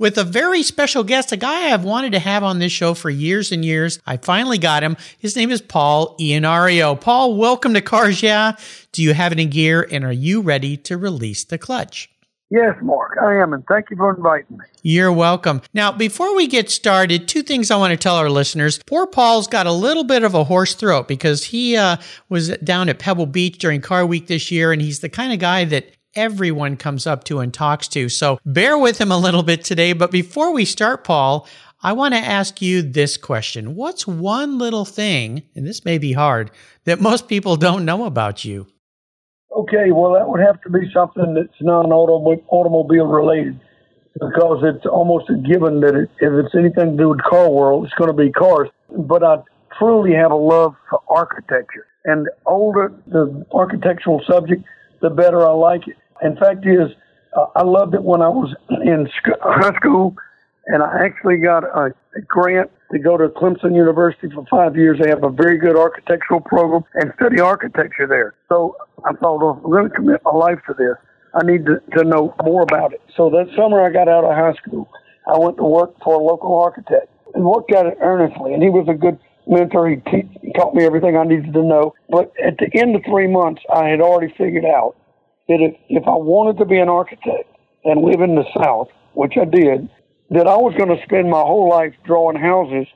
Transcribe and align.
with 0.00 0.16
a 0.16 0.24
very 0.24 0.62
special 0.62 1.04
guest, 1.04 1.30
a 1.30 1.36
guy 1.36 1.72
I've 1.72 1.84
wanted 1.84 2.12
to 2.12 2.18
have 2.18 2.42
on 2.42 2.58
this 2.58 2.72
show 2.72 2.94
for 2.94 3.10
years 3.10 3.52
and 3.52 3.62
years. 3.62 4.00
I 4.06 4.16
finally 4.16 4.56
got 4.56 4.82
him. 4.82 4.96
His 5.18 5.36
name 5.36 5.50
is 5.50 5.60
Paul 5.60 6.16
Ianuario. 6.18 6.98
Paul, 6.98 7.36
welcome 7.36 7.74
to 7.74 7.82
Cars 7.82 8.22
Yeah. 8.22 8.56
Do 8.92 9.02
you 9.02 9.12
have 9.12 9.30
any 9.30 9.44
gear 9.44 9.86
and 9.92 10.02
are 10.02 10.10
you 10.10 10.40
ready 10.40 10.78
to 10.78 10.96
release 10.96 11.44
the 11.44 11.58
clutch? 11.58 12.10
Yes, 12.48 12.74
Mark, 12.82 13.16
I 13.22 13.36
am, 13.36 13.52
and 13.52 13.64
thank 13.68 13.90
you 13.90 13.96
for 13.96 14.12
inviting 14.12 14.56
me. 14.56 14.64
You're 14.82 15.12
welcome. 15.12 15.62
Now, 15.72 15.92
before 15.92 16.34
we 16.34 16.48
get 16.48 16.68
started, 16.68 17.28
two 17.28 17.42
things 17.44 17.70
I 17.70 17.76
want 17.76 17.92
to 17.92 17.96
tell 17.96 18.16
our 18.16 18.28
listeners. 18.28 18.80
Poor 18.86 19.06
Paul's 19.06 19.46
got 19.46 19.68
a 19.68 19.72
little 19.72 20.02
bit 20.02 20.24
of 20.24 20.34
a 20.34 20.42
hoarse 20.42 20.74
throat 20.74 21.06
because 21.06 21.44
he 21.44 21.76
uh, 21.76 21.98
was 22.28 22.48
down 22.58 22.88
at 22.88 22.98
Pebble 22.98 23.26
Beach 23.26 23.58
during 23.58 23.80
Car 23.80 24.04
Week 24.04 24.26
this 24.26 24.50
year, 24.50 24.72
and 24.72 24.82
he's 24.82 24.98
the 24.98 25.08
kind 25.08 25.32
of 25.32 25.38
guy 25.38 25.64
that 25.66 25.94
everyone 26.14 26.76
comes 26.76 27.06
up 27.06 27.24
to 27.24 27.40
and 27.40 27.52
talks 27.52 27.88
to. 27.88 28.08
So 28.08 28.38
bear 28.44 28.76
with 28.78 29.00
him 29.00 29.10
a 29.10 29.18
little 29.18 29.42
bit 29.42 29.64
today. 29.64 29.92
But 29.92 30.10
before 30.10 30.52
we 30.52 30.64
start, 30.64 31.04
Paul, 31.04 31.46
I 31.82 31.92
want 31.92 32.14
to 32.14 32.20
ask 32.20 32.60
you 32.60 32.82
this 32.82 33.16
question 33.16 33.74
What's 33.74 34.06
one 34.06 34.58
little 34.58 34.84
thing, 34.84 35.42
and 35.54 35.66
this 35.66 35.84
may 35.84 35.98
be 35.98 36.12
hard, 36.12 36.50
that 36.84 37.00
most 37.00 37.28
people 37.28 37.56
don't 37.56 37.84
know 37.84 38.04
about 38.04 38.44
you? 38.44 38.66
Okay, 39.56 39.90
well, 39.90 40.12
that 40.12 40.28
would 40.28 40.40
have 40.40 40.60
to 40.62 40.70
be 40.70 40.90
something 40.92 41.34
that's 41.34 41.60
non 41.60 41.86
automobile 41.86 43.06
related 43.06 43.58
because 44.14 44.62
it's 44.62 44.86
almost 44.86 45.30
a 45.30 45.34
given 45.36 45.80
that 45.80 45.94
it, 45.94 46.10
if 46.20 46.44
it's 46.44 46.54
anything 46.54 46.92
to 46.92 46.96
do 46.96 47.08
with 47.10 47.22
car 47.22 47.48
world, 47.48 47.84
it's 47.84 47.94
going 47.94 48.10
to 48.10 48.16
be 48.16 48.30
cars. 48.30 48.68
But 48.90 49.22
I 49.22 49.38
truly 49.78 50.14
have 50.14 50.30
a 50.30 50.36
love 50.36 50.74
for 50.88 51.00
architecture. 51.08 51.86
And 52.04 52.28
older 52.46 52.92
the 53.06 53.44
architectural 53.52 54.22
subject, 54.26 54.64
the 55.00 55.10
better 55.10 55.46
I 55.46 55.52
like 55.52 55.88
it. 55.88 55.96
In 56.22 56.36
fact, 56.36 56.66
is 56.66 56.90
uh, 57.36 57.46
I 57.56 57.62
loved 57.62 57.94
it 57.94 58.02
when 58.02 58.22
I 58.22 58.28
was 58.28 58.54
in 58.84 59.08
sc- 59.18 59.40
high 59.40 59.74
school, 59.76 60.16
and 60.66 60.82
I 60.82 61.04
actually 61.04 61.38
got 61.38 61.64
a, 61.64 61.94
a 62.16 62.20
grant 62.26 62.70
to 62.92 62.98
go 62.98 63.16
to 63.16 63.28
Clemson 63.28 63.74
University 63.74 64.28
for 64.34 64.44
five 64.50 64.76
years. 64.76 64.98
They 65.00 65.08
have 65.08 65.24
a 65.24 65.30
very 65.30 65.58
good 65.58 65.76
architectural 65.76 66.40
program 66.40 66.82
and 66.94 67.12
study 67.16 67.40
architecture 67.40 68.06
there. 68.06 68.34
So 68.48 68.76
I 69.04 69.12
thought, 69.14 69.40
well, 69.40 69.60
I'm 69.64 69.70
going 69.70 69.88
to 69.88 69.94
commit 69.94 70.20
my 70.24 70.32
life 70.32 70.58
to 70.66 70.74
this. 70.74 70.96
I 71.34 71.44
need 71.44 71.64
to, 71.66 71.80
to 71.96 72.04
know 72.04 72.34
more 72.42 72.62
about 72.62 72.92
it. 72.92 73.00
So 73.16 73.30
that 73.30 73.46
summer 73.56 73.80
I 73.80 73.90
got 73.90 74.08
out 74.08 74.24
of 74.24 74.34
high 74.34 74.54
school. 74.54 74.90
I 75.32 75.38
went 75.38 75.56
to 75.58 75.64
work 75.64 75.94
for 76.02 76.14
a 76.14 76.18
local 76.18 76.58
architect 76.58 77.06
and 77.34 77.44
worked 77.44 77.72
at 77.72 77.86
it 77.86 77.98
earnestly. 78.00 78.52
And 78.52 78.62
he 78.62 78.68
was 78.68 78.86
a 78.88 78.94
good 78.94 79.18
mentor. 79.50 79.90
He, 79.90 79.96
te- 79.96 80.52
taught 80.56 80.74
me 80.74 80.84
everything 80.84 81.16
I 81.16 81.24
needed 81.24 81.52
to 81.52 81.62
know. 81.62 81.94
But 82.08 82.32
at 82.42 82.56
the 82.58 82.70
end 82.74 82.96
of 82.96 83.02
three 83.04 83.26
months, 83.26 83.62
I 83.72 83.88
had 83.88 84.00
already 84.00 84.32
figured 84.36 84.64
out 84.64 84.96
that 85.48 85.60
if, 85.60 85.74
if 85.88 86.06
I 86.06 86.16
wanted 86.16 86.58
to 86.58 86.64
be 86.64 86.78
an 86.78 86.88
architect 86.88 87.48
and 87.84 88.02
live 88.02 88.20
in 88.20 88.36
the 88.36 88.44
South, 88.56 88.88
which 89.14 89.34
I 89.40 89.44
did, 89.44 89.88
that 90.30 90.46
I 90.46 90.56
was 90.56 90.74
going 90.76 90.96
to 90.96 91.02
spend 91.04 91.28
my 91.28 91.40
whole 91.40 91.68
life 91.68 91.94
drawing 92.04 92.36
houses 92.36 92.86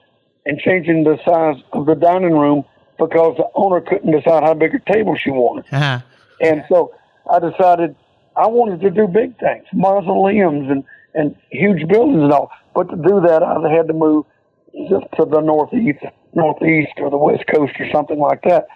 and 0.47 0.59
changing 0.59 1.05
the 1.05 1.19
size 1.25 1.63
of 1.73 1.87
the 1.87 1.95
dining 1.95 2.37
room 2.37 2.65
because 2.99 3.37
the 3.37 3.49
owner 3.55 3.81
couldn't 3.81 4.13
decide 4.13 4.45
how 4.45 4.55
big 4.55 4.75
a 4.75 4.93
table 4.93 5.17
she 5.17 5.31
wanted. 5.31 5.65
Uh-huh. 5.73 6.01
And 6.41 6.65
so 6.69 6.95
I 7.31 7.39
decided 7.41 7.97
I 8.37 8.47
wanted 8.47 8.81
to 8.81 8.91
do 8.91 9.07
big 9.09 9.39
things, 9.39 9.65
mausoleums 9.73 10.71
and, 10.71 10.85
and 11.15 11.37
huge 11.51 11.89
buildings 11.89 12.23
and 12.23 12.33
all. 12.33 12.51
But 12.75 12.89
to 12.91 12.97
do 12.97 13.21
that, 13.21 13.43
I 13.43 13.71
had 13.71 13.87
to 13.89 13.95
move 13.95 14.27
to 14.75 15.25
the 15.25 15.41
northeast, 15.41 16.05
northeast 16.35 16.93
or 16.99 17.11
the 17.11 17.19
west 17.19 17.45
coast 17.53 17.73
or 17.79 17.87
something 17.93 18.19
like 18.19 18.43
that. 18.43 18.67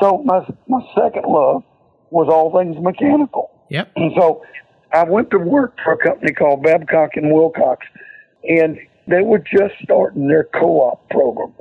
So 0.00 0.22
my 0.24 0.40
my 0.68 0.80
second 0.94 1.24
love 1.26 1.62
was 2.10 2.28
all 2.30 2.52
things 2.56 2.76
mechanical. 2.80 3.50
Yep. 3.70 3.92
And 3.96 4.12
so 4.16 4.42
I 4.92 5.04
went 5.04 5.30
to 5.30 5.38
work 5.38 5.76
for 5.82 5.92
a 5.92 5.98
company 5.98 6.32
called 6.32 6.62
Babcock 6.62 7.10
and 7.16 7.32
Wilcox, 7.32 7.86
and 8.44 8.78
they 9.06 9.22
were 9.22 9.38
just 9.38 9.74
starting 9.82 10.28
their 10.28 10.44
co-op 10.44 11.08
program. 11.10 11.54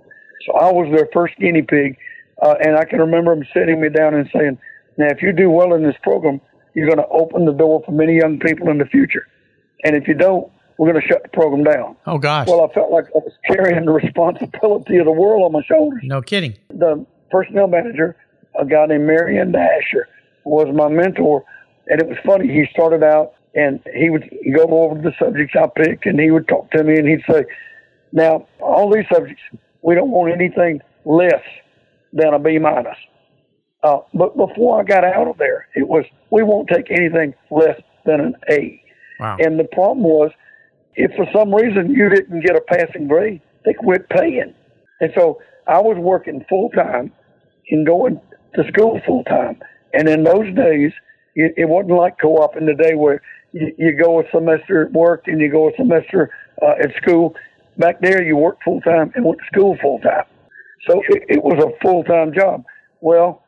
So 0.45 0.53
I 0.53 0.71
was 0.71 0.91
their 0.93 1.07
first 1.13 1.35
guinea 1.37 1.61
pig, 1.61 1.97
uh, 2.41 2.55
and 2.63 2.75
I 2.75 2.85
can 2.85 2.99
remember 2.99 3.35
them 3.35 3.45
sitting 3.53 3.79
me 3.79 3.89
down 3.89 4.13
and 4.13 4.29
saying, 4.33 4.57
"Now, 4.97 5.07
if 5.07 5.21
you 5.21 5.31
do 5.31 5.49
well 5.49 5.73
in 5.73 5.83
this 5.83 5.95
program, 6.03 6.41
you're 6.73 6.87
going 6.87 6.97
to 6.97 7.07
open 7.07 7.45
the 7.45 7.53
door 7.53 7.81
for 7.85 7.91
many 7.91 8.15
young 8.15 8.39
people 8.39 8.69
in 8.69 8.77
the 8.77 8.85
future, 8.85 9.25
and 9.83 9.95
if 9.95 10.07
you 10.07 10.13
don't, 10.13 10.51
we're 10.81 10.91
going 10.91 10.99
to 11.01 11.07
shut 11.07 11.21
the 11.21 11.29
program 11.29 11.63
down." 11.63 11.95
Oh 12.07 12.17
gosh. 12.17 12.47
Well, 12.47 12.67
I 12.67 12.73
felt 12.73 12.91
like 12.91 13.05
I 13.05 13.19
was 13.19 13.33
carrying 13.45 13.85
the 13.85 13.91
responsibility 14.03 14.97
of 14.97 15.05
the 15.05 15.11
world 15.11 15.43
on 15.43 15.51
my 15.51 15.61
shoulders. 15.63 16.01
no 16.03 16.21
kidding. 16.21 16.57
The 16.69 17.05
personnel 17.29 17.67
manager, 17.67 18.15
a 18.59 18.65
guy 18.65 18.87
named 18.87 19.05
Marion 19.05 19.51
Dasher, 19.51 20.07
was 20.43 20.67
my 20.73 20.89
mentor. 20.89 21.43
And 21.87 22.01
it 22.01 22.07
was 22.07 22.17
funny. 22.25 22.47
He 22.47 22.65
started 22.71 23.03
out 23.03 23.33
and 23.53 23.79
he 23.93 24.09
would 24.09 24.29
go 24.55 24.63
over 24.83 25.01
the 25.01 25.13
subjects 25.19 25.55
I 25.55 25.67
picked 25.67 26.05
and 26.05 26.19
he 26.19 26.31
would 26.31 26.47
talk 26.47 26.71
to 26.71 26.83
me 26.83 26.97
and 26.97 27.07
he'd 27.07 27.23
say, 27.29 27.43
now, 28.13 28.47
all 28.59 28.89
these 28.91 29.05
subjects, 29.11 29.41
we 29.81 29.95
don't 29.95 30.11
want 30.11 30.33
anything 30.33 30.81
less 31.05 31.43
than 32.13 32.33
a 32.33 32.39
B 32.39 32.59
minus. 32.59 32.97
Uh, 33.83 33.99
but 34.13 34.35
before 34.37 34.79
I 34.79 34.83
got 34.83 35.03
out 35.03 35.27
of 35.27 35.37
there, 35.37 35.67
it 35.75 35.87
was, 35.87 36.05
we 36.29 36.43
won't 36.43 36.67
take 36.69 36.91
anything 36.91 37.33
less 37.49 37.79
than 38.05 38.19
an 38.19 38.35
A. 38.49 38.81
Wow. 39.19 39.37
And 39.39 39.59
the 39.59 39.63
problem 39.63 40.03
was, 40.03 40.31
if 40.95 41.11
for 41.15 41.25
some 41.33 41.53
reason 41.53 41.91
you 41.91 42.09
didn't 42.09 42.41
get 42.45 42.55
a 42.55 42.61
passing 42.61 43.07
grade, 43.07 43.41
they 43.65 43.73
quit 43.73 44.09
paying. 44.09 44.53
And 44.99 45.11
so 45.15 45.39
I 45.67 45.79
was 45.79 45.97
working 45.97 46.45
full 46.49 46.69
time 46.69 47.11
and 47.69 47.85
going 47.85 48.19
to 48.55 48.63
school 48.71 48.99
full 49.05 49.23
time. 49.23 49.59
And 49.93 50.07
in 50.07 50.23
those 50.23 50.53
days, 50.55 50.91
it, 51.35 51.53
it 51.57 51.69
wasn't 51.69 51.97
like 51.97 52.17
co-op 52.19 52.57
in 52.57 52.65
the 52.65 52.73
day 52.73 52.95
where 52.95 53.21
you, 53.51 53.73
you 53.77 53.97
go 54.01 54.19
a 54.19 54.23
semester 54.31 54.85
at 54.85 54.91
work 54.91 55.23
and 55.27 55.39
you 55.39 55.51
go 55.51 55.69
a 55.69 55.71
semester 55.77 56.31
uh, 56.61 56.73
at 56.81 56.91
school. 57.01 57.35
Back 57.77 58.01
there, 58.01 58.21
you 58.23 58.35
worked 58.35 58.63
full 58.63 58.81
time 58.81 59.11
and 59.15 59.25
went 59.25 59.39
to 59.39 59.45
school 59.47 59.77
full 59.81 59.99
time. 59.99 60.25
So 60.87 61.01
it, 61.09 61.23
it 61.29 61.43
was 61.43 61.63
a 61.63 61.71
full 61.81 62.03
time 62.03 62.33
job. 62.33 62.63
Well, 62.99 63.43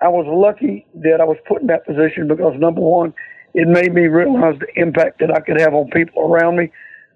I 0.00 0.08
was 0.08 0.26
lucky 0.28 0.86
that 0.94 1.20
I 1.20 1.24
was 1.24 1.36
put 1.46 1.60
in 1.60 1.66
that 1.68 1.86
position 1.86 2.28
because 2.28 2.54
number 2.58 2.80
one, 2.80 3.14
it 3.54 3.66
made 3.66 3.92
me 3.94 4.06
realize 4.06 4.58
the 4.60 4.68
impact 4.80 5.20
that 5.20 5.30
I 5.34 5.40
could 5.40 5.60
have 5.60 5.74
on 5.74 5.90
people 5.90 6.22
around 6.22 6.56
me. 6.56 6.70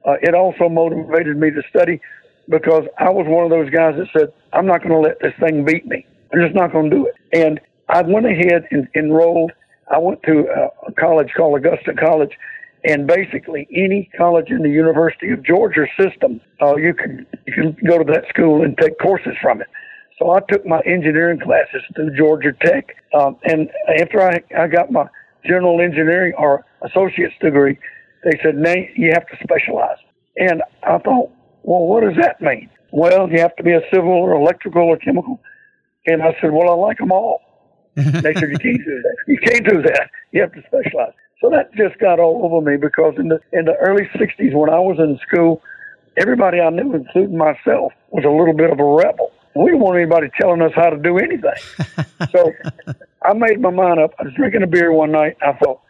Uh, 0.04 0.14
it 0.22 0.34
also 0.34 0.68
motivated 0.68 1.36
me 1.36 1.50
to 1.50 1.62
study 1.70 2.00
because 2.48 2.84
I 2.98 3.10
was 3.10 3.26
one 3.28 3.44
of 3.44 3.50
those 3.50 3.70
guys 3.70 3.94
that 3.96 4.08
said, 4.16 4.32
I'm 4.52 4.66
not 4.66 4.82
going 4.82 4.92
to 4.92 4.98
let 5.00 5.20
this 5.20 5.32
thing 5.40 5.64
beat 5.64 5.86
me. 5.86 6.06
I'm 6.32 6.40
just 6.40 6.54
not 6.54 6.72
going 6.72 6.90
to 6.90 6.96
do 6.96 7.06
it. 7.06 7.14
And 7.32 7.60
I 7.88 8.02
went 8.02 8.26
ahead 8.26 8.66
and 8.70 8.88
enrolled. 8.94 9.52
I 9.90 9.98
went 9.98 10.22
to 10.24 10.44
a 10.86 10.92
college 10.92 11.28
called 11.36 11.58
Augusta 11.58 11.92
College, 11.94 12.32
and 12.84 13.06
basically 13.06 13.68
any 13.74 14.10
college 14.16 14.48
in 14.48 14.62
the 14.62 14.70
University 14.70 15.30
of 15.30 15.42
Georgia 15.44 15.86
system, 16.00 16.40
uh, 16.60 16.76
you 16.76 16.94
can 16.94 17.26
you 17.46 17.52
can 17.52 17.76
go 17.86 17.98
to 17.98 18.04
that 18.12 18.24
school 18.28 18.62
and 18.62 18.76
take 18.78 18.98
courses 18.98 19.34
from 19.42 19.60
it. 19.60 19.68
So 20.18 20.30
I 20.30 20.40
took 20.48 20.64
my 20.66 20.80
engineering 20.86 21.40
classes 21.40 21.82
through 21.94 22.16
Georgia 22.16 22.52
Tech, 22.64 22.96
um, 23.14 23.36
and 23.44 23.70
after 24.00 24.22
I 24.22 24.42
I 24.56 24.66
got 24.68 24.90
my 24.90 25.06
general 25.44 25.80
engineering 25.80 26.32
or 26.38 26.64
associate's 26.82 27.34
degree, 27.40 27.78
they 28.24 28.38
said, 28.42 28.56
"Nate, 28.56 28.90
you 28.96 29.10
have 29.12 29.26
to 29.26 29.36
specialize." 29.42 29.98
And 30.36 30.62
I 30.82 30.98
thought, 30.98 31.30
well, 31.62 31.86
what 31.86 32.02
does 32.02 32.16
that 32.20 32.40
mean? 32.40 32.70
Well, 32.90 33.30
you 33.30 33.38
have 33.40 33.56
to 33.56 33.62
be 33.62 33.72
a 33.72 33.80
civil 33.92 34.10
or 34.10 34.32
electrical 34.32 34.82
or 34.82 34.96
chemical. 34.96 35.40
And 36.06 36.22
I 36.22 36.36
said, 36.40 36.52
well, 36.52 36.70
I 36.70 36.74
like 36.74 36.98
them 36.98 37.12
all. 37.12 37.40
they 37.96 38.34
said, 38.34 38.50
you 38.50 38.58
can't 38.58 38.84
do 38.84 39.02
that. 39.02 39.16
You 39.28 39.38
can't 39.38 39.68
do 39.68 39.82
that. 39.82 40.10
You 40.32 40.40
have 40.40 40.52
to 40.52 40.62
specialize. 40.66 41.12
So 41.40 41.50
that 41.50 41.74
just 41.74 41.98
got 41.98 42.20
all 42.20 42.44
over 42.44 42.64
me 42.64 42.76
because 42.76 43.14
in 43.18 43.28
the 43.28 43.40
in 43.52 43.64
the 43.64 43.74
early 43.74 44.08
'60s, 44.14 44.54
when 44.54 44.70
I 44.70 44.78
was 44.78 44.96
in 45.00 45.18
school, 45.26 45.60
everybody 46.16 46.60
I 46.60 46.70
knew, 46.70 46.94
including 46.94 47.36
myself, 47.36 47.92
was 48.10 48.24
a 48.24 48.30
little 48.30 48.54
bit 48.54 48.70
of 48.70 48.78
a 48.78 48.84
rebel. 48.84 49.32
We 49.56 49.66
didn't 49.66 49.80
want 49.80 49.98
anybody 49.98 50.28
telling 50.40 50.62
us 50.62 50.70
how 50.74 50.90
to 50.90 50.96
do 50.96 51.18
anything. 51.18 51.52
so 52.30 52.52
I 53.24 53.34
made 53.34 53.60
my 53.60 53.70
mind 53.70 53.98
up. 53.98 54.14
I 54.20 54.22
was 54.22 54.32
drinking 54.34 54.62
a 54.62 54.68
beer 54.68 54.92
one 54.92 55.10
night. 55.10 55.36
I 55.42 55.52
thought, 55.54 55.80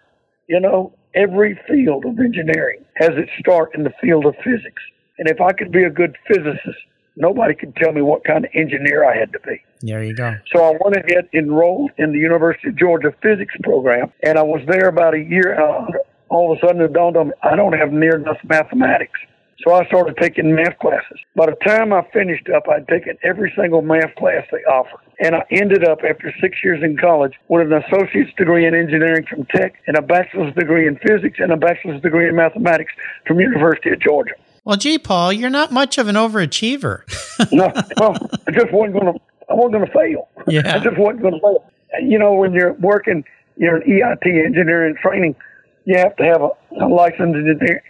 you 0.48 0.58
know, 0.58 0.94
every 1.14 1.58
field 1.68 2.04
of 2.04 2.18
engineering 2.18 2.84
has 2.96 3.10
its 3.12 3.30
start 3.38 3.74
in 3.74 3.84
the 3.84 3.92
field 4.00 4.26
of 4.26 4.34
physics. 4.36 4.82
And 5.18 5.28
if 5.28 5.40
I 5.40 5.52
could 5.52 5.72
be 5.72 5.84
a 5.84 5.90
good 5.90 6.16
physicist, 6.26 6.78
nobody 7.16 7.54
could 7.54 7.76
tell 7.76 7.92
me 7.92 8.02
what 8.02 8.24
kind 8.24 8.44
of 8.44 8.50
engineer 8.54 9.04
I 9.04 9.16
had 9.16 9.32
to 9.32 9.40
be. 9.40 9.62
There 9.80 10.02
you 10.02 10.14
go. 10.14 10.36
So 10.54 10.62
I 10.64 10.76
went 10.80 10.96
ahead, 10.96 11.28
and 11.32 11.44
enrolled 11.44 11.90
in 11.98 12.12
the 12.12 12.18
University 12.18 12.68
of 12.68 12.76
Georgia 12.76 13.14
physics 13.22 13.54
program, 13.62 14.12
and 14.22 14.38
I 14.38 14.42
was 14.42 14.62
there 14.66 14.88
about 14.88 15.14
a 15.14 15.20
year. 15.20 15.52
And 15.52 15.94
all 16.28 16.52
of 16.52 16.58
a 16.58 16.66
sudden, 16.66 16.80
it 16.80 16.92
dawned 16.92 17.16
on 17.16 17.28
me 17.28 17.34
I 17.42 17.56
don't 17.56 17.74
have 17.74 17.92
near 17.92 18.16
enough 18.16 18.38
mathematics. 18.44 19.20
So 19.64 19.72
I 19.72 19.86
started 19.86 20.16
taking 20.16 20.54
math 20.54 20.78
classes. 20.80 21.20
By 21.36 21.46
the 21.46 21.56
time 21.64 21.92
I 21.92 22.02
finished 22.12 22.48
up, 22.48 22.64
I'd 22.68 22.88
taken 22.88 23.16
every 23.22 23.52
single 23.56 23.80
math 23.80 24.14
class 24.16 24.44
they 24.50 24.58
offered. 24.64 25.00
And 25.20 25.36
I 25.36 25.44
ended 25.50 25.84
up, 25.84 26.00
after 26.08 26.34
six 26.40 26.58
years 26.64 26.82
in 26.82 26.96
college, 26.96 27.34
with 27.46 27.70
an 27.70 27.82
associate's 27.84 28.34
degree 28.36 28.66
in 28.66 28.74
engineering 28.74 29.24
from 29.24 29.44
Tech 29.46 29.74
and 29.86 29.96
a 29.96 30.02
bachelor's 30.02 30.52
degree 30.54 30.88
in 30.88 30.96
physics 30.98 31.38
and 31.38 31.52
a 31.52 31.56
bachelor's 31.56 32.02
degree 32.02 32.28
in 32.28 32.34
mathematics 32.34 32.92
from 33.24 33.38
University 33.38 33.90
of 33.90 34.00
Georgia. 34.00 34.34
Well, 34.64 34.76
gee, 34.76 34.98
Paul, 34.98 35.32
you're 35.32 35.50
not 35.50 35.70
much 35.70 35.96
of 35.98 36.08
an 36.08 36.16
overachiever. 36.16 37.02
no, 37.52 37.72
well, 37.98 38.16
I 38.46 38.50
just 38.50 38.72
wasn't 38.72 38.94
going 38.94 39.14
to. 39.14 39.20
I 39.48 39.54
wasn't 39.54 39.72
going 39.72 39.86
to 39.86 39.92
fail. 39.92 40.28
Yeah. 40.48 40.76
I 40.76 40.78
just 40.78 40.98
wasn't 40.98 41.22
going 41.22 41.34
to 41.34 41.40
fail. 41.40 41.70
You 42.00 42.18
know, 42.18 42.32
when 42.34 42.52
you're 42.52 42.72
working, 42.74 43.24
you're 43.56 43.76
an 43.76 43.82
EIT 43.82 44.44
engineering 44.44 44.96
training 45.00 45.36
you 45.84 45.98
have 45.98 46.16
to 46.16 46.24
have 46.24 46.42
a, 46.42 46.50
a 46.84 46.86
licensed 46.86 47.38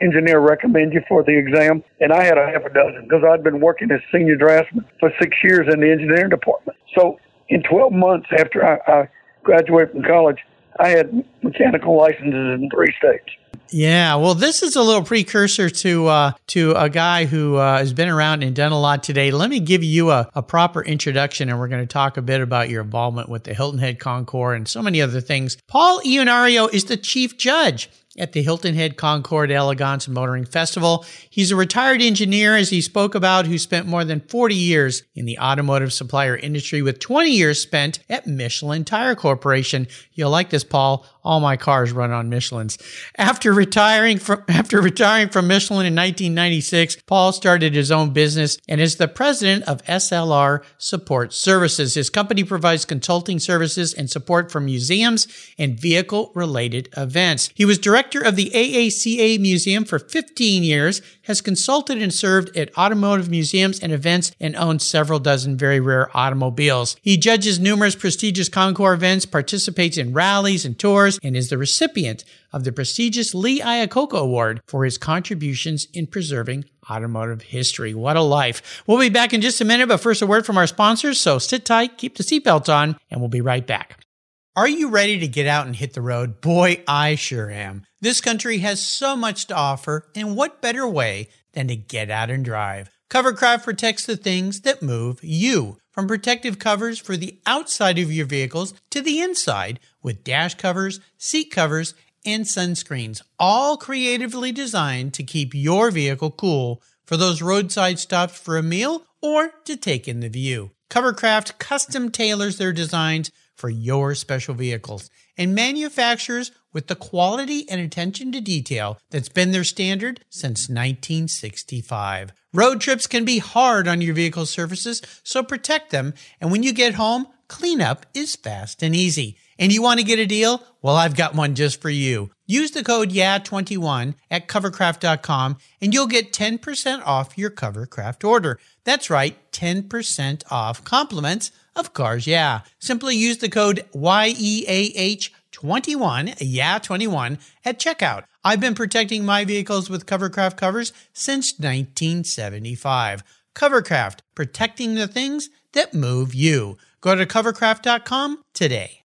engineer, 0.01 0.41
recommend 0.41 0.93
you 0.93 1.03
for 1.09 1.23
the 1.23 1.37
exam. 1.37 1.83
And 2.01 2.13
I 2.13 2.23
had 2.25 2.39
a 2.39 2.47
half 2.47 2.65
a 2.65 2.73
dozen 2.73 3.05
because 3.05 3.23
I'd 3.29 3.43
been 3.43 3.61
working 3.61 3.91
as 3.91 4.01
senior 4.11 4.37
draftsman 4.37 4.85
for 4.99 5.13
six 5.21 5.37
years 5.43 5.73
in 5.73 5.81
the 5.81 5.91
engineering 5.91 6.31
department. 6.31 6.79
So 6.97 7.19
in 7.49 7.63
12 7.63 7.93
months 7.93 8.29
after 8.39 8.65
I, 8.65 8.79
I 8.91 9.09
graduated 9.43 9.93
from 9.93 10.03
college, 10.05 10.39
I 10.79 10.89
had 10.89 11.25
mechanical 11.43 11.97
licenses 11.97 12.33
in 12.33 12.71
three 12.75 12.95
states. 12.99 13.29
Yeah, 13.73 14.17
well, 14.17 14.35
this 14.35 14.63
is 14.63 14.77
a 14.77 14.83
little 14.83 15.03
precursor 15.03 15.71
to 15.71 16.07
uh, 16.07 16.33
to 16.49 16.73
a 16.73 16.91
guy 16.91 17.25
who 17.25 17.57
uh, 17.57 17.79
has 17.79 17.95
been 17.95 18.11
around 18.11 18.43
and 18.43 18.55
done 18.55 18.73
a 18.73 18.79
lot 18.79 19.03
today. 19.03 19.31
Let 19.31 19.49
me 19.49 19.61
give 19.61 19.83
you 19.83 20.11
a, 20.11 20.29
a 20.35 20.43
proper 20.43 20.83
introduction, 20.83 21.49
and 21.49 21.59
we're 21.59 21.69
going 21.69 21.83
to 21.83 21.91
talk 21.91 22.19
a 22.19 22.23
bit 22.23 22.43
about 22.43 22.69
your 22.69 22.83
involvement 22.83 23.31
with 23.31 23.45
the 23.45 23.55
Hilton 23.55 23.79
Head 23.79 23.99
Concours 23.99 24.57
and 24.57 24.69
so 24.69 24.83
many 24.83 25.01
other 25.01 25.23
things. 25.23 25.57
Paul 25.69 26.01
Ianuario 26.01 26.73
is 26.73 26.85
the 26.85 26.99
chief 26.99 27.39
judge 27.39 27.89
at 28.19 28.33
the 28.33 28.43
Hilton 28.43 28.75
Head 28.75 28.97
Concours 28.97 29.49
d'Elegance 29.49 30.07
Motoring 30.07 30.45
Festival. 30.45 31.05
He's 31.31 31.51
a 31.51 31.57
retired 31.57 32.03
engineer, 32.03 32.57
as 32.57 32.71
he 32.71 32.83
spoke 32.83 33.15
about, 33.15 33.47
who 33.47 33.57
spent 33.57 33.87
more 33.87 34.05
than 34.05 34.21
40 34.21 34.55
years 34.55 35.03
in 35.15 35.25
the 35.25 35.39
automotive 35.39 35.93
supplier 35.93 36.37
industry 36.37 36.83
with 36.83 36.99
20 36.99 37.31
years 37.31 37.61
spent 37.61 38.01
at 38.11 38.27
Michelin 38.27 38.85
Tire 38.85 39.15
Corporation. 39.15 39.89
You'll 40.13 40.31
like 40.31 40.51
this, 40.51 40.65
Paul. 40.65 41.07
All 41.25 41.41
my 41.41 41.57
cars 41.57 41.93
run 41.93 42.11
on 42.11 42.29
Michelin's. 42.29 42.77
After 43.17 43.53
retiring 43.53 44.19
from, 44.19 44.45
after 44.49 44.83
retiring 44.83 45.29
from 45.29 45.47
Michelin 45.47 45.87
in 45.87 45.95
1996, 45.95 46.97
Paul 47.07 47.33
started 47.33 47.75
his 47.75 47.91
own 47.91 48.13
business 48.13 48.59
and 48.69 48.81
is 48.81 48.97
the 48.97 49.09
president 49.09 49.65
of 49.65 49.83
SLR 49.85 50.63
Support 50.79 51.33
Services. 51.33 51.95
His 51.95 52.11
company 52.11 52.45
provides 52.45 52.85
consulting 52.85 53.39
services 53.39 53.95
and 53.95 54.11
support 54.11 54.51
for 54.51 54.61
museums 54.61 55.29
and 55.59 55.79
vehicle 55.79 56.33
related 56.35 56.89
events. 56.97 57.51
He 57.55 57.65
was 57.65 57.79
director 57.79 58.02
director 58.03 58.29
of 58.29 58.35
the 58.35 58.51
AACA 58.51 59.39
Museum 59.39 59.85
for 59.85 59.99
15 59.99 60.65
years, 60.65 61.03
has 61.23 61.41
consulted 61.41 62.03
and 62.03 62.13
served 62.13 62.57
at 62.57 62.77
automotive 62.77 63.31
museums 63.31 63.79
and 63.79 63.93
events, 63.93 64.33
and 64.41 64.57
owns 64.57 64.85
several 64.85 65.21
dozen 65.21 65.57
very 65.57 65.79
rare 65.79 66.15
automobiles. 66.17 66.97
He 67.01 67.17
judges 67.17 67.61
numerous 67.61 67.95
prestigious 67.95 68.49
Concours 68.49 68.97
events, 68.97 69.25
participates 69.25 69.97
in 69.97 70.13
rallies 70.13 70.65
and 70.65 70.77
tours, 70.77 71.21
and 71.23 71.37
is 71.37 71.49
the 71.49 71.59
recipient 71.59 72.25
of 72.53 72.65
the 72.65 72.73
prestigious 72.73 73.35
Lee 73.35 73.61
Iacocca 73.61 74.19
Award 74.19 74.61
for 74.67 74.85
his 74.85 74.99
contributions 74.99 75.87
in 75.93 76.09
preserving 76.09 76.65
automotive 76.91 77.43
history. 77.43 77.95
What 77.95 78.17
a 78.17 78.23
life. 78.23 78.83
We'll 78.87 78.99
be 78.99 79.11
back 79.11 79.33
in 79.33 79.41
just 79.41 79.61
a 79.61 79.65
minute, 79.65 79.89
but 79.89 79.99
first 79.99 80.23
a 80.23 80.27
word 80.27 80.45
from 80.45 80.59
our 80.59 80.67
sponsors. 80.67 81.21
So 81.21 81.39
sit 81.39 81.65
tight, 81.65 81.99
keep 81.99 82.17
the 82.17 82.25
seatbelts 82.25 82.69
on, 82.69 82.97
and 83.11 83.21
we'll 83.21 83.29
be 83.29 83.41
right 83.41 83.67
back. 83.67 84.05
Are 84.55 84.69
you 84.69 84.91
ready 84.91 85.19
to 85.19 85.29
get 85.29 85.47
out 85.47 85.65
and 85.65 85.75
hit 85.75 85.95
the 85.95 86.03
road? 86.03 86.43
Boy, 86.43 86.85
I 86.87 87.15
sure 87.15 87.51
am. 87.51 87.87
This 88.03 88.21
country 88.21 88.59
has 88.59 88.83
so 88.83 89.17
much 89.17 89.47
to 89.47 89.57
offer, 89.57 90.11
and 90.15 90.37
what 90.37 90.61
better 90.61 90.87
way 90.87 91.31
than 91.55 91.69
to 91.69 91.77
get 91.77 92.11
out 92.11 92.29
and 92.29 92.45
drive? 92.45 92.91
Covercraft 93.09 93.65
protects 93.65 94.05
the 94.05 94.17
things 94.17 94.61
that 94.61 94.83
move 94.83 95.21
you. 95.23 95.79
From 95.91 96.07
protective 96.07 96.59
covers 96.59 96.99
for 96.99 97.17
the 97.17 97.41
outside 97.47 97.99
of 97.99 98.13
your 98.13 98.27
vehicles 98.27 98.75
to 98.91 99.01
the 99.01 99.23
inside 99.23 99.81
with 100.03 100.23
dash 100.23 100.57
covers, 100.57 101.01
seat 101.17 101.51
covers, 101.51 101.95
and 102.27 102.45
sunscreens, 102.45 103.23
all 103.39 103.79
creatively 103.79 104.53
designed 104.53 105.15
to 105.15 105.25
keep 105.25 105.55
your 105.55 105.91
vehicle 105.91 106.31
cool 106.31 106.83
for 107.07 107.17
those 107.17 107.41
roadside 107.41 107.99
stops 107.99 108.39
for 108.39 108.59
a 108.59 108.63
meal 108.63 109.07
or 109.23 109.53
to 109.65 109.79
take 109.79 110.07
in 110.07 110.21
the 110.21 110.29
view. 110.29 110.73
Covercraft 110.91 111.59
custom 111.59 112.11
tailors 112.11 112.59
their 112.59 112.71
designs 112.71 113.31
for 113.63 113.71
your 113.71 114.13
special 114.17 114.55
vehicles 114.57 115.09
and 115.39 115.55
manufacturers 115.55 116.51
with 116.73 116.89
the 116.89 116.97
quality 116.97 117.65
and 117.71 117.81
attention 117.81 118.33
to 118.33 118.41
detail 118.41 118.99
that's 119.09 119.29
been 119.29 119.53
their 119.53 119.63
standard 119.63 120.19
since 120.29 120.69
1965. 120.69 122.33
Road 122.53 122.81
trips 122.81 123.07
can 123.07 123.25
be 123.25 123.39
hard 123.39 123.87
on 123.87 124.01
your 124.01 124.17
vehicle 124.17 124.47
surfaces, 124.47 125.01
so 125.23 125.45
protect 125.45 125.93
them. 125.93 126.13
And 126.41 126.51
when 126.51 126.65
you 126.65 126.73
get 126.73 126.95
home, 126.95 127.29
cleanup 127.47 128.05
is 128.15 128.35
fast 128.35 128.83
and 128.83 128.97
easy. 128.97 129.37
And 129.61 129.73
you 129.73 129.81
want 129.81 130.01
to 130.01 130.07
get 130.07 130.19
a 130.19 130.27
deal? 130.27 130.61
Well, 130.83 130.97
I've 130.97 131.15
got 131.15 131.37
one 131.37 131.55
just 131.55 131.81
for 131.81 131.91
you. 131.91 132.33
Use 132.47 132.73
the 132.73 132.83
code 132.83 133.11
YEAH21 133.11 134.17
at 134.29 134.49
covercraft.com 134.49 135.57
and 135.81 135.95
you'll 135.95 136.09
get 136.09 136.33
10% 136.33 137.07
off 137.07 137.39
your 137.39 137.51
Covercraft 137.51 138.29
order. 138.29 138.59
That's 138.83 139.09
right, 139.09 139.37
10% 139.53 140.43
off 140.51 140.83
compliments 140.83 141.53
of 141.75 141.93
Cars 141.93 142.27
Yeah. 142.27 142.61
Simply 142.79 143.17
use 143.17 143.39
the 143.39 143.49
code 143.49 143.85
YEAH21, 143.95 146.37
yeah 146.41 146.79
21 146.79 147.39
at 147.65 147.79
checkout. 147.79 148.25
I've 148.45 148.61
been 148.61 148.75
protecting 148.75 149.25
my 149.25 149.45
vehicles 149.45 149.89
with 149.89 150.07
Covercraft 150.07 150.57
covers 150.57 150.93
since 151.13 151.53
1975. 151.59 153.23
Covercraft, 153.55 154.21
protecting 154.35 154.95
the 154.95 155.07
things 155.07 155.51
that 155.73 155.95
move 155.95 156.35
you. 156.35 156.77
Go 157.01 157.15
to 157.15 157.27
covercraft.com 157.27 158.43
today. 158.53 159.05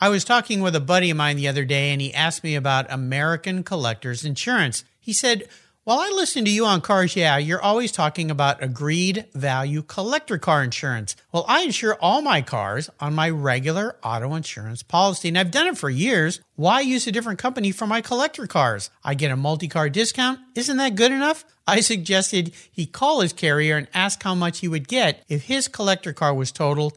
I 0.00 0.08
was 0.08 0.24
talking 0.24 0.60
with 0.60 0.74
a 0.74 0.80
buddy 0.80 1.10
of 1.10 1.16
mine 1.16 1.36
the 1.36 1.46
other 1.46 1.64
day 1.64 1.90
and 1.90 2.00
he 2.00 2.12
asked 2.12 2.42
me 2.42 2.56
about 2.56 2.92
American 2.92 3.62
Collectors 3.62 4.24
Insurance. 4.24 4.84
He 4.98 5.12
said, 5.12 5.48
while 5.84 5.98
I 5.98 6.10
listen 6.10 6.44
to 6.44 6.50
you 6.50 6.64
on 6.64 6.80
Cars 6.80 7.16
Yeah, 7.16 7.38
you're 7.38 7.60
always 7.60 7.90
talking 7.90 8.30
about 8.30 8.62
agreed 8.62 9.26
value 9.34 9.82
collector 9.82 10.38
car 10.38 10.62
insurance. 10.62 11.16
Well, 11.32 11.44
I 11.48 11.62
insure 11.62 11.96
all 12.00 12.22
my 12.22 12.40
cars 12.40 12.88
on 13.00 13.14
my 13.14 13.28
regular 13.28 13.96
auto 14.04 14.34
insurance 14.34 14.84
policy, 14.84 15.26
and 15.26 15.36
I've 15.36 15.50
done 15.50 15.66
it 15.66 15.76
for 15.76 15.90
years. 15.90 16.40
Why 16.54 16.82
use 16.82 17.08
a 17.08 17.12
different 17.12 17.40
company 17.40 17.72
for 17.72 17.88
my 17.88 18.00
collector 18.00 18.46
cars? 18.46 18.90
I 19.02 19.14
get 19.14 19.32
a 19.32 19.36
multi 19.36 19.66
car 19.66 19.88
discount. 19.88 20.38
Isn't 20.54 20.76
that 20.76 20.94
good 20.94 21.10
enough? 21.10 21.44
I 21.66 21.80
suggested 21.80 22.52
he 22.70 22.86
call 22.86 23.20
his 23.20 23.32
carrier 23.32 23.76
and 23.76 23.88
ask 23.92 24.22
how 24.22 24.34
much 24.34 24.60
he 24.60 24.68
would 24.68 24.86
get 24.86 25.24
if 25.28 25.44
his 25.44 25.66
collector 25.66 26.12
car 26.12 26.32
was 26.32 26.52
totaled 26.52 26.96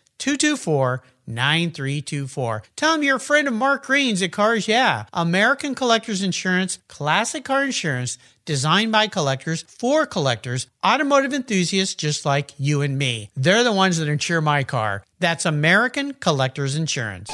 224 0.21 1.01
9324. 1.27 2.63
Tell 2.75 2.93
them 2.93 3.03
you're 3.03 3.17
a 3.17 3.19
friend 3.19 3.47
of 3.47 3.53
Mark 3.53 3.85
Green's 3.85 4.21
at 4.21 4.31
Cars 4.31 4.67
Yeah. 4.67 5.05
American 5.13 5.73
Collectors 5.75 6.21
Insurance, 6.21 6.77
classic 6.87 7.43
car 7.43 7.63
insurance 7.63 8.17
designed 8.45 8.91
by 8.91 9.07
collectors 9.07 9.63
for 9.67 10.05
collectors, 10.05 10.67
automotive 10.85 11.33
enthusiasts 11.33 11.95
just 11.95 12.25
like 12.25 12.51
you 12.57 12.81
and 12.81 12.97
me. 12.97 13.29
They're 13.35 13.63
the 13.63 13.73
ones 13.73 13.97
that 13.97 14.07
insure 14.07 14.41
my 14.41 14.63
car. 14.63 15.03
That's 15.19 15.45
American 15.45 16.13
Collectors 16.13 16.75
Insurance. 16.75 17.31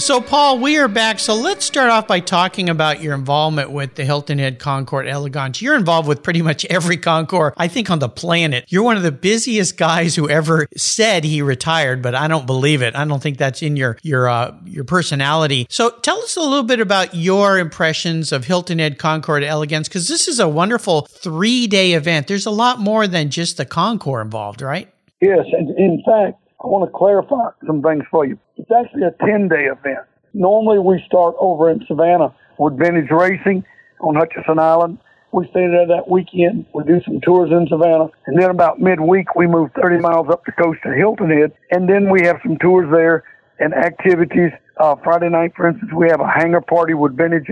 So, 0.00 0.22
Paul, 0.22 0.58
we 0.60 0.78
are 0.78 0.88
back. 0.88 1.18
So, 1.18 1.34
let's 1.34 1.62
start 1.62 1.90
off 1.90 2.06
by 2.06 2.20
talking 2.20 2.70
about 2.70 3.02
your 3.02 3.14
involvement 3.14 3.70
with 3.70 3.96
the 3.96 4.04
Hilton 4.06 4.38
Head 4.38 4.58
Concours 4.58 5.04
d'Elegance. 5.04 5.60
You're 5.60 5.76
involved 5.76 6.08
with 6.08 6.22
pretty 6.22 6.40
much 6.40 6.64
every 6.64 6.96
Concours, 6.96 7.52
I 7.58 7.68
think, 7.68 7.90
on 7.90 7.98
the 7.98 8.08
planet. 8.08 8.64
You're 8.68 8.82
one 8.82 8.96
of 8.96 9.02
the 9.02 9.12
busiest 9.12 9.76
guys 9.76 10.16
who 10.16 10.26
ever 10.26 10.68
said 10.74 11.24
he 11.24 11.42
retired, 11.42 12.00
but 12.00 12.14
I 12.14 12.28
don't 12.28 12.46
believe 12.46 12.80
it. 12.80 12.96
I 12.96 13.04
don't 13.04 13.22
think 13.22 13.36
that's 13.36 13.60
in 13.60 13.76
your 13.76 13.98
your 14.02 14.26
uh, 14.26 14.56
your 14.64 14.84
personality. 14.84 15.66
So, 15.68 15.90
tell 15.90 16.18
us 16.22 16.34
a 16.34 16.40
little 16.40 16.62
bit 16.62 16.80
about 16.80 17.14
your 17.14 17.58
impressions 17.58 18.32
of 18.32 18.46
Hilton 18.46 18.78
Head 18.78 18.98
Concours 18.98 19.42
d'Elegance, 19.42 19.86
because 19.86 20.08
this 20.08 20.28
is 20.28 20.40
a 20.40 20.48
wonderful 20.48 21.02
three 21.02 21.66
day 21.66 21.92
event. 21.92 22.26
There's 22.26 22.46
a 22.46 22.50
lot 22.50 22.80
more 22.80 23.06
than 23.06 23.28
just 23.28 23.58
the 23.58 23.66
Concours 23.66 24.24
involved, 24.24 24.62
right? 24.62 24.90
Yes, 25.20 25.44
and 25.52 25.68
in 25.78 26.02
fact, 26.06 26.42
I 26.62 26.66
want 26.66 26.90
to 26.90 26.96
clarify 26.96 27.50
some 27.66 27.80
things 27.80 28.04
for 28.10 28.26
you. 28.26 28.38
It's 28.56 28.70
actually 28.70 29.04
a 29.04 29.14
10 29.24 29.48
day 29.48 29.64
event. 29.64 30.04
Normally 30.34 30.78
we 30.78 31.02
start 31.06 31.34
over 31.38 31.70
in 31.70 31.82
Savannah 31.88 32.34
with 32.58 32.78
vintage 32.78 33.10
racing 33.10 33.64
on 34.00 34.14
Hutchinson 34.14 34.58
Island. 34.58 34.98
We 35.32 35.46
stay 35.46 35.66
there 35.68 35.86
that 35.86 36.08
weekend. 36.08 36.66
We 36.74 36.84
do 36.84 37.00
some 37.06 37.20
tours 37.22 37.50
in 37.50 37.66
Savannah. 37.68 38.10
And 38.26 38.40
then 38.40 38.50
about 38.50 38.78
midweek, 38.78 39.34
we 39.34 39.46
move 39.46 39.70
30 39.80 40.00
miles 40.00 40.28
up 40.28 40.44
the 40.44 40.52
coast 40.52 40.80
to 40.82 40.92
Hilton 40.92 41.30
Head. 41.30 41.52
And 41.70 41.88
then 41.88 42.10
we 42.10 42.26
have 42.26 42.36
some 42.42 42.58
tours 42.58 42.90
there 42.92 43.24
and 43.58 43.72
activities. 43.72 44.50
Uh, 44.76 44.96
Friday 45.02 45.30
night, 45.30 45.52
for 45.56 45.68
instance, 45.68 45.90
we 45.96 46.08
have 46.10 46.20
a 46.20 46.28
hangar 46.28 46.60
party 46.60 46.94
with 46.94 47.16
vintage 47.16 47.46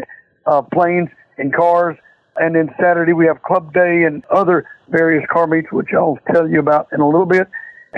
uh, 0.47 0.61
planes 0.63 1.09
and 1.39 1.55
cars. 1.55 1.97
And 2.37 2.55
then 2.55 2.75
Saturday, 2.81 3.15
we 3.15 3.27
have 3.27 3.43
club 3.43 3.73
day 3.73 4.05
and 4.05 4.25
other 4.27 4.67
various 4.91 5.25
car 5.31 5.47
meets, 5.47 5.73
which 5.73 5.89
I'll 5.95 6.19
tell 6.33 6.49
you 6.49 6.59
about 6.59 6.89
in 6.93 7.01
a 7.01 7.07
little 7.07 7.27
bit 7.27 7.49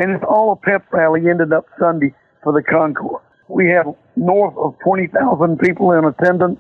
and 0.01 0.13
it's 0.13 0.25
all 0.27 0.53
a 0.53 0.57
pep 0.57 0.91
rally 0.93 1.29
ended 1.29 1.53
up 1.53 1.67
Sunday 1.79 2.15
for 2.43 2.55
the 2.55 2.63
Concours. 2.63 3.23
We 3.49 3.69
have 3.69 3.87
north 4.17 4.57
of 4.57 4.75
20,000 4.83 5.59
people 5.59 5.93
in 5.93 6.07
attendance, 6.07 6.59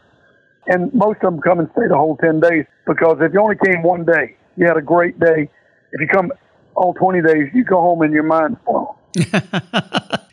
and 0.66 0.92
most 0.92 1.16
of 1.22 1.32
them 1.32 1.40
come 1.40 1.58
and 1.58 1.70
stay 1.72 1.88
the 1.88 1.96
whole 1.96 2.18
10 2.18 2.40
days 2.40 2.66
because 2.86 3.16
if 3.22 3.32
you 3.32 3.40
only 3.40 3.56
came 3.64 3.82
one 3.82 4.04
day, 4.04 4.36
you 4.56 4.66
had 4.66 4.76
a 4.76 4.82
great 4.82 5.18
day. 5.18 5.48
If 5.92 6.00
you 6.00 6.06
come 6.06 6.30
all 6.74 6.92
20 6.92 7.22
days, 7.22 7.48
you 7.54 7.64
go 7.64 7.80
home 7.80 8.02
and 8.02 8.12
your 8.12 8.24
mind's 8.24 8.58
blown. 8.66 8.94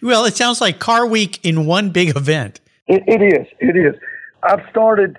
well, 0.02 0.26
it 0.26 0.36
sounds 0.36 0.60
like 0.60 0.80
Car 0.80 1.08
Week 1.08 1.40
in 1.46 1.66
one 1.66 1.92
big 1.92 2.16
event. 2.16 2.60
It, 2.88 3.04
it 3.08 3.22
is. 3.22 3.48
It 3.60 3.78
is. 3.78 3.96
I've 4.44 4.68
started 4.70 5.18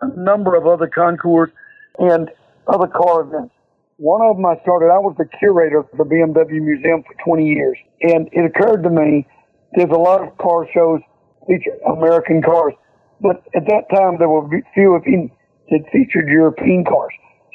a 0.00 0.08
number 0.16 0.54
of 0.54 0.68
other 0.68 0.86
concours 0.86 1.50
and 1.98 2.30
other 2.68 2.86
car 2.86 3.22
events. 3.22 3.52
One 3.96 4.26
of 4.26 4.36
them 4.36 4.46
I 4.46 4.58
started, 4.62 4.90
I 4.90 4.98
was 4.98 5.14
the 5.18 5.28
curator 5.38 5.78
of 5.78 5.86
the 5.94 6.02
BMW 6.02 6.58
Museum 6.58 7.04
for 7.06 7.14
20 7.24 7.46
years. 7.46 7.78
And 8.02 8.28
it 8.32 8.44
occurred 8.44 8.82
to 8.82 8.90
me, 8.90 9.26
there's 9.74 9.90
a 9.90 10.00
lot 10.00 10.20
of 10.20 10.36
car 10.38 10.66
shows 10.74 11.00
feature 11.46 11.78
American 11.86 12.42
cars. 12.42 12.74
But 13.20 13.46
at 13.54 13.66
that 13.70 13.86
time, 13.94 14.18
there 14.18 14.28
were 14.28 14.48
few, 14.74 14.96
if 14.96 15.06
any, 15.06 15.32
that 15.70 15.86
featured 15.92 16.26
European 16.26 16.84
cars. 16.84 17.12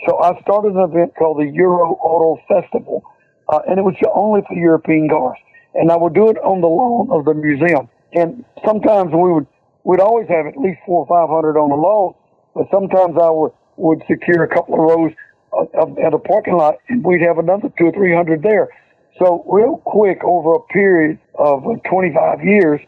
So 0.07 0.17
I 0.23 0.39
started 0.41 0.75
an 0.75 0.89
event 0.89 1.13
called 1.19 1.43
the 1.43 1.51
Euro 1.59 1.99
Auto 1.99 2.39
Festival. 2.47 3.03
Uh, 3.49 3.59
and 3.67 3.77
it 3.77 3.83
was 3.83 3.95
only 4.15 4.39
for 4.47 4.55
European 4.55 5.09
cars. 5.09 5.37
And 5.75 5.91
I 5.91 5.97
would 5.97 6.13
do 6.13 6.29
it 6.29 6.37
on 6.37 6.61
the 6.61 6.71
lawn 6.71 7.09
of 7.11 7.25
the 7.25 7.33
museum. 7.33 7.89
And 8.13 8.45
sometimes 8.65 9.11
we 9.11 9.27
would, 9.33 9.47
we'd 9.83 9.99
always 9.99 10.29
have 10.29 10.47
at 10.47 10.55
least 10.55 10.79
four 10.85 11.03
or 11.03 11.07
five 11.11 11.27
hundred 11.27 11.59
on 11.59 11.69
the 11.69 11.75
lawn, 11.75 12.15
but 12.55 12.65
sometimes 12.71 13.19
I 13.19 13.29
would, 13.29 13.51
would 13.75 14.01
secure 14.07 14.43
a 14.43 14.47
couple 14.47 14.75
of 14.75 14.81
rows 14.81 15.11
Uh, 15.59 16.05
at 16.05 16.13
a 16.13 16.19
parking 16.19 16.55
lot, 16.55 16.75
and 16.87 17.03
we'd 17.03 17.21
have 17.21 17.37
another 17.37 17.69
two 17.77 17.87
or 17.87 17.91
three 17.91 18.15
hundred 18.15 18.41
there. 18.43 18.69
So 19.17 19.43
real 19.45 19.81
quick, 19.83 20.19
over 20.23 20.53
a 20.55 20.61
period 20.71 21.19
of 21.37 21.63
25 21.89 22.43
years, 22.43 22.79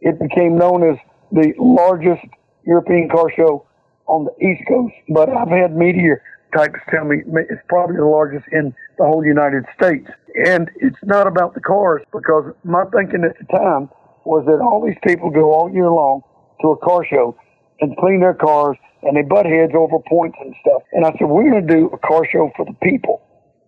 it 0.00 0.18
became 0.18 0.56
known 0.56 0.88
as 0.88 0.96
the 1.32 1.52
largest 1.58 2.24
European 2.66 3.10
car 3.10 3.30
show 3.36 3.66
on 4.06 4.24
the 4.24 4.46
East 4.46 4.62
Coast. 4.66 4.94
But 5.10 5.28
I've 5.28 5.48
had 5.48 5.76
media 5.76 6.16
types 6.56 6.78
tell 6.88 7.04
me 7.04 7.18
it's 7.26 7.60
probably 7.68 7.96
the 7.96 8.06
largest 8.06 8.46
in 8.52 8.74
the 8.96 9.04
whole 9.04 9.24
United 9.24 9.64
States. 9.76 10.08
And 10.46 10.70
it's 10.76 10.96
not 11.02 11.26
about 11.26 11.52
the 11.54 11.60
cars 11.60 12.02
because 12.12 12.54
my 12.64 12.84
thinking 12.96 13.24
at 13.24 13.36
the 13.38 13.44
time 13.52 13.90
was 14.24 14.46
that 14.46 14.62
all 14.64 14.82
these 14.84 14.98
people 15.06 15.30
go 15.30 15.52
all 15.52 15.70
year 15.70 15.90
long 15.90 16.22
to 16.62 16.68
a 16.68 16.78
car 16.78 17.04
show 17.04 17.36
and 17.80 17.96
clean 17.96 18.20
their 18.20 18.34
cars 18.34 18.76
and 19.02 19.16
they 19.16 19.22
butt 19.22 19.46
heads 19.46 19.72
over 19.76 19.98
points 20.08 20.36
and 20.40 20.54
stuff. 20.60 20.82
And 20.92 21.04
I 21.04 21.10
said, 21.18 21.28
we're 21.28 21.50
going 21.50 21.66
to 21.66 21.74
do 21.74 21.86
a 21.92 21.98
car 21.98 22.26
show 22.30 22.50
for 22.56 22.64
the 22.64 22.74
people. 22.82 23.20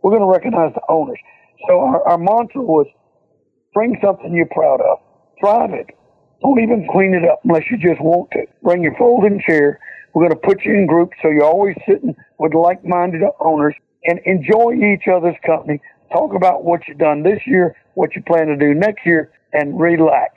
We're 0.03 0.13
going 0.13 0.23
to 0.23 0.33
recognize 0.33 0.73
the 0.75 0.83
owners. 0.89 1.19
So 1.69 1.81
our, 1.81 2.03
our 2.09 2.19
mantra 2.19 2.63
was 2.63 2.87
bring 3.75 3.99
something 4.03 4.35
you're 4.35 4.47
proud 4.47 4.81
of. 4.81 4.99
Drive 5.41 5.71
it. 5.75 5.87
Don't 6.43 6.61
even 6.61 6.87
clean 6.93 7.15
it 7.15 7.29
up 7.29 7.41
unless 7.45 7.65
you 7.71 7.77
just 7.77 8.01
want 8.01 8.31
to. 8.33 8.45
Bring 8.63 8.83
your 8.83 8.97
folding 8.97 9.41
chair. 9.47 9.81
We're 10.15 10.29
going 10.29 10.41
to 10.41 10.47
put 10.47 10.65
you 10.65 10.73
in 10.73 10.87
groups 10.87 11.17
so 11.23 11.29
you're 11.29 11.45
always 11.45 11.77
sitting 11.87 12.15
with 12.39 12.55
like-minded 12.55 13.23
owners 13.41 13.75
and 14.05 14.21
enjoy 14.25 14.75
each 14.75 15.09
other's 15.13 15.37
company. 15.45 15.81
Talk 16.13 16.35
about 16.35 16.65
what 16.65 16.81
you've 16.87 16.99
done 16.99 17.23
this 17.23 17.41
year, 17.47 17.77
what 17.95 18.15
you 18.15 18.23
plan 18.23 18.47
to 18.47 18.57
do 18.57 18.73
next 18.73 19.05
year, 19.05 19.33
and 19.53 19.79
relax. 19.79 20.33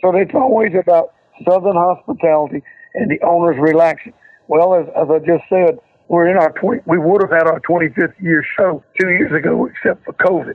So 0.00 0.14
it's 0.16 0.34
always 0.34 0.72
about 0.80 1.12
Southern 1.44 1.76
hospitality 1.76 2.62
and 2.94 3.10
the 3.10 3.20
owners 3.24 3.56
relaxing. 3.58 4.12
Well, 4.48 4.74
as, 4.74 4.86
as 4.96 5.08
I 5.10 5.18
just 5.18 5.44
said, 5.48 5.78
we're 6.08 6.28
in 6.28 6.36
our 6.36 6.52
20, 6.52 6.82
we 6.86 6.98
would 6.98 7.22
have 7.22 7.30
had 7.30 7.46
our 7.46 7.60
25th 7.60 8.20
year 8.20 8.44
show 8.58 8.84
two 9.00 9.10
years 9.10 9.32
ago, 9.32 9.66
except 9.66 10.04
for 10.04 10.12
COVID. 10.14 10.54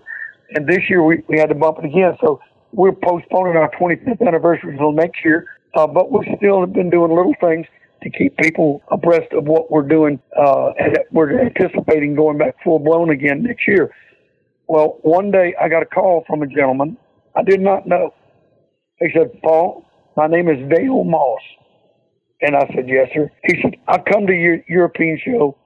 And 0.52 0.68
this 0.68 0.90
year 0.90 1.04
we, 1.04 1.24
we 1.28 1.40
had 1.40 1.50
to 1.50 1.56
bump 1.56 1.80
it 1.80 1.86
again. 1.86 2.16
So 2.22 2.40
we're 2.72 2.94
postponing 2.94 3.58
our 3.58 3.72
25th 3.80 4.26
anniversary 4.26 4.74
until 4.74 4.92
next 4.92 5.24
year. 5.26 5.48
Uh, 5.76 5.88
but 5.88 6.12
we 6.12 6.26
still 6.38 6.62
have 6.62 6.74
been 6.74 6.90
doing 6.90 7.16
little 7.16 7.36
things 7.42 7.66
to 8.04 8.10
keep 8.10 8.38
people 8.38 8.82
abreast 8.92 9.34
of 9.34 9.46
what 9.46 9.72
we're 9.72 9.88
doing. 9.88 10.20
Uh, 10.38 10.72
and 10.80 11.00
we're 11.12 11.40
anticipating 11.40 12.16
going 12.16 12.38
back 12.38 12.56
full 12.64 12.80
blown 12.80 13.10
again 13.10 13.44
next 13.44 13.68
year. 13.68 13.92
Well, 14.68 15.00
one 15.02 15.32
day 15.32 15.56
I 15.60 15.70
got 15.70 15.82
a 15.82 15.86
call 15.86 16.24
from 16.28 16.42
a 16.42 16.48
gentleman 16.48 16.98
I 17.38 17.44
did 17.44 17.62
not 17.62 17.86
know. 17.86 18.14
He 19.00 19.10
said, 19.14 19.30
Paul, 19.44 19.86
my 20.16 20.26
name 20.26 20.50
is 20.50 20.58
Dale 20.70 21.04
Moss. 21.04 21.42
And 22.42 22.56
I 22.56 22.70
said, 22.76 22.88
yes, 22.88 23.10
sir. 23.14 23.32
He 23.44 23.62
said, 23.62 23.76
I 23.88 23.98
come 23.98 24.28
to 24.28 24.34
your 24.34 24.60
European 24.68 25.20
show 25.24 25.58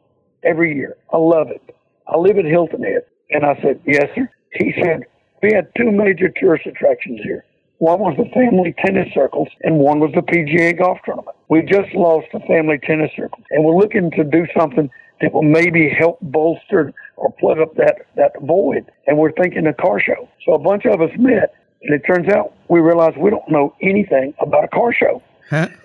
every 0.43 0.75
year. 0.75 0.97
I 1.11 1.17
love 1.17 1.49
it. 1.49 1.75
I 2.07 2.17
live 2.17 2.37
at 2.37 2.45
Hilton 2.45 2.83
Head. 2.83 3.03
And 3.29 3.45
I 3.45 3.55
said, 3.61 3.81
yes, 3.85 4.05
sir. 4.15 4.29
He 4.53 4.73
said, 4.81 5.01
we 5.41 5.53
had 5.53 5.71
two 5.77 5.91
major 5.91 6.29
tourist 6.29 6.65
attractions 6.65 7.19
here. 7.23 7.45
One 7.79 7.99
was 7.99 8.15
the 8.15 8.29
family 8.29 8.75
tennis 8.85 9.11
circles, 9.11 9.47
and 9.63 9.79
one 9.79 9.99
was 9.99 10.11
the 10.13 10.21
PGA 10.21 10.77
golf 10.77 10.99
tournament. 11.03 11.35
We 11.49 11.63
just 11.63 11.91
lost 11.95 12.27
the 12.31 12.39
family 12.41 12.77
tennis 12.77 13.09
circle, 13.15 13.43
and 13.49 13.63
we're 13.63 13.75
looking 13.75 14.11
to 14.11 14.23
do 14.23 14.45
something 14.55 14.87
that 15.19 15.33
will 15.33 15.41
maybe 15.41 15.89
help 15.89 16.19
bolster 16.21 16.93
or 17.15 17.31
plug 17.39 17.57
up 17.57 17.75
that, 17.77 18.05
that 18.17 18.33
void. 18.41 18.85
And 19.07 19.17
we're 19.17 19.31
thinking 19.31 19.65
a 19.65 19.73
car 19.73 19.99
show. 19.99 20.29
So 20.45 20.53
a 20.53 20.59
bunch 20.59 20.85
of 20.85 21.01
us 21.01 21.09
met, 21.17 21.55
and 21.81 21.93
it 21.93 22.05
turns 22.05 22.29
out 22.29 22.53
we 22.69 22.79
realized 22.81 23.17
we 23.17 23.31
don't 23.31 23.49
know 23.49 23.73
anything 23.81 24.35
about 24.39 24.63
a 24.63 24.67
car 24.67 24.93
show. 24.93 25.23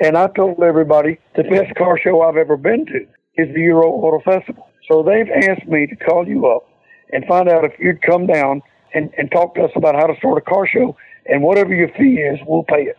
And 0.00 0.16
I 0.16 0.28
told 0.28 0.62
everybody 0.62 1.18
the 1.34 1.42
best 1.44 1.74
car 1.76 1.98
show 1.98 2.22
I've 2.22 2.36
ever 2.36 2.56
been 2.56 2.86
to 2.86 3.00
is 3.36 3.54
the 3.54 3.60
Euro 3.62 3.88
Auto 3.90 4.20
Festival. 4.24 4.68
So 4.88 5.02
they've 5.02 5.28
asked 5.48 5.66
me 5.66 5.86
to 5.86 5.96
call 5.96 6.26
you 6.26 6.46
up 6.46 6.68
and 7.12 7.24
find 7.26 7.48
out 7.48 7.64
if 7.64 7.72
you'd 7.78 8.00
come 8.02 8.26
down 8.26 8.62
and, 8.94 9.12
and 9.18 9.30
talk 9.30 9.54
to 9.56 9.62
us 9.62 9.70
about 9.74 9.94
how 9.96 10.06
to 10.06 10.16
start 10.18 10.38
a 10.38 10.40
car 10.40 10.66
show. 10.66 10.96
And 11.26 11.42
whatever 11.42 11.74
your 11.74 11.88
fee 11.88 12.20
is, 12.20 12.38
we'll 12.46 12.62
pay 12.62 12.84
it. 12.84 12.96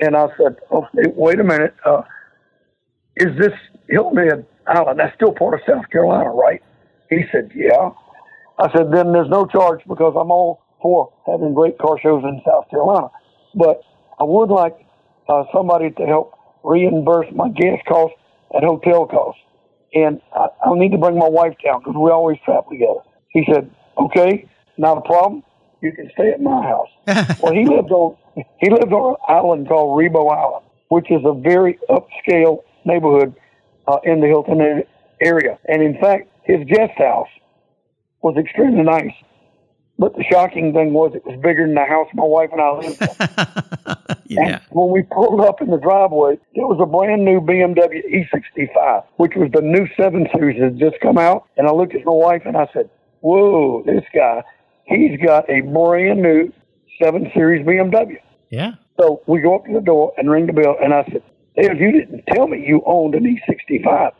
And 0.00 0.16
I 0.16 0.26
said, 0.36 0.56
okay, 0.70 1.12
wait 1.14 1.38
a 1.38 1.44
minute. 1.44 1.74
Uh, 1.84 2.02
is 3.16 3.36
this 3.38 3.52
Hilton 3.88 4.18
Head 4.18 4.46
Island? 4.66 4.98
That's 4.98 5.14
still 5.14 5.32
part 5.32 5.54
of 5.54 5.60
South 5.68 5.88
Carolina, 5.90 6.30
right? 6.30 6.62
He 7.10 7.22
said, 7.32 7.50
yeah. 7.54 7.90
I 8.58 8.72
said, 8.72 8.90
then 8.92 9.12
there's 9.12 9.28
no 9.28 9.46
charge 9.46 9.80
because 9.86 10.14
I'm 10.18 10.30
all 10.30 10.62
for 10.82 11.12
having 11.26 11.54
great 11.54 11.78
car 11.78 11.98
shows 12.00 12.24
in 12.24 12.40
South 12.44 12.68
Carolina. 12.70 13.08
But 13.54 13.80
I 14.18 14.24
would 14.24 14.50
like 14.50 14.76
uh, 15.28 15.44
somebody 15.52 15.90
to 15.90 16.06
help 16.06 16.34
reimburse 16.64 17.26
my 17.34 17.48
gas 17.50 17.78
costs 17.86 18.16
and 18.52 18.64
hotel 18.64 19.06
costs. 19.06 19.40
And 19.94 20.20
I, 20.34 20.48
I'll 20.64 20.76
need 20.76 20.92
to 20.92 20.98
bring 20.98 21.18
my 21.18 21.28
wife 21.28 21.54
down 21.64 21.80
because 21.80 21.94
we 21.94 22.10
always 22.10 22.38
travel 22.44 22.66
together. 22.70 23.00
He 23.30 23.46
said, 23.52 23.70
okay, 23.96 24.48
not 24.76 24.98
a 24.98 25.00
problem. 25.02 25.42
You 25.80 25.92
can 25.92 26.10
stay 26.14 26.30
at 26.30 26.40
my 26.40 26.62
house. 26.62 26.88
well, 27.40 27.52
he 27.52 27.64
lived 27.64 27.90
on, 27.90 28.16
he 28.60 28.70
lived 28.70 28.92
on 28.92 29.10
an 29.10 29.16
island 29.28 29.68
called 29.68 29.98
Rebo 29.98 30.30
Island, 30.30 30.66
which 30.88 31.10
is 31.10 31.20
a 31.24 31.34
very 31.34 31.78
upscale 31.88 32.58
neighborhood 32.84 33.34
uh, 33.86 33.98
in 34.04 34.20
the 34.20 34.26
Hilton 34.26 34.82
area. 35.20 35.58
And 35.66 35.82
in 35.82 35.98
fact, 36.00 36.28
his 36.44 36.64
guest 36.66 36.92
house 36.98 37.28
was 38.22 38.36
extremely 38.36 38.82
nice. 38.82 39.12
But 39.98 40.14
the 40.14 40.24
shocking 40.30 40.72
thing 40.72 40.92
was 40.92 41.12
it 41.14 41.26
was 41.26 41.38
bigger 41.42 41.66
than 41.66 41.74
the 41.74 41.84
house 41.84 42.06
my 42.14 42.24
wife 42.24 42.50
and 42.52 42.60
I 42.60 42.70
lived 42.70 43.02
in. 43.02 43.08
yeah. 44.26 44.46
And 44.46 44.62
when 44.70 44.92
we 44.92 45.02
pulled 45.02 45.40
up 45.40 45.60
in 45.60 45.70
the 45.70 45.76
driveway, 45.76 46.34
it 46.54 46.62
was 46.62 46.78
a 46.80 46.86
brand 46.86 47.24
new 47.24 47.40
BMW 47.40 48.02
E65, 48.06 49.04
which 49.16 49.32
was 49.34 49.50
the 49.52 49.60
new 49.60 49.88
7 49.96 50.28
Series 50.32 50.60
that 50.60 50.72
had 50.72 50.78
just 50.78 51.00
come 51.02 51.18
out. 51.18 51.48
And 51.56 51.66
I 51.66 51.72
looked 51.72 51.94
at 51.94 52.04
my 52.04 52.12
wife 52.12 52.42
and 52.44 52.56
I 52.56 52.68
said, 52.72 52.88
whoa, 53.20 53.82
this 53.84 54.04
guy, 54.14 54.44
he's 54.84 55.18
got 55.20 55.50
a 55.50 55.62
brand 55.62 56.22
new 56.22 56.52
7 57.02 57.30
Series 57.34 57.66
BMW. 57.66 58.18
Yeah. 58.50 58.74
So 59.00 59.22
we 59.26 59.40
go 59.40 59.56
up 59.56 59.66
to 59.66 59.72
the 59.72 59.80
door 59.80 60.12
and 60.16 60.30
ring 60.30 60.46
the 60.46 60.52
bell, 60.52 60.76
and 60.82 60.92
I 60.92 61.04
said, 61.04 61.22
Dale, 61.56 61.74
you 61.74 61.92
didn't 61.92 62.24
tell 62.32 62.46
me 62.46 62.64
you 62.64 62.82
owned 62.86 63.14
an 63.14 63.24
E65. 63.24 64.12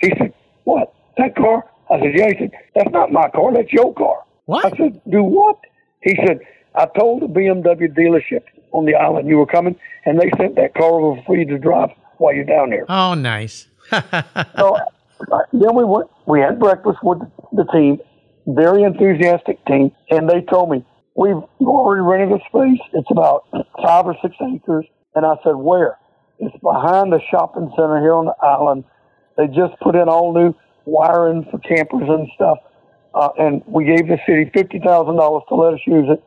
He 0.00 0.12
said, 0.18 0.32
what, 0.64 0.94
that 1.18 1.36
car? 1.36 1.64
I 1.90 2.00
said, 2.00 2.12
yeah. 2.14 2.28
He 2.28 2.38
said, 2.38 2.50
that's 2.74 2.90
not 2.90 3.12
my 3.12 3.28
car, 3.28 3.52
that's 3.52 3.72
your 3.72 3.92
car. 3.94 4.24
What? 4.46 4.64
I 4.64 4.76
said, 4.76 5.00
do 5.10 5.22
what? 5.22 5.58
He 6.02 6.16
said, 6.26 6.40
I 6.74 6.86
told 6.98 7.22
the 7.22 7.26
BMW 7.26 7.92
dealership 7.94 8.42
on 8.72 8.84
the 8.84 8.94
island 8.94 9.28
you 9.28 9.38
were 9.38 9.46
coming, 9.46 9.76
and 10.04 10.18
they 10.20 10.30
sent 10.36 10.56
that 10.56 10.74
car 10.74 10.90
over 10.90 11.20
for 11.26 11.36
you 11.36 11.46
to 11.46 11.58
drive 11.58 11.90
while 12.18 12.34
you're 12.34 12.44
down 12.44 12.70
there. 12.70 12.84
Oh, 12.88 13.14
nice. 13.14 13.66
so 13.90 14.76
uh, 15.32 15.38
then 15.52 15.74
we 15.74 15.84
went, 15.84 16.08
we 16.26 16.40
had 16.40 16.58
breakfast 16.58 16.98
with 17.02 17.18
the 17.52 17.64
team, 17.72 17.98
very 18.46 18.82
enthusiastic 18.82 19.64
team, 19.66 19.92
and 20.10 20.28
they 20.28 20.42
told 20.42 20.70
me, 20.70 20.84
we've 21.16 21.42
already 21.60 22.02
rented 22.02 22.40
a 22.40 22.44
space. 22.48 22.80
It's 22.92 23.10
about 23.10 23.46
five 23.82 24.06
or 24.06 24.16
six 24.22 24.34
acres. 24.54 24.86
And 25.14 25.24
I 25.24 25.34
said, 25.42 25.56
where? 25.56 25.98
It's 26.38 26.56
behind 26.62 27.12
the 27.12 27.20
shopping 27.30 27.72
center 27.74 28.00
here 28.00 28.14
on 28.14 28.26
the 28.26 28.34
island. 28.42 28.84
They 29.36 29.46
just 29.46 29.78
put 29.80 29.96
in 29.96 30.08
all 30.08 30.34
new 30.34 30.54
wiring 30.84 31.46
for 31.50 31.58
campers 31.58 32.08
and 32.08 32.28
stuff. 32.34 32.58
Uh, 33.16 33.30
and 33.38 33.62
we 33.66 33.86
gave 33.86 34.08
the 34.08 34.18
city 34.28 34.44
$50,000 34.52 35.48
to 35.48 35.54
let 35.56 35.74
us 35.74 35.80
use 35.86 36.06
it. 36.10 36.22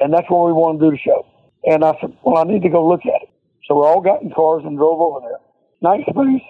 And 0.00 0.12
that's 0.12 0.28
where 0.28 0.42
we 0.42 0.52
want 0.52 0.80
to 0.80 0.86
do 0.86 0.90
the 0.90 0.98
show. 0.98 1.24
And 1.64 1.84
I 1.84 1.94
said, 2.00 2.10
well, 2.24 2.38
I 2.38 2.44
need 2.44 2.62
to 2.62 2.68
go 2.68 2.82
look 2.86 3.06
at 3.06 3.22
it. 3.22 3.30
So 3.68 3.78
we 3.78 3.86
all 3.86 4.02
got 4.02 4.22
in 4.22 4.30
cars 4.34 4.64
and 4.66 4.76
drove 4.76 5.00
over 5.00 5.20
there. 5.22 5.38
Nice 5.80 6.02
space, 6.02 6.42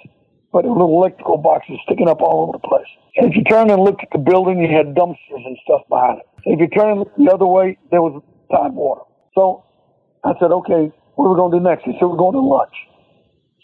but 0.50 0.62
there 0.62 0.72
were 0.72 0.80
little 0.80 0.96
electrical 0.96 1.36
boxes 1.36 1.76
sticking 1.84 2.08
up 2.08 2.22
all 2.22 2.48
over 2.48 2.56
the 2.56 2.64
place. 2.66 2.88
And 3.16 3.28
if 3.28 3.36
you 3.36 3.44
turned 3.44 3.70
and 3.70 3.84
looked 3.84 4.02
at 4.02 4.08
the 4.12 4.18
building, 4.18 4.60
you 4.64 4.68
had 4.74 4.96
dumpsters 4.96 5.44
and 5.44 5.58
stuff 5.64 5.82
behind 5.88 6.20
it. 6.20 6.26
If 6.48 6.60
you 6.60 6.68
turn 6.68 7.04
and 7.04 7.06
the 7.20 7.32
other 7.32 7.46
way, 7.46 7.78
there 7.90 8.00
was 8.00 8.22
tide 8.50 8.72
water. 8.72 9.02
So 9.36 9.64
I 10.24 10.32
said, 10.40 10.52
okay, 10.52 10.88
what 11.16 11.26
are 11.26 11.32
we 11.32 11.36
going 11.36 11.52
to 11.52 11.58
do 11.58 11.64
next? 11.64 11.84
He 11.84 11.92
said, 12.00 12.08
we're 12.08 12.16
going 12.16 12.34
to 12.34 12.40
lunch. 12.40 12.72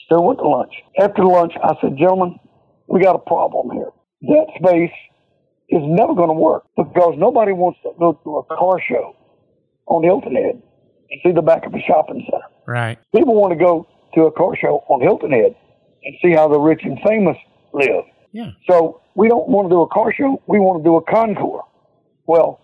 Still 0.05 0.25
went 0.25 0.39
to 0.41 0.49
lunch. 0.49 0.73
After 1.01 1.25
lunch, 1.25 1.53
I 1.65 1.75
said, 1.81 1.97
gentlemen, 1.97 2.39
we 2.87 3.01
got 3.03 3.17
a 3.17 3.25
problem 3.25 3.73
here. 3.73 3.91
That 4.29 4.47
space 4.61 4.93
is 5.69 5.83
never 5.85 6.15
going 6.15 6.29
to 6.29 6.35
work 6.35 6.65
because 6.77 7.15
nobody 7.19 7.53
wants 7.53 7.79
to 7.83 7.93
go 7.99 8.13
to 8.25 8.37
a 8.39 8.45
car 8.57 8.81
show 8.89 9.15
on 9.87 10.03
Hilton 10.03 10.35
Head 10.35 10.63
and 11.11 11.21
see 11.23 11.33
the 11.33 11.43
back 11.43 11.67
of 11.67 11.75
a 11.75 11.81
shopping 11.87 12.27
center. 12.31 12.45
Right. 12.67 12.99
People 13.15 13.35
want 13.35 13.53
to 13.53 13.59
go 13.59 13.87
to 14.15 14.23
a 14.23 14.33
car 14.33 14.57
show 14.57 14.85
on 14.89 15.01
Hilton 15.01 15.31
Head 15.31 15.55
and 16.05 16.17
see 16.23 16.33
how 16.33 16.49
the 16.49 16.59
rich 16.59 16.81
and 16.85 16.99
famous 17.07 17.37
live. 17.73 18.05
Yeah. 18.33 18.53
So 18.69 19.01
we 19.15 19.29
don't 19.29 19.49
want 19.49 19.69
to 19.69 19.71
do 19.71 19.83
a 19.83 19.89
car 19.89 20.13
show. 20.13 20.43
We 20.47 20.59
want 20.59 20.83
to 20.83 20.89
do 20.89 20.97
a 20.97 21.03
concours. 21.03 21.65
Well, 22.27 22.61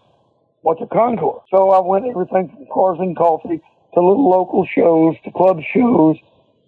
what's 0.63 0.81
a 0.83 0.87
concours? 0.87 1.43
So 1.51 1.71
I 1.71 1.81
went 1.81 2.07
everything 2.07 2.49
from 2.49 2.67
cars 2.73 2.99
and 3.01 3.17
coffee 3.17 3.61
to 3.95 4.01
little 4.01 4.29
local 4.29 4.67
shows 4.75 5.17
to 5.25 5.31
club 5.33 5.61
shows. 5.73 6.17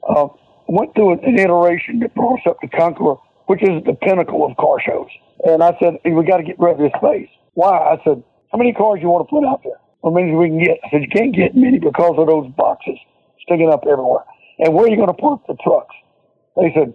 Uh, 0.08 0.28
went 0.68 0.94
through 0.94 1.12
an 1.12 1.38
iteration 1.38 2.00
that 2.00 2.14
brought 2.14 2.40
us 2.40 2.46
up 2.48 2.60
to 2.60 2.68
concours, 2.68 3.18
which 3.46 3.62
is 3.62 3.82
the 3.84 3.94
pinnacle 3.94 4.44
of 4.44 4.56
car 4.56 4.78
shows. 4.84 5.08
And 5.44 5.62
I 5.62 5.76
said, 5.80 5.98
hey, 6.04 6.12
we 6.12 6.24
got 6.24 6.38
to 6.38 6.42
get 6.42 6.58
rid 6.58 6.72
of 6.72 6.78
this 6.78 6.92
space. 6.98 7.28
Why? 7.54 7.70
I 7.70 7.96
said, 8.04 8.22
how 8.52 8.58
many 8.58 8.72
cars 8.72 8.98
you 9.02 9.08
want 9.08 9.26
to 9.26 9.30
put 9.30 9.44
out 9.46 9.62
there? 9.64 9.78
How 10.02 10.10
many 10.10 10.34
we 10.34 10.48
can 10.48 10.62
get? 10.62 10.78
I 10.84 10.90
said, 10.90 11.02
you 11.02 11.08
can't 11.08 11.34
get 11.34 11.56
many 11.56 11.78
because 11.78 12.14
of 12.18 12.26
those 12.26 12.50
boxes 12.56 12.98
sticking 13.42 13.70
up 13.70 13.84
everywhere. 13.90 14.24
And 14.58 14.74
where 14.74 14.86
are 14.86 14.88
you 14.88 14.96
going 14.96 15.08
to 15.08 15.14
park 15.14 15.40
the 15.48 15.56
trucks? 15.62 15.94
They 16.56 16.72
said, 16.74 16.94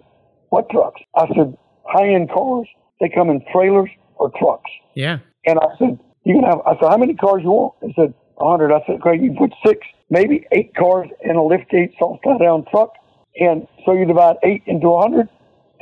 what 0.50 0.68
trucks? 0.70 1.00
I 1.14 1.26
said, 1.36 1.56
high-end 1.84 2.30
cars. 2.30 2.66
They 3.00 3.08
come 3.08 3.30
in 3.30 3.44
trailers 3.52 3.90
or 4.16 4.30
trucks. 4.38 4.70
Yeah. 4.94 5.18
And 5.46 5.58
I 5.58 5.66
said, 5.78 5.98
you 6.24 6.34
can 6.34 6.44
have, 6.44 6.60
I 6.66 6.74
said, 6.78 6.88
how 6.88 6.96
many 6.96 7.14
cars 7.14 7.42
you 7.42 7.50
want? 7.50 7.74
They 7.80 7.92
said, 7.96 8.14
a 8.38 8.50
hundred. 8.50 8.72
I 8.72 8.80
said, 8.86 9.00
okay, 9.00 9.20
you 9.20 9.34
put 9.38 9.52
six, 9.64 9.86
maybe 10.10 10.46
eight 10.52 10.74
cars 10.74 11.08
in 11.24 11.36
a 11.36 11.44
lift 11.44 11.70
gate 11.70 11.92
soft 11.98 12.24
tie 12.24 12.38
down 12.38 12.64
truck. 12.70 12.92
And 13.36 13.66
so 13.84 13.92
you 13.92 14.04
divide 14.04 14.36
eight 14.42 14.62
into 14.66 14.88
a 14.88 15.00
hundred. 15.00 15.28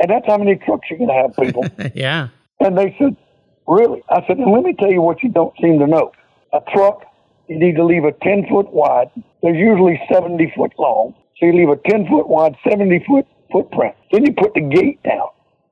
And 0.00 0.10
that's 0.10 0.26
how 0.26 0.38
many 0.38 0.56
trucks 0.56 0.88
you're 0.88 0.98
going 0.98 1.10
to 1.10 1.14
have, 1.14 1.36
people. 1.36 1.64
yeah. 1.94 2.28
And 2.58 2.76
they 2.76 2.96
said, 2.98 3.16
really? 3.68 4.02
I 4.08 4.26
said, 4.26 4.38
and 4.38 4.50
let 4.50 4.64
me 4.64 4.74
tell 4.78 4.90
you 4.90 5.02
what 5.02 5.22
you 5.22 5.28
don't 5.28 5.54
seem 5.60 5.78
to 5.78 5.86
know. 5.86 6.12
A 6.54 6.60
truck, 6.72 7.04
you 7.48 7.58
need 7.58 7.76
to 7.76 7.84
leave 7.84 8.04
a 8.04 8.12
10 8.12 8.46
foot 8.50 8.72
wide. 8.72 9.10
They're 9.42 9.54
usually 9.54 10.00
70 10.10 10.52
foot 10.56 10.72
long. 10.78 11.14
So 11.38 11.46
you 11.46 11.52
leave 11.52 11.68
a 11.68 11.76
10 11.76 12.08
foot 12.08 12.28
wide, 12.28 12.56
70 12.68 13.04
foot 13.06 13.26
footprint. 13.52 13.94
Then 14.10 14.24
you 14.24 14.32
put 14.32 14.54
the 14.54 14.62
gate 14.62 15.02
down, 15.02 15.28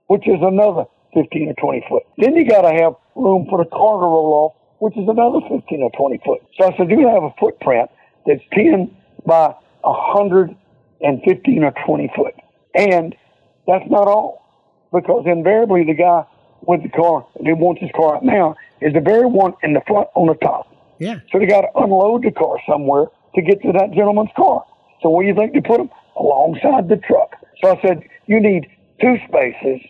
which 0.09 0.29
is 0.29 0.39
another 0.43 0.85
15 1.15 1.49
or 1.49 1.55
20 1.55 1.87
foot. 1.89 2.03
Then 2.19 2.37
you 2.37 2.47
got 2.47 2.63
to 2.63 2.75
have 2.83 2.95
room 3.17 3.47
for 3.49 3.65
the 3.65 3.71
car 3.71 3.97
to 3.97 4.07
roll 4.07 4.33
off, 4.35 4.53
which 4.81 4.97
is 4.97 5.09
another 5.09 5.41
15 5.49 5.83
or 5.83 5.91
20 5.97 6.21
foot. 6.25 6.41
So 6.61 6.67
I 6.67 6.77
said, 6.77 6.89
to 6.89 6.97
have 7.09 7.25
a 7.25 7.33
footprint 7.41 7.91
that's 8.27 8.43
10 8.53 8.95
by 9.27 9.55
115 9.83 11.65
or 11.65 11.73
20 11.87 12.13
foot. 12.15 12.35
And 12.75 13.17
that's 13.69 13.89
not 13.91 14.09
all, 14.09 14.43
because 14.93 15.25
invariably 15.27 15.85
the 15.85 15.95
guy 15.95 16.25
with 16.63 16.83
the 16.83 16.89
car 16.89 17.27
that 17.45 17.57
wants 17.57 17.81
his 17.81 17.91
car 17.95 18.17
out 18.17 18.25
now 18.25 18.57
is 18.81 18.93
the 18.95 19.01
very 19.01 19.27
one 19.27 19.53
in 19.63 19.75
the 19.75 19.83
front 19.87 20.09
on 20.15 20.27
the 20.27 20.35
top. 20.35 20.67
Yeah. 20.99 21.21
So 21.31 21.39
they 21.39 21.47
got 21.47 21.63
to 21.63 21.69
unload 21.77 22.25
the 22.25 22.33
car 22.33 22.57
somewhere 22.69 23.07
to 23.35 23.43
get 23.43 23.63
to 23.63 23.73
that 23.73 23.93
gentleman's 23.93 24.31
car. 24.35 24.65
So 25.03 25.11
where 25.11 25.23
do 25.23 25.29
you 25.29 25.37
think 25.37 25.53
they 25.53 25.61
put 25.61 25.81
him? 25.81 25.91
Alongside 26.17 26.89
the 26.89 26.97
truck. 26.97 27.37
So 27.63 27.77
I 27.77 27.81
said, 27.87 28.03
you 28.27 28.41
need 28.41 28.67
two 29.01 29.17
spaces, 29.29 29.81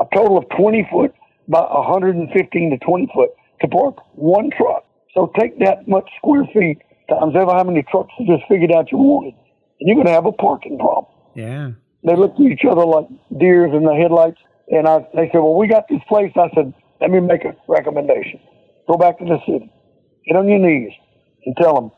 a 0.00 0.04
total 0.12 0.38
of 0.38 0.48
20 0.56 0.88
foot 0.90 1.14
by 1.46 1.60
115 1.60 2.26
to 2.70 2.78
20 2.84 3.10
foot 3.14 3.30
to 3.60 3.68
park 3.68 3.96
one 4.14 4.50
truck. 4.50 4.84
So 5.14 5.30
take 5.38 5.58
that 5.60 5.86
much 5.86 6.08
square 6.18 6.44
feet 6.52 6.78
times 7.08 7.34
ever 7.36 7.52
how 7.52 7.64
many 7.64 7.84
trucks 7.84 8.10
you 8.18 8.26
just 8.26 8.48
figured 8.48 8.72
out 8.72 8.90
you 8.90 8.98
wanted. 8.98 9.34
And 9.78 9.88
you're 9.88 9.94
going 9.94 10.06
to 10.06 10.12
have 10.12 10.26
a 10.26 10.32
parking 10.32 10.78
problem. 10.78 11.06
Yeah. 11.34 11.70
They 12.06 12.14
looked 12.14 12.38
at 12.38 12.46
each 12.46 12.64
other 12.70 12.84
like 12.84 13.08
deers 13.38 13.72
in 13.74 13.82
the 13.82 13.94
headlights. 13.94 14.38
And 14.68 14.86
I, 14.86 15.00
they 15.14 15.28
said, 15.32 15.38
well, 15.38 15.56
we 15.56 15.66
got 15.66 15.86
this 15.88 16.00
place. 16.08 16.32
I 16.36 16.48
said, 16.54 16.72
let 17.00 17.10
me 17.10 17.20
make 17.20 17.44
a 17.44 17.54
recommendation. 17.68 18.40
Go 18.88 18.96
back 18.96 19.18
to 19.18 19.24
the 19.24 19.38
city. 19.44 19.70
Get 20.26 20.36
on 20.36 20.48
your 20.48 20.58
knees 20.58 20.92
and 21.44 21.56
tell 21.56 21.74
them, 21.74 21.90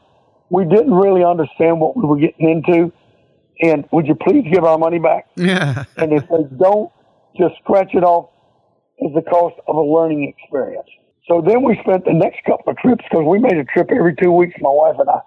we 0.50 0.64
didn't 0.64 0.94
really 0.94 1.24
understand 1.24 1.80
what 1.80 1.96
we 1.96 2.04
were 2.04 2.18
getting 2.18 2.48
into. 2.48 2.92
And 3.60 3.86
would 3.92 4.06
you 4.06 4.14
please 4.14 4.46
give 4.50 4.64
our 4.64 4.78
money 4.78 4.98
back? 4.98 5.26
Yeah. 5.36 5.84
and 5.96 6.12
if 6.12 6.22
they 6.28 6.56
don't, 6.58 6.90
just 7.38 7.54
scratch 7.62 7.90
it 7.94 8.02
off 8.02 8.30
as 9.04 9.12
the 9.14 9.22
cost 9.22 9.56
of 9.68 9.76
a 9.76 9.82
learning 9.82 10.32
experience. 10.36 10.88
So 11.28 11.42
then 11.46 11.62
we 11.62 11.78
spent 11.82 12.06
the 12.06 12.14
next 12.14 12.44
couple 12.46 12.72
of 12.72 12.78
trips 12.78 13.04
because 13.08 13.24
we 13.26 13.38
made 13.38 13.56
a 13.58 13.64
trip 13.64 13.88
every 13.90 14.16
two 14.16 14.32
weeks, 14.32 14.54
my 14.60 14.70
wife 14.70 14.96
and 14.98 15.08
I, 15.08 15.20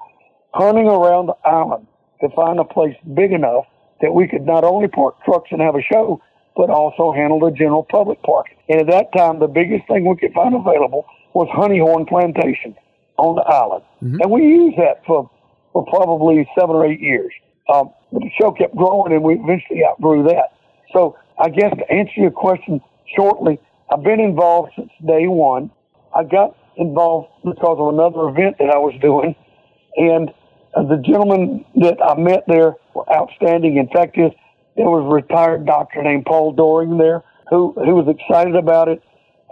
hunting 0.53 0.87
around 0.87 1.27
the 1.27 1.37
island 1.45 1.87
to 2.21 2.29
find 2.35 2.59
a 2.59 2.63
place 2.63 2.95
big 3.13 3.31
enough 3.31 3.65
that 4.01 4.13
we 4.13 4.27
could 4.27 4.45
not 4.45 4.63
only 4.63 4.87
park 4.87 5.15
trucks 5.23 5.49
and 5.51 5.61
have 5.61 5.75
a 5.75 5.81
show, 5.81 6.21
but 6.55 6.69
also 6.69 7.11
handle 7.11 7.39
the 7.39 7.51
general 7.51 7.83
public 7.83 8.21
parking. 8.23 8.57
And 8.67 8.81
at 8.81 8.87
that 8.87 9.17
time, 9.17 9.39
the 9.39 9.47
biggest 9.47 9.87
thing 9.87 10.05
we 10.05 10.15
could 10.17 10.33
find 10.33 10.53
available 10.53 11.05
was 11.33 11.47
Honeyhorn 11.49 12.07
Plantation 12.07 12.75
on 13.17 13.35
the 13.35 13.43
island. 13.43 13.83
Mhm. 14.03 14.19
And 14.21 14.31
we 14.31 14.41
used 14.43 14.77
that 14.77 15.05
for, 15.05 15.29
for 15.71 15.85
probably 15.85 16.47
seven 16.57 16.75
or 16.75 16.85
eight 16.85 16.99
years. 16.99 17.31
Um, 17.73 17.91
but 18.11 18.21
the 18.21 18.31
show 18.39 18.51
kept 18.51 18.75
growing 18.75 19.13
and 19.13 19.23
we 19.23 19.35
eventually 19.35 19.85
outgrew 19.85 20.23
that. 20.23 20.51
So 20.91 21.15
I 21.37 21.49
guess 21.49 21.73
to 21.77 21.91
answer 21.91 22.19
your 22.19 22.31
question 22.31 22.81
shortly, 23.15 23.59
I've 23.89 24.03
been 24.03 24.19
involved 24.19 24.71
since 24.75 24.91
day 25.05 25.27
one. 25.27 25.71
I 26.13 26.23
got 26.23 26.55
involved 26.75 27.29
because 27.45 27.77
of 27.79 27.93
another 27.93 28.27
event 28.27 28.57
that 28.59 28.69
I 28.69 28.77
was 28.77 28.93
doing. 29.01 29.35
And 29.95 30.33
uh, 30.75 30.83
the 30.83 30.97
gentlemen 30.97 31.65
that 31.75 31.97
I 32.03 32.19
met 32.19 32.43
there 32.47 32.75
were 32.93 33.11
outstanding. 33.13 33.77
In 33.77 33.87
fact, 33.89 34.15
there 34.15 34.31
was 34.89 35.03
a 35.05 35.13
retired 35.13 35.65
doctor 35.65 36.01
named 36.01 36.25
Paul 36.25 36.53
Doring 36.53 36.97
there 36.97 37.23
who, 37.49 37.73
who 37.73 37.95
was 37.95 38.07
excited 38.07 38.55
about 38.55 38.87
it. 38.87 39.01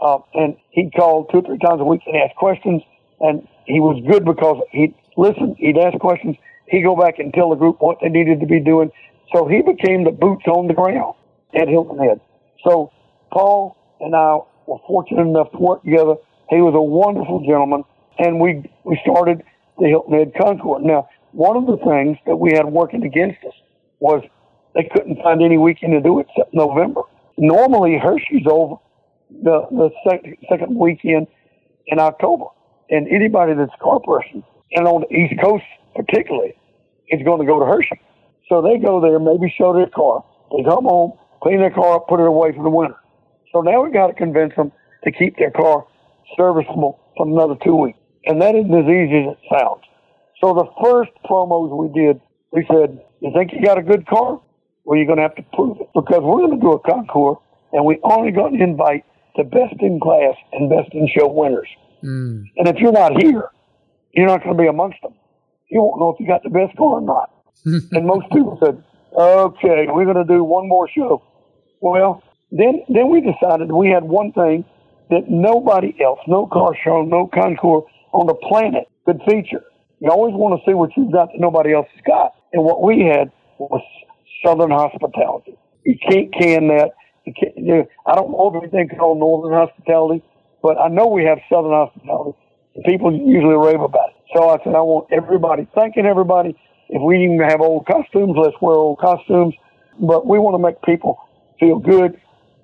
Uh, 0.02 0.20
and 0.34 0.56
he 0.72 0.90
called 0.92 1.30
two 1.32 1.40
or 1.40 1.42
three 1.42 1.60
times 1.60 1.82
a 1.82 1.84
week 1.84 2.02
and 2.06 2.16
asked 2.16 2.38
questions. 2.38 2.82
And 3.20 3.46
he 3.66 3.80
was 3.80 4.02
good 4.10 4.24
because 4.24 4.64
he'd 4.72 4.96
listen, 5.18 5.56
he'd 5.60 5.78
ask 5.78 6.00
questions, 6.00 6.38
he'd 6.68 6.84
go 6.84 6.96
back 6.96 7.20
and 7.20 7.34
tell 7.34 7.50
the 7.50 7.58
group 7.58 7.78
what 7.80 7.98
they 8.02 8.08
needed 8.08 8.40
to 8.40 8.46
be 8.46 8.62
doing. 8.62 8.90
So 9.36 9.48
he 9.48 9.62
became 9.62 10.06
the 10.06 10.12
boots 10.12 10.46
on 10.48 10.68
the 10.68 10.74
ground 10.74 11.16
at 11.54 11.68
Hilton 11.68 12.00
Head. 12.00 12.22
So 12.66 12.92
Paul 13.32 13.76
and 14.00 14.16
I 14.16 14.40
were 14.66 14.80
fortunate 14.88 15.28
enough 15.28 15.52
to 15.52 15.58
work 15.58 15.84
together. 15.84 16.16
He 16.50 16.62
was 16.62 16.74
a 16.74 16.82
wonderful 16.82 17.42
gentleman, 17.46 17.84
and 18.18 18.40
we 18.40 18.64
we 18.84 19.00
started 19.04 19.44
the 19.80 19.88
Hilton 19.88 20.14
Head 20.14 20.34
Concours. 20.40 20.82
Now, 20.84 21.08
one 21.32 21.58
of 21.58 21.66
the 21.66 21.78
things 21.86 22.18
that 22.26 22.36
we 22.36 22.54
had 22.54 22.66
working 22.66 23.04
against 23.04 23.44
us 23.46 23.54
was 24.00 24.24
they 24.76 24.90
couldn't 24.94 25.22
find 25.22 25.42
any 25.42 25.58
weekend 25.58 25.94
to 25.94 26.02
do 26.02 26.20
it 26.20 26.28
except 26.30 26.54
November. 26.54 27.02
Normally, 27.38 27.98
Hershey's 27.98 28.46
over 28.50 28.76
the 29.30 29.68
the 29.72 29.90
second, 30.10 30.38
second 30.50 30.76
weekend 30.78 31.28
in 31.88 32.00
October, 32.00 32.46
and 32.90 33.08
anybody 33.08 33.54
that's 33.54 33.72
a 33.74 33.84
car 33.84 34.00
person 34.00 34.44
and 34.72 34.88
on 34.88 35.04
the 35.08 35.16
East 35.16 35.40
Coast 35.42 35.64
particularly 35.96 36.56
is 37.10 37.22
going 37.24 37.40
to 37.40 37.46
go 37.46 37.60
to 37.60 37.66
Hershey. 37.66 38.00
So 38.50 38.62
they 38.62 38.78
go 38.78 39.02
there, 39.02 39.20
maybe 39.20 39.54
show 39.58 39.74
their 39.74 39.90
car. 39.90 40.24
They 40.52 40.64
come 40.64 40.86
home, 40.86 41.14
clean 41.42 41.60
their 41.60 41.72
car 41.72 41.96
up, 41.98 42.08
put 42.08 42.20
it 42.20 42.28
away 42.28 42.52
for 42.56 42.64
the 42.64 42.70
winter. 42.70 42.96
So 43.54 43.62
now 43.62 43.84
we've 43.84 43.94
got 43.94 44.08
to 44.08 44.14
convince 44.14 44.56
them 44.56 44.72
to 45.04 45.12
keep 45.12 45.38
their 45.38 45.52
car 45.52 45.86
serviceable 46.38 47.00
for 47.18 47.28
another 47.28 47.56
two 47.64 47.76
weeks. 47.76 47.99
And 48.26 48.42
that 48.42 48.56
isn't 48.56 48.74
as 48.74 48.86
easy 48.86 49.28
as 49.28 49.36
it 49.36 49.40
sounds. 49.50 49.84
So 50.42 50.54
the 50.54 50.68
first 50.84 51.12
promos 51.26 51.76
we 51.76 51.90
did 51.90 52.22
We 52.52 52.66
said, 52.68 53.00
You 53.22 53.32
think 53.36 53.52
you 53.54 53.64
got 53.64 53.78
a 53.78 53.84
good 53.84 54.08
car? 54.08 54.42
Well, 54.84 54.98
you're 54.98 55.06
going 55.06 55.18
to 55.18 55.24
have 55.24 55.36
to 55.36 55.46
prove 55.54 55.78
it 55.82 55.90
because 55.94 56.22
we're 56.24 56.48
going 56.48 56.60
to 56.60 56.62
do 56.62 56.72
a 56.74 56.80
concours 56.80 57.38
and 57.72 57.86
we 57.86 58.00
only 58.04 58.32
going 58.32 58.58
to 58.58 58.64
invite 58.64 59.06
the 59.36 59.44
best 59.44 59.76
in 59.80 60.00
class 60.00 60.36
and 60.54 60.70
best 60.70 60.90
in 60.94 61.08
show 61.16 61.28
winners. 61.28 61.68
Mm. 62.04 62.46
And 62.58 62.68
if 62.68 62.78
you're 62.78 62.92
not 62.92 63.22
here, 63.22 63.50
you're 64.14 64.28
not 64.28 64.44
going 64.44 64.58
to 64.58 64.62
be 64.62 64.68
amongst 64.68 65.02
them. 65.04 65.14
You 65.70 65.82
won't 65.82 66.00
know 66.00 66.10
if 66.10 66.20
you 66.20 66.28
got 66.28 66.42
the 66.44 66.50
best 66.50 66.76
car 66.78 67.00
or 67.00 67.02
not. 67.02 67.32
and 67.66 68.08
most 68.08 68.26
people 68.32 68.58
said, 68.64 68.82
okay, 69.14 69.86
we're 69.90 70.06
going 70.06 70.26
to 70.26 70.34
do 70.34 70.44
one 70.44 70.68
more 70.68 70.90
show. 70.90 71.22
Well, 71.82 72.24
then, 72.52 72.82
then 72.90 73.10
we 73.10 73.22
decided 73.22 73.72
we 73.72 73.90
had 73.90 74.04
one 74.04 74.32
thing 74.32 74.66
that 75.12 75.30
nobody 75.30 75.96
else, 76.04 76.20
no 76.28 76.48
car 76.48 76.76
show, 76.84 77.04
no 77.04 77.28
concours 77.28 77.84
on 78.14 78.28
the 78.28 78.36
planet 78.36 78.88
could 79.06 79.22
feature. 79.28 79.64
You 80.00 80.10
always 80.12 80.34
want 80.34 80.60
to 80.60 80.70
see 80.70 80.74
what 80.74 80.92
you've 80.96 81.12
got 81.12 81.32
that 81.32 81.40
nobody 81.40 81.74
else 81.74 81.88
has 81.94 82.02
got. 82.06 82.36
And 82.54 82.64
what 82.64 82.82
we 82.82 83.02
had 83.02 83.32
was 83.58 83.82
Southern 84.46 84.72
hospitality. 84.72 85.58
You 85.86 85.96
can't 86.10 86.34
can 86.34 86.68
that. 86.70 86.92
You 87.26 87.34
can't, 87.34 87.58
you, 87.58 87.88
I 88.06 88.16
don't 88.16 88.32
know 88.32 88.52
if 88.54 88.64
anything 88.64 88.98
called 88.98 89.20
Northern 89.20 89.54
hospitality, 89.54 90.24
but 90.64 90.80
I 90.80 90.88
know 90.88 91.08
we 91.08 91.26
have 91.26 91.40
Southern 91.52 91.72
hospitality. 91.72 92.38
People 92.86 93.14
usually 93.14 93.58
rave 93.58 93.82
about 93.82 94.10
it. 94.10 94.16
So 94.36 94.50
I 94.50 94.58
said, 94.64 94.76
I 94.76 94.82
want 94.82 95.08
everybody, 95.12 95.68
thanking 95.76 96.06
everybody. 96.06 96.56
If 96.90 97.02
we 97.02 97.18
even 97.24 97.40
have 97.48 97.62
old 97.62 97.86
costumes, 97.86 98.36
let's 98.38 98.56
wear 98.62 98.76
old 98.76 99.00
costumes. 99.00 99.54
But 100.00 100.26
we 100.26 100.40
want 100.40 100.56
to 100.56 100.60
make 100.60 100.82
people 100.84 101.20
feel 101.60 101.80
good 101.80 102.20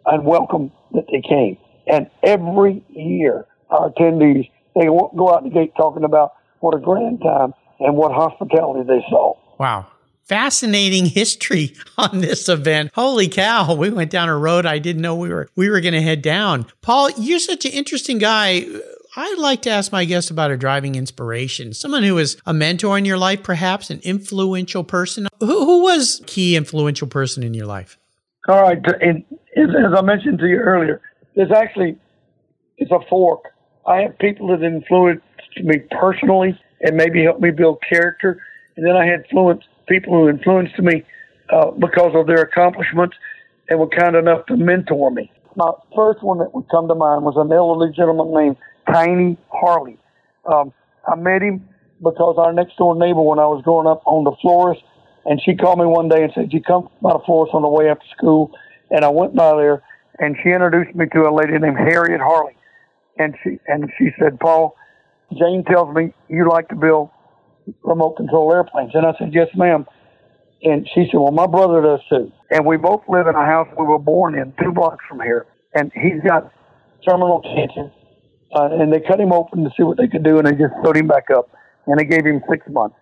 and 0.06 0.26
welcome 0.26 0.72
that 0.94 1.06
they 1.12 1.22
came. 1.28 1.58
And 1.88 2.10
every 2.24 2.84
year, 2.90 3.46
our 3.70 3.92
attendees, 3.92 4.50
they 4.76 4.90
won't 4.90 5.16
go 5.16 5.34
out 5.34 5.44
the 5.44 5.50
gate 5.50 5.74
talking 5.76 6.04
about 6.04 6.34
what 6.60 6.76
a 6.76 6.80
grand 6.80 7.22
time 7.22 7.54
and 7.80 7.96
what 7.96 8.12
hospitality 8.12 8.88
they 8.88 9.04
saw. 9.10 9.36
Wow. 9.60 9.88
Fascinating 10.24 11.06
history 11.06 11.76
on 11.98 12.20
this 12.20 12.50
event. 12.50 12.92
Holy 12.96 13.28
cow. 13.28 13.76
We 13.76 13.90
went 13.90 14.12
down 14.12 14.30
a 14.30 14.38
road 14.38 14.66
I 14.66 14.80
didn't 14.80 15.02
know 15.02 15.16
we 15.16 15.30
were 15.30 15.50
we 15.56 15.70
were 15.70 15.82
going 15.82 15.94
to 15.94 16.02
head 16.02 16.22
down. 16.22 16.66
Paul, 16.82 17.12
you're 17.12 17.40
such 17.40 17.66
an 17.66 17.72
interesting 17.72 18.18
guy. 18.18 18.66
I'd 19.18 19.38
like 19.38 19.62
to 19.62 19.70
ask 19.70 19.94
my 19.94 20.04
guest 20.04 20.30
about 20.30 20.52
a 20.52 20.58
driving 20.58 20.96
inspiration, 20.96 21.74
someone 21.74 22.04
who 22.04 22.16
was 22.16 22.36
a 22.46 22.54
mentor 22.54 22.98
in 22.98 23.06
your 23.06 23.18
life, 23.18 23.44
perhaps 23.44 23.90
an 23.90 24.02
influential 24.04 24.84
person. 24.84 25.28
Who, 25.40 25.66
who 25.66 25.84
was 25.84 26.22
key 26.26 26.58
influential 26.58 27.08
person 27.08 27.42
in 27.42 27.54
your 27.54 27.66
life? 27.66 27.98
All 28.50 28.62
right, 28.62 28.78
and 29.02 29.24
as 29.56 29.94
I 29.98 30.02
mentioned 30.02 30.40
to 30.40 30.48
you 30.48 30.58
earlier, 30.58 31.02
there's 31.36 31.52
actually 31.52 31.98
it's 32.78 32.92
a 32.92 33.00
fork. 33.10 33.55
I 33.88 34.02
have 34.02 34.18
people 34.20 34.48
that 34.48 34.64
influenced 34.64 35.24
me 35.58 35.80
personally 35.92 36.60
and 36.82 36.98
maybe 36.98 37.24
helped 37.24 37.42
me 37.42 37.52
build 37.52 37.82
character, 37.88 38.42
and 38.76 38.86
then 38.86 38.96
I 38.96 39.06
had 39.06 39.26
people 39.88 40.14
who 40.14 40.30
influenced 40.30 40.78
me 40.80 41.04
uh, 41.50 41.72
because 41.72 42.14
of 42.16 42.28
their 42.28 42.42
accomplishments 42.42 43.16
and 43.70 43.80
were 43.80 43.88
kind 43.88 44.16
enough 44.16 44.46
to 44.48 44.58
mentor 44.58 45.12
me. 45.12 45.32
My 45.56 45.72
first 45.96 46.22
one 46.22 46.40
that 46.40 46.54
would 46.54 46.68
come 46.70 46.88
to 46.88 46.96
mind 46.96 47.24
was 47.24 47.36
an 47.38 47.52
elderly 47.52 47.94
gentleman 47.94 48.34
named 48.34 48.58
Tiny 48.92 49.38
Harley. 49.50 49.98
Um, 50.46 50.74
I 51.08 51.16
met 51.16 51.42
him 51.42 51.68
because 52.04 52.36
our 52.38 52.52
next 52.52 52.76
door 52.78 52.96
neighbor, 52.96 53.22
when 53.22 53.40
I 53.40 53.48
was 53.48 53.64
growing 53.64 53.88
up, 53.88 54.04
owned 54.06 54.28
a 54.28 54.36
florist, 54.42 54.82
and 55.26 55.42
she 55.44 55.56
called 55.56 55.80
me 55.80 55.86
one 55.86 56.10
day 56.10 56.24
and 56.24 56.32
said, 56.34 56.52
"You 56.52 56.62
come 56.62 56.90
by 57.02 57.14
the 57.14 57.20
florist 57.20 57.54
on 57.54 57.62
the 57.62 57.70
way 57.70 57.90
after 57.90 58.06
school?" 58.18 58.52
And 58.92 59.06
I 59.06 59.10
went 59.10 59.36
by 59.36 59.56
there, 59.56 59.82
and 60.20 60.36
she 60.44 60.50
introduced 60.50 60.96
me 60.96 61.06
to 61.14 61.28
a 61.28 61.34
lady 61.34 61.58
named 61.58 61.78
Harriet 61.78 62.22
Harley, 62.22 62.56
and 63.18 63.36
she 63.44 63.60
and 63.68 63.90
she 63.98 64.10
said, 64.20 64.40
"Paul, 64.40 64.76
Jane 65.38 65.64
tells 65.66 65.94
me 65.96 66.14
you 66.30 66.50
like 66.50 66.70
to 66.70 66.76
build 66.76 67.10
remote 67.84 68.18
control 68.18 68.52
airplanes," 68.54 68.92
and 68.94 69.06
I 69.06 69.14
said, 69.18 69.34
"Yes, 69.34 69.48
ma'am." 69.56 69.86
And 70.64 70.88
she 70.94 71.06
said, 71.06 71.18
"Well, 71.20 71.32
my 71.32 71.48
brother 71.48 71.82
does 71.82 72.02
too." 72.10 72.32
And 72.52 72.66
we 72.66 72.78
both 72.78 73.04
live 73.08 73.28
in 73.28 73.36
a 73.36 73.46
house 73.46 73.68
we 73.78 73.86
were 73.86 74.00
born 74.00 74.38
in, 74.38 74.54
two 74.64 74.72
blocks 74.72 75.04
from 75.08 75.20
here, 75.22 75.46
and 75.74 75.92
he's 75.94 76.22
got 76.26 76.52
terminal 77.08 77.42
cancer 77.42 77.92
uh, 78.56 78.70
and 78.72 78.92
they 78.92 79.02
cut 79.02 79.20
him 79.20 79.34
open 79.34 79.64
to 79.64 79.70
see 79.76 79.84
what 79.84 79.98
they 79.98 80.08
could 80.08 80.24
do, 80.24 80.38
and 80.38 80.48
they 80.48 80.52
just 80.52 80.74
sewed 80.84 80.96
him 80.96 81.08
back 81.08 81.30
up, 81.36 81.50
and 81.88 82.00
they 82.00 82.06
gave 82.06 82.26
him 82.26 82.42
six 82.50 82.66
months. 82.70 82.96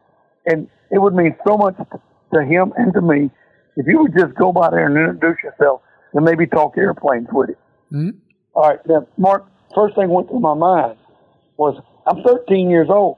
And 0.45 0.67
it 0.91 0.99
would 0.99 1.13
mean 1.13 1.35
so 1.45 1.57
much 1.57 1.75
to 1.77 2.43
him 2.43 2.73
and 2.75 2.93
to 2.93 3.01
me 3.01 3.29
if 3.77 3.85
you 3.87 4.01
would 4.01 4.13
just 4.17 4.33
go 4.35 4.51
by 4.51 4.69
there 4.71 4.85
and 4.85 4.97
introduce 4.97 5.41
yourself 5.43 5.81
and 6.13 6.25
maybe 6.25 6.47
talk 6.47 6.77
airplanes 6.77 7.27
with 7.31 7.49
him. 7.49 7.55
Mm-hmm. 7.93 8.17
All 8.55 8.69
right, 8.69 8.79
now, 8.87 9.07
Mark, 9.17 9.45
first 9.75 9.95
thing 9.95 10.09
went 10.09 10.29
through 10.29 10.39
my 10.39 10.53
mind 10.53 10.97
was 11.57 11.81
I'm 12.07 12.21
13 12.23 12.69
years 12.69 12.87
old. 12.89 13.17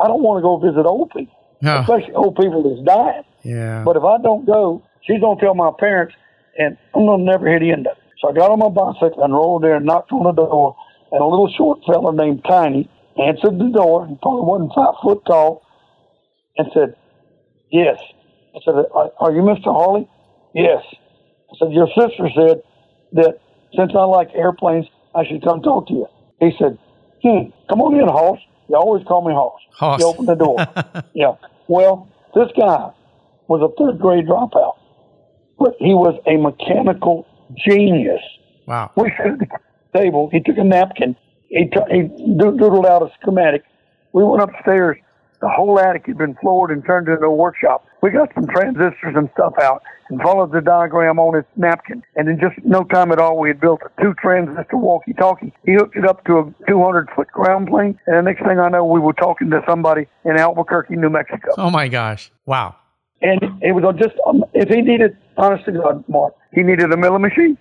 I 0.00 0.06
don't 0.06 0.22
want 0.22 0.38
to 0.38 0.42
go 0.42 0.58
visit 0.58 0.86
old 0.86 1.10
people, 1.10 1.34
Oh, 1.64 1.80
especially 1.80 2.14
old 2.14 2.36
people 2.36 2.62
that's 2.62 2.84
dying. 2.86 3.24
yeah. 3.42 3.82
But 3.84 3.96
if 3.96 4.04
I 4.04 4.18
don't 4.22 4.46
go, 4.46 4.82
she's 5.02 5.20
going 5.20 5.38
to 5.38 5.44
tell 5.44 5.54
my 5.54 5.70
parents, 5.78 6.14
and 6.56 6.76
I'm 6.94 7.06
going 7.06 7.20
to 7.20 7.24
never 7.24 7.48
hit 7.50 7.60
the 7.60 7.72
end 7.72 7.86
of 7.86 7.96
it. 7.96 8.02
So 8.20 8.28
I 8.28 8.32
got 8.32 8.50
on 8.50 8.58
my 8.58 8.68
bicycle 8.68 9.22
and 9.24 9.32
rolled 9.32 9.62
there 9.64 9.74
and 9.76 9.86
knocked 9.86 10.12
on 10.12 10.24
the 10.24 10.32
door, 10.32 10.76
and 11.10 11.20
a 11.20 11.24
little 11.24 11.50
short 11.56 11.80
fella 11.86 12.12
named 12.12 12.44
Tiny 12.44 12.88
answered 13.16 13.58
the 13.58 13.70
door. 13.74 14.06
He 14.06 14.14
probably 14.22 14.42
wasn't 14.46 14.72
five 14.74 14.94
foot 15.02 15.22
tall, 15.26 15.62
and 16.56 16.68
said, 16.74 16.94
"Yes." 17.70 17.98
I 18.54 18.58
said, 18.64 18.74
"Are, 18.92 19.10
are 19.18 19.32
you 19.32 19.42
Mr. 19.42 19.64
Harley?" 19.72 20.08
"Yes." 20.54 20.82
I 21.50 21.54
said, 21.58 21.72
"Your 21.72 21.88
sister 21.88 22.28
said 22.34 22.62
that 23.12 23.38
since 23.76 23.92
I 23.96 24.04
like 24.04 24.30
airplanes, 24.34 24.86
I 25.14 25.26
should 25.26 25.42
come 25.42 25.62
talk 25.62 25.88
to 25.88 25.94
you." 25.94 26.06
He 26.40 26.50
said, 26.58 26.78
"Hmm, 27.22 27.50
come 27.68 27.80
on 27.80 27.94
in, 27.94 28.08
Hoss. 28.08 28.38
You 28.68 28.76
always 28.76 29.04
call 29.06 29.26
me 29.26 29.32
Hoss." 29.32 29.60
Hoss. 29.78 29.98
He 29.98 30.04
opened 30.04 30.28
the 30.28 30.34
door. 30.34 30.56
yeah. 31.14 31.34
Well, 31.68 32.08
this 32.34 32.48
guy 32.56 32.90
was 33.48 33.60
a 33.62 33.70
third 33.82 33.98
grade 34.00 34.26
dropout, 34.26 34.76
but 35.58 35.74
he 35.78 35.94
was 35.94 36.18
a 36.26 36.36
mechanical 36.36 37.26
genius. 37.66 38.20
wow. 38.66 38.90
We 38.96 39.10
sat 39.16 39.26
at 39.26 39.38
the 39.38 39.98
table. 39.98 40.28
He 40.30 40.40
took 40.40 40.58
a 40.58 40.64
napkin. 40.64 41.16
He, 41.48 41.64
t- 41.64 41.80
he 41.90 42.02
doodled 42.36 42.86
out 42.86 43.02
a 43.02 43.10
schematic. 43.20 43.62
We 44.12 44.22
went 44.22 44.42
upstairs. 44.42 44.98
The 45.40 45.48
whole 45.48 45.78
attic 45.78 46.06
had 46.06 46.18
been 46.18 46.34
floored 46.40 46.70
and 46.70 46.84
turned 46.84 47.08
into 47.08 47.24
a 47.24 47.34
workshop. 47.34 47.86
We 48.02 48.10
got 48.10 48.32
some 48.34 48.46
transistors 48.46 49.14
and 49.16 49.28
stuff 49.34 49.54
out 49.60 49.82
and 50.08 50.20
followed 50.20 50.52
the 50.52 50.60
diagram 50.60 51.18
on 51.18 51.34
his 51.34 51.44
napkin. 51.56 52.02
And 52.16 52.28
in 52.28 52.40
just 52.40 52.54
no 52.64 52.82
time 52.84 53.12
at 53.12 53.18
all, 53.18 53.38
we 53.38 53.48
had 53.48 53.60
built 53.60 53.80
a 53.84 54.02
two 54.02 54.14
transistor 54.14 54.76
walkie 54.76 55.12
talkie. 55.12 55.52
He 55.64 55.74
hooked 55.74 55.96
it 55.96 56.04
up 56.04 56.24
to 56.24 56.38
a 56.38 56.54
200 56.68 57.08
foot 57.14 57.28
ground 57.28 57.68
plane. 57.68 57.98
And 58.06 58.16
the 58.16 58.22
next 58.22 58.40
thing 58.40 58.58
I 58.58 58.68
know, 58.68 58.84
we 58.84 59.00
were 59.00 59.12
talking 59.12 59.50
to 59.50 59.62
somebody 59.68 60.06
in 60.24 60.36
Albuquerque, 60.36 60.96
New 60.96 61.10
Mexico. 61.10 61.50
Oh 61.56 61.70
my 61.70 61.88
gosh. 61.88 62.30
Wow. 62.46 62.76
And 63.20 63.40
it 63.62 63.72
was 63.72 63.84
just, 63.98 64.14
um, 64.26 64.44
if 64.54 64.68
he 64.68 64.80
needed, 64.80 65.16
honest 65.36 65.64
to 65.66 65.72
God, 65.72 66.04
Mark, 66.08 66.34
he 66.52 66.62
needed 66.62 66.92
a 66.92 66.96
milling 66.96 67.22
machine. 67.22 67.58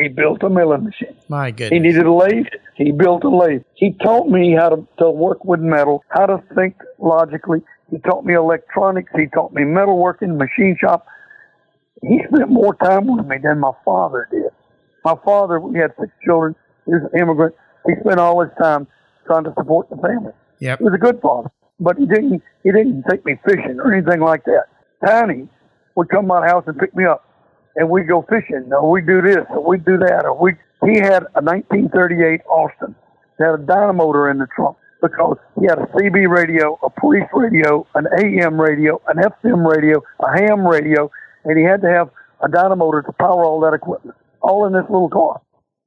He 0.00 0.08
built 0.08 0.42
a 0.42 0.50
milling 0.50 0.84
machine. 0.84 1.16
My 1.28 1.50
goodness. 1.50 1.70
He 1.70 1.78
needed 1.78 2.06
a 2.06 2.12
lathe. 2.12 2.46
He 2.76 2.92
built 2.92 3.24
a 3.24 3.28
lathe. 3.28 3.62
He 3.74 3.92
taught 4.02 4.28
me 4.28 4.54
how 4.54 4.70
to, 4.70 4.88
to 4.98 5.10
work 5.10 5.44
with 5.44 5.60
metal, 5.60 6.02
how 6.08 6.26
to 6.26 6.42
think 6.54 6.76
logically. 6.98 7.60
He 7.90 7.98
taught 7.98 8.24
me 8.24 8.34
electronics. 8.34 9.10
He 9.16 9.26
taught 9.26 9.52
me 9.52 9.62
metalworking, 9.62 10.36
machine 10.36 10.76
shop. 10.80 11.06
He 12.02 12.20
spent 12.32 12.48
more 12.50 12.74
time 12.76 13.06
with 13.14 13.26
me 13.26 13.36
than 13.42 13.58
my 13.60 13.72
father 13.84 14.28
did. 14.30 14.50
My 15.04 15.14
father, 15.24 15.60
we 15.60 15.78
had 15.78 15.92
six 16.00 16.12
children. 16.24 16.54
He 16.86 16.92
was 16.92 17.02
an 17.12 17.20
immigrant. 17.20 17.54
He 17.86 17.92
spent 18.00 18.18
all 18.20 18.40
his 18.40 18.50
time 18.60 18.86
trying 19.26 19.44
to 19.44 19.52
support 19.56 19.88
the 19.90 19.96
family. 19.96 20.32
Yep. 20.60 20.78
He 20.78 20.84
was 20.84 20.94
a 20.94 20.98
good 20.98 21.20
father, 21.20 21.50
but 21.78 21.96
he 21.96 22.06
didn't. 22.06 22.42
He 22.62 22.72
didn't 22.72 23.04
take 23.10 23.24
me 23.24 23.36
fishing 23.44 23.78
or 23.80 23.92
anything 23.92 24.20
like 24.20 24.44
that. 24.44 24.64
Tiny 25.04 25.48
would 25.96 26.08
come 26.08 26.22
to 26.22 26.28
my 26.28 26.46
house 26.46 26.64
and 26.66 26.78
pick 26.78 26.94
me 26.94 27.04
up, 27.04 27.24
and 27.76 27.88
we'd 27.88 28.08
go 28.08 28.22
fishing, 28.28 28.70
or 28.72 28.90
we'd 28.90 29.06
do 29.06 29.22
this, 29.22 29.44
or 29.50 29.66
we'd 29.66 29.84
do 29.84 29.98
that, 29.98 30.24
or 30.24 30.40
we. 30.40 30.52
He 30.82 30.96
had 30.96 31.24
a 31.36 31.42
1938 31.44 32.40
Austin. 32.46 32.94
It 33.38 33.44
had 33.44 33.54
a 33.54 33.62
dynamotor 33.62 34.30
in 34.30 34.38
the 34.38 34.46
trunk 34.56 34.78
because 35.02 35.36
he 35.60 35.66
had 35.66 35.78
a 35.78 35.86
CB 35.86 36.28
radio, 36.28 36.78
a 36.82 36.90
police 36.90 37.28
radio, 37.34 37.86
an 37.94 38.06
AM 38.18 38.60
radio, 38.60 39.00
an 39.08 39.16
FM 39.18 39.70
radio, 39.70 40.02
a 40.20 40.38
ham 40.38 40.66
radio, 40.66 41.10
and 41.44 41.58
he 41.58 41.64
had 41.64 41.82
to 41.82 41.88
have 41.88 42.10
a 42.40 42.48
dynamotor 42.48 43.04
to 43.04 43.12
power 43.12 43.44
all 43.44 43.60
that 43.60 43.74
equipment, 43.74 44.16
all 44.40 44.66
in 44.66 44.72
this 44.72 44.84
little 44.88 45.10
car. 45.10 45.40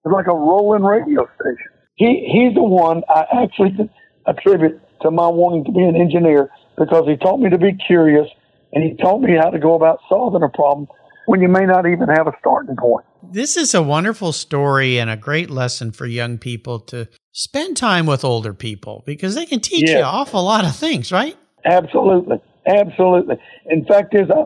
It's 0.06 0.14
like 0.14 0.28
a 0.28 0.36
rolling 0.36 0.84
radio 0.84 1.28
station. 1.40 1.72
He 1.96 2.28
he's 2.32 2.56
the 2.56 2.64
one 2.64 3.04
I 3.10 3.26
actually 3.44 3.90
attribute 4.28 4.80
to 5.02 5.12
my 5.12 5.28
wanting 5.28 5.66
to 5.66 5.72
be 5.72 5.84
an 5.84 5.96
engineer 5.96 6.50
because 6.78 7.06
he 7.08 7.18
taught 7.18 7.40
me 7.40 7.50
to 7.50 7.58
be 7.58 7.74
curious 7.74 8.28
and 8.74 8.84
he 8.84 8.96
taught 8.98 9.22
me 9.22 9.36
how 9.38 9.50
to 9.50 9.60
go 9.60 9.76
about 9.76 10.00
solving 10.10 10.44
a 10.44 10.50
problem 10.50 10.88
when 11.26 11.42
you 11.42 11.48
may 11.48 11.66
not 11.66 11.88
even 11.88 12.10
have 12.10 12.28
a 12.28 12.34
starting 12.40 12.76
point. 12.76 13.06
This 13.24 13.58
is 13.58 13.74
a 13.74 13.82
wonderful 13.82 14.34
story 14.34 14.98
and 15.00 15.10
a 15.10 15.18
great 15.18 15.50
lesson 15.50 15.92
for 15.92 16.06
young 16.06 16.38
people 16.38 16.80
to 16.82 17.08
spend 17.32 17.78
time 17.78 18.06
with 18.06 18.24
older 18.24 18.54
people 18.54 19.04
because 19.06 19.36
they 19.36 19.46
can 19.46 19.60
teach 19.60 19.90
you 19.90 19.98
an 19.98 20.04
awful 20.04 20.44
lot 20.44 20.66
of 20.66 20.76
things, 20.76 21.12
right? 21.12 21.38
Absolutely, 21.66 22.42
absolutely. 22.68 23.38
In 23.68 23.86
fact, 23.86 24.14
is 24.14 24.30
I, 24.30 24.44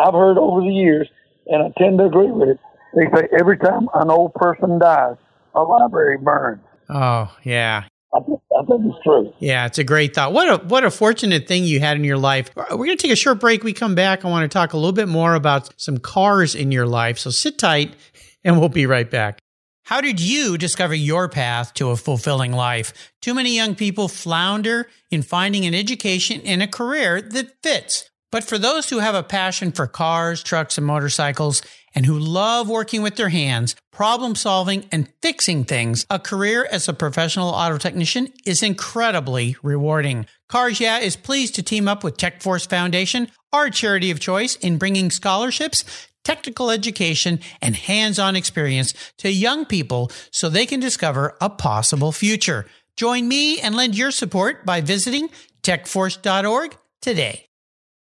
I've 0.00 0.14
heard 0.14 0.38
over 0.38 0.60
the 0.60 0.72
years, 0.72 1.08
and 1.46 1.62
I 1.62 1.72
tend 1.82 1.98
to 1.98 2.04
agree 2.04 2.30
with 2.30 2.50
it. 2.50 2.60
They 2.94 3.06
say 3.14 3.28
every 3.38 3.58
time 3.58 3.88
an 3.94 4.10
old 4.10 4.34
person 4.34 4.78
dies, 4.78 5.16
a 5.54 5.62
library 5.62 6.18
burns. 6.18 6.62
Oh, 6.88 7.34
yeah. 7.44 7.84
I 8.12 8.20
think, 8.20 8.40
it's 8.86 9.04
true. 9.04 9.32
Yeah, 9.38 9.66
it's 9.66 9.78
a 9.78 9.84
great 9.84 10.14
thought. 10.14 10.32
What 10.32 10.48
a 10.48 10.64
what 10.66 10.84
a 10.84 10.90
fortunate 10.90 11.46
thing 11.46 11.64
you 11.64 11.78
had 11.78 11.96
in 11.96 12.04
your 12.04 12.18
life. 12.18 12.50
We're 12.56 12.76
going 12.76 12.96
to 12.96 12.96
take 12.96 13.12
a 13.12 13.16
short 13.16 13.38
break. 13.38 13.62
We 13.62 13.72
come 13.72 13.94
back. 13.94 14.24
I 14.24 14.28
want 14.28 14.50
to 14.50 14.52
talk 14.52 14.72
a 14.72 14.76
little 14.76 14.92
bit 14.92 15.08
more 15.08 15.34
about 15.34 15.70
some 15.80 15.98
cars 15.98 16.54
in 16.54 16.72
your 16.72 16.86
life. 16.86 17.18
So 17.18 17.30
sit 17.30 17.58
tight, 17.58 17.94
and 18.44 18.58
we'll 18.58 18.68
be 18.68 18.86
right 18.86 19.08
back. 19.08 19.38
How 19.84 20.00
did 20.00 20.20
you 20.20 20.56
discover 20.58 20.94
your 20.94 21.28
path 21.28 21.74
to 21.74 21.90
a 21.90 21.96
fulfilling 21.96 22.52
life? 22.52 23.12
Too 23.20 23.34
many 23.34 23.56
young 23.56 23.74
people 23.74 24.08
flounder 24.08 24.88
in 25.10 25.22
finding 25.22 25.64
an 25.66 25.74
education 25.74 26.40
and 26.44 26.62
a 26.62 26.68
career 26.68 27.20
that 27.20 27.62
fits. 27.62 28.10
But 28.30 28.44
for 28.44 28.58
those 28.58 28.88
who 28.88 28.98
have 28.98 29.16
a 29.16 29.24
passion 29.24 29.72
for 29.72 29.88
cars, 29.88 30.42
trucks, 30.42 30.78
and 30.78 30.86
motorcycles, 30.86 31.62
and 31.94 32.06
who 32.06 32.18
love 32.18 32.68
working 32.68 33.02
with 33.02 33.16
their 33.16 33.28
hands, 33.28 33.76
problem 33.92 34.34
solving, 34.34 34.86
and 34.92 35.08
fixing 35.22 35.64
things, 35.64 36.06
a 36.10 36.18
career 36.18 36.66
as 36.70 36.88
a 36.88 36.94
professional 36.94 37.48
auto 37.48 37.78
technician 37.78 38.32
is 38.44 38.62
incredibly 38.62 39.56
rewarding. 39.62 40.26
Cars 40.48 40.80
Yeah 40.80 40.98
is 40.98 41.16
pleased 41.16 41.54
to 41.56 41.62
team 41.62 41.88
up 41.88 42.04
with 42.04 42.16
TechForce 42.16 42.68
Foundation, 42.68 43.28
our 43.52 43.70
charity 43.70 44.10
of 44.10 44.20
choice, 44.20 44.56
in 44.56 44.78
bringing 44.78 45.10
scholarships 45.10 45.84
technical 46.24 46.70
education, 46.70 47.40
and 47.62 47.74
hands 47.74 48.18
on 48.18 48.36
experience 48.36 48.94
to 49.18 49.30
young 49.30 49.64
people 49.64 50.10
so 50.30 50.48
they 50.48 50.66
can 50.66 50.80
discover 50.80 51.36
a 51.40 51.50
possible 51.50 52.12
future. 52.12 52.66
Join 52.96 53.28
me 53.28 53.60
and 53.60 53.74
lend 53.74 53.96
your 53.96 54.10
support 54.10 54.66
by 54.66 54.80
visiting 54.80 55.30
techforce.org 55.62 56.76
today. 57.00 57.46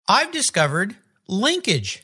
I've 0.08 0.32
discovered 0.32 0.96
Linkage. 1.26 2.03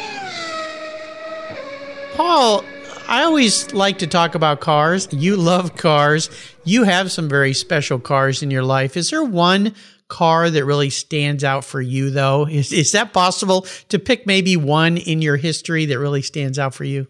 Paul, 2.15 2.63
I 3.07 3.23
always 3.23 3.73
like 3.73 3.99
to 3.99 4.07
talk 4.07 4.35
about 4.35 4.59
cars. 4.59 5.07
You 5.11 5.37
love 5.37 5.75
cars. 5.75 6.29
You 6.63 6.83
have 6.83 7.11
some 7.11 7.29
very 7.29 7.53
special 7.53 7.99
cars 7.99 8.43
in 8.43 8.51
your 8.51 8.63
life. 8.63 8.97
Is 8.97 9.09
there 9.09 9.23
one 9.23 9.73
car 10.07 10.49
that 10.49 10.65
really 10.65 10.89
stands 10.89 11.43
out 11.43 11.63
for 11.63 11.81
you, 11.81 12.09
though? 12.09 12.45
Is, 12.47 12.73
is 12.73 12.91
that 12.91 13.13
possible 13.13 13.61
to 13.89 13.97
pick 13.97 14.27
maybe 14.27 14.57
one 14.57 14.97
in 14.97 15.21
your 15.21 15.37
history 15.37 15.85
that 15.85 15.99
really 15.99 16.21
stands 16.21 16.59
out 16.59 16.73
for 16.73 16.83
you? 16.83 17.07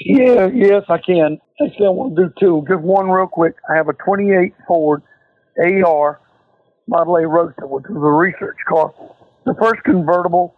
Yeah, 0.00 0.48
yes, 0.52 0.82
I 0.88 0.98
can. 0.98 1.38
Actually, 1.64 1.86
I 1.86 1.90
want 1.90 2.16
to 2.16 2.24
do 2.24 2.32
two. 2.40 2.64
Just 2.68 2.82
one 2.82 3.08
real 3.08 3.28
quick. 3.28 3.54
I 3.72 3.76
have 3.76 3.88
a 3.88 3.92
28 3.92 4.52
Ford 4.66 5.02
AR 5.58 6.20
Model 6.88 7.16
A 7.16 7.26
Roadster, 7.26 7.66
which 7.66 7.84
was 7.88 7.96
a 7.96 8.12
research 8.12 8.58
car, 8.68 8.92
the 9.46 9.54
first 9.60 9.82
convertible 9.84 10.56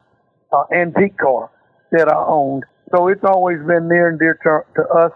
uh, 0.53 0.65
antique 0.75 1.19
car 1.19 1.51
that 1.93 2.09
I 2.09 2.17
owned. 2.17 2.65
So 2.95 3.09
it's 3.09 3.25
always 3.25 3.59
been 3.67 3.89
near 3.89 4.09
and 4.09 4.19
dear 4.19 4.39
to, 4.43 4.83
to 4.83 4.89
us. 4.89 5.13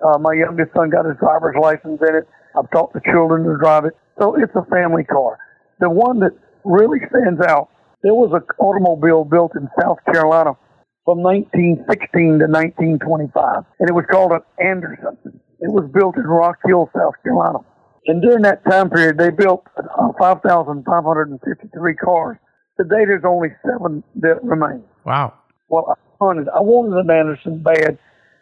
Uh, 0.00 0.18
my 0.18 0.32
youngest 0.32 0.72
son 0.74 0.88
got 0.90 1.04
his 1.04 1.16
driver's 1.20 1.56
license 1.60 2.00
in 2.00 2.14
it. 2.14 2.28
I've 2.56 2.70
taught 2.70 2.92
the 2.92 3.00
children 3.04 3.44
to 3.44 3.56
drive 3.58 3.84
it. 3.84 3.92
So 4.18 4.34
it's 4.34 4.54
a 4.56 4.64
family 4.72 5.04
car. 5.04 5.38
The 5.80 5.90
one 5.90 6.20
that 6.20 6.32
really 6.64 6.98
stands 7.08 7.40
out, 7.40 7.68
there 8.02 8.14
was 8.14 8.32
an 8.32 8.42
automobile 8.58 9.24
built 9.24 9.52
in 9.56 9.68
South 9.80 9.98
Carolina 10.06 10.56
from 11.04 11.22
1916 11.22 12.40
to 12.40 12.48
1925, 12.48 13.64
and 13.80 13.88
it 13.88 13.92
was 13.92 14.04
called 14.10 14.32
an 14.32 14.40
Anderson. 14.60 15.16
It 15.60 15.72
was 15.72 15.90
built 15.92 16.16
in 16.16 16.24
Rock 16.24 16.58
Hill, 16.64 16.90
South 16.96 17.14
Carolina. 17.22 17.58
And 18.06 18.22
during 18.22 18.42
that 18.42 18.64
time 18.64 18.88
period, 18.88 19.18
they 19.18 19.30
built 19.30 19.64
uh, 19.76 20.12
5,553 20.18 21.94
cars. 21.96 22.36
Today, 22.78 23.04
there's 23.04 23.24
only 23.26 23.48
seven 23.64 24.02
that 24.16 24.42
remain. 24.42 24.82
Wow. 25.04 25.34
Well, 25.68 25.84
I 25.90 26.09
wanted, 26.20 26.48
I 26.48 26.60
wanted 26.60 27.04
an 27.04 27.10
Anderson 27.10 27.62
bad 27.62 27.98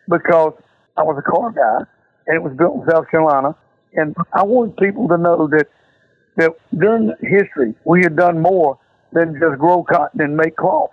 because 0.08 0.54
I 0.96 1.02
was 1.02 1.16
a 1.18 1.30
car 1.30 1.52
guy, 1.52 1.86
and 2.26 2.36
it 2.36 2.42
was 2.42 2.56
built 2.56 2.82
in 2.82 2.90
South 2.90 3.08
Carolina. 3.10 3.54
And 3.94 4.14
I 4.32 4.42
wanted 4.42 4.76
people 4.76 5.08
to 5.08 5.16
know 5.16 5.48
that 5.48 5.66
that 6.36 6.52
during 6.78 7.12
history, 7.20 7.74
we 7.84 8.02
had 8.02 8.16
done 8.16 8.40
more 8.40 8.78
than 9.12 9.34
just 9.40 9.58
grow 9.58 9.82
cotton 9.82 10.20
and 10.20 10.36
make 10.36 10.56
cloth. 10.56 10.90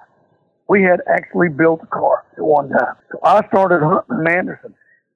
We 0.67 0.81
had 0.81 1.01
actually 1.07 1.49
built 1.49 1.81
a 1.83 1.85
car 1.85 2.23
at 2.35 2.43
one 2.43 2.69
time. 2.69 2.95
So 3.11 3.19
I 3.23 3.45
started 3.47 3.81
hunting 3.83 4.25
an 4.25 4.27
Anderson, 4.27 4.73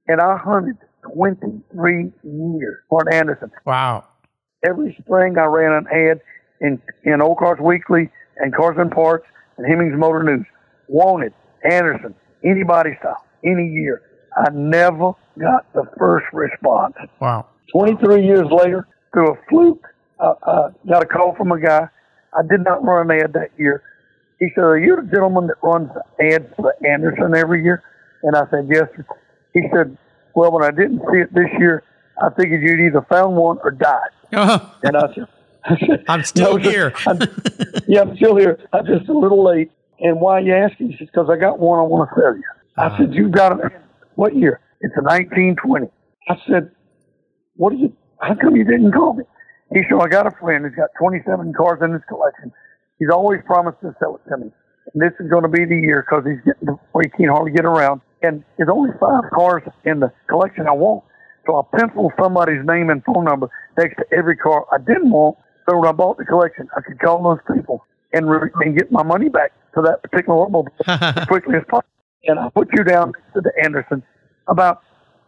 and 0.07 0.21
I 0.21 0.37
hunted 0.37 0.77
23 1.15 2.11
years 2.23 2.77
for 2.89 3.01
an 3.07 3.13
Anderson. 3.13 3.49
Wow. 3.65 4.05
Every 4.63 4.95
spring, 5.01 5.37
I 5.39 5.45
ran 5.45 5.71
an 5.71 5.87
ad 5.87 6.21
in, 6.61 6.79
in 7.03 7.21
Old 7.21 7.39
Cars 7.39 7.59
Weekly 7.59 8.09
and 8.37 8.53
Cars 8.53 8.75
and 8.77 8.91
Parts 8.91 9.25
and 9.57 9.65
Hemmings 9.65 9.97
Motor 9.97 10.21
News. 10.21 10.45
Wanted, 10.87 11.33
Anderson, 11.63 12.15
anybody 12.43 12.91
style, 12.99 13.23
any 13.43 13.67
year. 13.69 14.01
I 14.37 14.49
never 14.51 15.13
got 15.39 15.71
the 15.73 15.83
first 15.97 16.25
response. 16.33 16.95
Wow. 17.19 17.47
23 17.71 18.25
years 18.25 18.47
later, 18.51 18.87
through 19.13 19.33
a 19.33 19.37
fluke, 19.49 19.85
uh, 20.19 20.33
uh, 20.43 20.69
got 20.87 21.03
a 21.03 21.05
call 21.05 21.35
from 21.35 21.51
a 21.51 21.59
guy. 21.59 21.87
I 22.37 22.41
did 22.49 22.63
not 22.63 22.83
run 22.83 23.09
an 23.11 23.19
ad 23.21 23.33
that 23.33 23.49
year. 23.57 23.83
He 24.39 24.49
said, 24.55 24.63
Are 24.63 24.77
you 24.77 24.95
the 24.97 25.01
gentleman 25.03 25.47
that 25.47 25.55
runs 25.63 25.89
ads 26.21 26.45
for 26.55 26.73
Anderson 26.85 27.35
every 27.35 27.63
year? 27.63 27.83
And 28.23 28.35
I 28.35 28.41
said, 28.51 28.67
Yes. 28.71 28.87
Sir. 28.95 29.05
He 29.53 29.61
said, 29.73 29.97
Well, 30.35 30.51
when 30.51 30.63
I 30.63 30.71
didn't 30.71 30.99
see 31.11 31.19
it 31.19 31.33
this 31.33 31.49
year, 31.57 31.83
I 32.21 32.29
figured 32.39 32.61
you'd 32.61 32.79
either 32.87 33.05
found 33.09 33.35
one 33.35 33.57
or 33.63 33.71
died. 33.71 34.09
Oh, 34.33 34.75
And 34.83 34.95
I 34.95 35.13
said, 35.15 35.27
I 35.65 35.77
said 35.87 36.05
I'm 36.07 36.23
still 36.23 36.57
"No, 36.57 36.69
here. 36.69 36.93
I'm, 37.07 37.19
yeah, 37.87 38.01
I'm 38.01 38.15
still 38.15 38.35
here. 38.35 38.59
I'm 38.71 38.85
just 38.85 39.09
a 39.09 39.13
little 39.17 39.43
late. 39.43 39.71
And 40.01 40.19
why 40.19 40.39
you 40.39 40.53
asking? 40.55 40.91
He 40.91 40.97
said, 40.97 41.07
Because 41.07 41.29
I 41.29 41.37
got 41.37 41.59
one 41.59 41.79
I 41.79 41.83
want 41.83 42.09
to 42.09 42.15
sell 42.15 42.35
you. 42.35 42.43
I 42.77 42.97
said, 42.97 43.13
You 43.13 43.29
got 43.29 43.59
it. 43.59 43.71
What 44.15 44.35
year? 44.35 44.61
It's 44.81 44.95
a 44.97 45.03
1920. 45.03 45.87
I 46.29 46.35
said, 46.47 46.71
what 47.55 47.73
is 47.73 47.79
it? 47.83 47.91
how 48.21 48.35
come 48.35 48.55
you 48.55 48.63
didn't 48.63 48.91
call 48.91 49.13
me? 49.13 49.23
He 49.73 49.81
said, 49.89 49.99
I 50.01 50.07
got 50.07 50.27
a 50.27 50.31
friend 50.39 50.65
who's 50.65 50.75
got 50.75 50.89
27 50.99 51.53
cars 51.53 51.79
in 51.81 51.93
his 51.93 52.01
collection. 52.07 52.51
He's 52.99 53.09
always 53.09 53.39
promised 53.45 53.79
to 53.81 53.95
sell 53.99 54.15
it 54.15 54.29
to 54.29 54.37
me. 54.37 54.51
And 54.93 55.01
this 55.01 55.13
is 55.19 55.29
going 55.29 55.43
to 55.43 55.49
be 55.49 55.65
the 55.65 55.75
year 55.75 56.05
because 56.07 56.25
he's 56.25 56.41
getting 56.45 56.67
to 56.67 56.79
where 56.91 57.03
he 57.03 57.09
can't 57.11 57.29
hardly 57.29 57.51
get 57.51 57.65
around. 57.65 58.01
And 58.21 58.43
there's 58.57 58.69
only 58.71 58.91
five 58.99 59.23
cars 59.33 59.63
in 59.85 59.99
the 59.99 60.11
collection 60.29 60.67
I 60.67 60.73
want. 60.73 61.03
So 61.45 61.55
I 61.55 61.77
penciled 61.77 62.11
somebody's 62.19 62.65
name 62.65 62.89
and 62.89 63.03
phone 63.03 63.25
number 63.25 63.49
next 63.77 63.95
to 63.97 64.05
every 64.11 64.35
car 64.35 64.65
I 64.71 64.77
didn't 64.79 65.11
want. 65.11 65.37
So 65.69 65.77
when 65.77 65.87
I 65.87 65.91
bought 65.91 66.17
the 66.17 66.25
collection, 66.25 66.67
I 66.75 66.81
could 66.81 66.99
call 66.99 67.23
those 67.23 67.55
people 67.55 67.85
and, 68.11 68.29
re- 68.29 68.51
and 68.65 68.77
get 68.77 68.91
my 68.91 69.03
money 69.03 69.29
back 69.29 69.53
to 69.75 69.81
that 69.81 70.03
particular 70.03 70.39
automobile 70.39 70.73
as 70.87 71.25
quickly 71.27 71.55
as 71.55 71.63
possible. 71.69 71.89
And 72.25 72.39
I 72.39 72.49
put 72.49 72.69
you 72.73 72.83
down 72.83 73.13
to 73.33 73.41
the 73.41 73.51
Anderson 73.63 74.03
about 74.47 74.81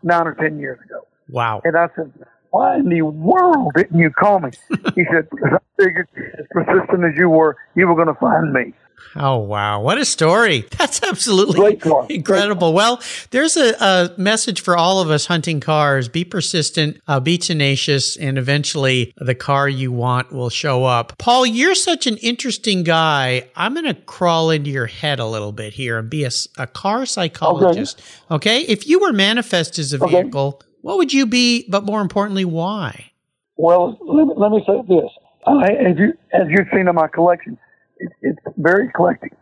nine 0.04 0.28
or 0.28 0.36
ten 0.36 0.60
years 0.60 0.80
ago. 0.86 1.08
wow. 1.30 1.62
And 1.64 1.78
I 1.78 1.88
said, 1.96 2.12
why 2.50 2.76
in 2.76 2.90
the 2.90 3.02
world 3.02 3.72
didn't 3.76 3.98
you 3.98 4.10
call 4.10 4.40
me? 4.40 4.52
he 4.96 5.06
said, 5.12 5.30
because 5.30 5.54
I 5.54 5.84
figured 5.84 6.08
as 6.38 6.46
persistent 6.52 7.06
as 7.06 7.18
you 7.18 7.30
were, 7.30 7.56
you 7.76 7.88
were 7.88 7.96
going 7.96 8.14
to 8.14 8.20
find 8.20 8.52
me. 8.52 8.74
Oh, 9.16 9.38
wow. 9.40 9.82
What 9.82 9.98
a 9.98 10.06
story. 10.06 10.66
That's 10.78 11.02
absolutely 11.04 11.80
incredible. 12.10 12.74
Well, 12.74 13.02
there's 13.32 13.58
a, 13.58 13.74
a 13.80 14.12
message 14.18 14.62
for 14.62 14.78
all 14.78 15.00
of 15.02 15.10
us 15.10 15.26
hunting 15.26 15.60
cars. 15.60 16.08
Be 16.08 16.24
persistent, 16.24 17.02
uh, 17.08 17.20
be 17.20 17.38
tenacious, 17.38 18.16
and 18.18 18.38
eventually 18.38 19.14
the 19.18 19.36
car 19.36 19.68
you 19.68 19.92
want 19.92 20.32
will 20.32 20.50
show 20.50 20.86
up. 20.86 21.18
Paul, 21.18 21.46
you're 21.46 21.76
such 21.76 22.08
an 22.08 22.18
interesting 22.18 22.84
guy. 22.84 23.50
I'm 23.56 23.74
going 23.74 23.86
to 23.86 23.94
crawl 23.94 24.50
into 24.50 24.70
your 24.70 24.88
head 24.88 25.20
a 25.20 25.26
little 25.26 25.52
bit 25.52 25.74
here 25.74 25.98
and 26.00 26.10
be 26.10 26.24
a 26.26 26.68
car 26.68 27.06
psychologist. 27.06 28.02
Okay. 28.30 28.62
If 28.62 28.88
you 28.88 29.00
were 29.00 29.14
manifest 29.14 29.78
as 29.80 29.94
a 29.94 30.02
Okay. 30.04 30.22
vehicle, 30.24 30.62
what 30.82 30.98
would 30.98 31.14
you 31.14 31.26
be? 31.26 31.66
But 31.70 31.84
more 31.84 32.02
importantly, 32.02 32.46
why? 32.46 33.12
Well, 33.58 33.98
let 34.02 34.26
me, 34.26 34.34
let 34.38 34.52
me 34.52 34.64
say 34.66 34.82
this. 34.88 35.10
I, 35.46 35.74
as 35.74 35.98
you 35.98 36.14
as 36.34 36.48
you've 36.50 36.68
seen 36.74 36.88
in 36.88 36.96
my 36.96 37.08
collection, 37.08 37.58
it, 38.02 38.12
it's 38.22 38.56
very 38.58 38.88
eclectic, 38.88 39.34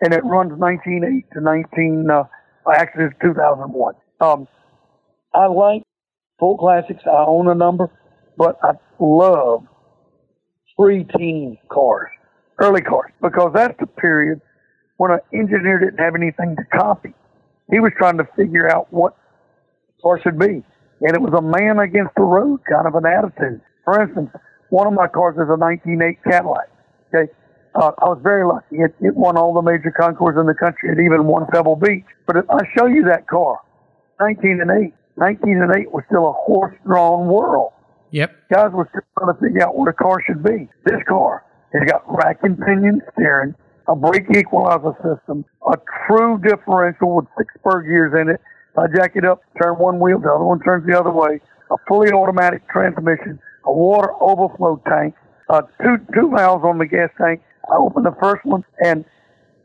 and 0.00 0.12
it 0.12 0.24
runs 0.24 0.52
1908 0.52 1.26
to 1.34 1.40
19 1.40 2.10
uh, 2.10 2.24
actually 2.74 3.04
it's 3.04 3.14
2001. 3.22 3.94
Um, 4.20 4.48
I 5.34 5.46
like 5.46 5.82
full 6.38 6.58
classics. 6.58 7.02
I 7.06 7.24
own 7.26 7.48
a 7.48 7.54
number, 7.54 7.90
but 8.36 8.58
I 8.62 8.72
love 8.98 9.64
pre-teen 10.78 11.58
cars, 11.70 12.10
early 12.58 12.82
cars, 12.82 13.12
because 13.20 13.52
that's 13.54 13.78
the 13.80 13.86
period 13.86 14.40
when 14.96 15.12
an 15.12 15.20
engineer 15.32 15.78
didn't 15.78 15.98
have 15.98 16.14
anything 16.14 16.56
to 16.56 16.64
copy. 16.76 17.14
He 17.70 17.80
was 17.80 17.92
trying 17.98 18.18
to 18.18 18.28
figure 18.36 18.70
out 18.70 18.92
what 18.92 19.16
car 20.02 20.20
should 20.22 20.38
be. 20.38 20.64
And 21.00 21.14
it 21.14 21.20
was 21.20 21.32
a 21.36 21.42
man 21.42 21.78
against 21.78 22.14
the 22.16 22.22
road 22.22 22.60
kind 22.68 22.86
of 22.86 22.94
an 22.94 23.06
attitude. 23.06 23.60
For 23.84 24.02
instance, 24.02 24.30
one 24.70 24.86
of 24.86 24.92
my 24.92 25.06
cars 25.06 25.34
is 25.34 25.48
a 25.48 25.56
1908 25.56 26.18
Cadillac. 26.24 26.68
Okay. 27.14 27.32
Uh, 27.74 27.92
I 27.98 28.06
was 28.06 28.20
very 28.22 28.46
lucky. 28.46 28.76
It, 28.76 28.94
it 29.00 29.14
won 29.14 29.36
all 29.36 29.54
the 29.54 29.62
major 29.62 29.90
concours 29.90 30.36
in 30.38 30.46
the 30.46 30.54
country. 30.54 30.90
It 30.90 31.00
even 31.00 31.24
won 31.24 31.46
Pebble 31.52 31.76
Beach. 31.76 32.04
But 32.26 32.36
if 32.36 32.50
I 32.50 32.60
show 32.76 32.86
you 32.86 33.04
that 33.04 33.26
car, 33.28 33.60
1908, 34.18 34.92
1908 35.14 35.92
was 35.92 36.04
still 36.08 36.28
a 36.28 36.32
horse-drawn 36.32 37.28
world. 37.28 37.72
Yep. 38.10 38.34
Guys 38.52 38.70
were 38.72 38.88
still 38.90 39.02
trying 39.18 39.34
to 39.34 39.40
figure 39.40 39.62
out 39.62 39.76
what 39.76 39.88
a 39.88 39.92
car 39.92 40.22
should 40.26 40.42
be. 40.42 40.68
This 40.84 41.02
car 41.06 41.44
has 41.72 41.88
got 41.88 42.02
rack 42.08 42.38
and 42.42 42.58
pinion 42.58 43.02
steering, 43.12 43.54
a 43.86 43.94
brake 43.94 44.26
equalizer 44.34 44.94
system, 45.04 45.44
a 45.70 45.76
true 46.06 46.40
differential 46.40 47.16
with 47.16 47.26
six 47.36 47.52
spur 47.58 47.82
gears 47.82 48.14
in 48.18 48.30
it. 48.30 48.40
I 48.76 48.86
jack 48.94 49.12
it 49.16 49.24
up, 49.24 49.42
turn 49.60 49.74
one 49.74 49.98
wheel, 49.98 50.20
the 50.20 50.30
other 50.30 50.44
one 50.44 50.60
turns 50.60 50.86
the 50.86 50.98
other 50.98 51.10
way. 51.10 51.40
A 51.70 51.76
fully 51.86 52.12
automatic 52.12 52.66
transmission, 52.70 53.38
a 53.64 53.72
water 53.72 54.10
overflow 54.20 54.80
tank, 54.88 55.14
uh, 55.50 55.62
two 55.82 55.98
two 56.14 56.32
valves 56.34 56.64
on 56.64 56.78
the 56.78 56.86
gas 56.86 57.10
tank. 57.20 57.42
I 57.70 57.76
open 57.76 58.02
the 58.02 58.16
first 58.20 58.44
one 58.44 58.64
and 58.84 59.04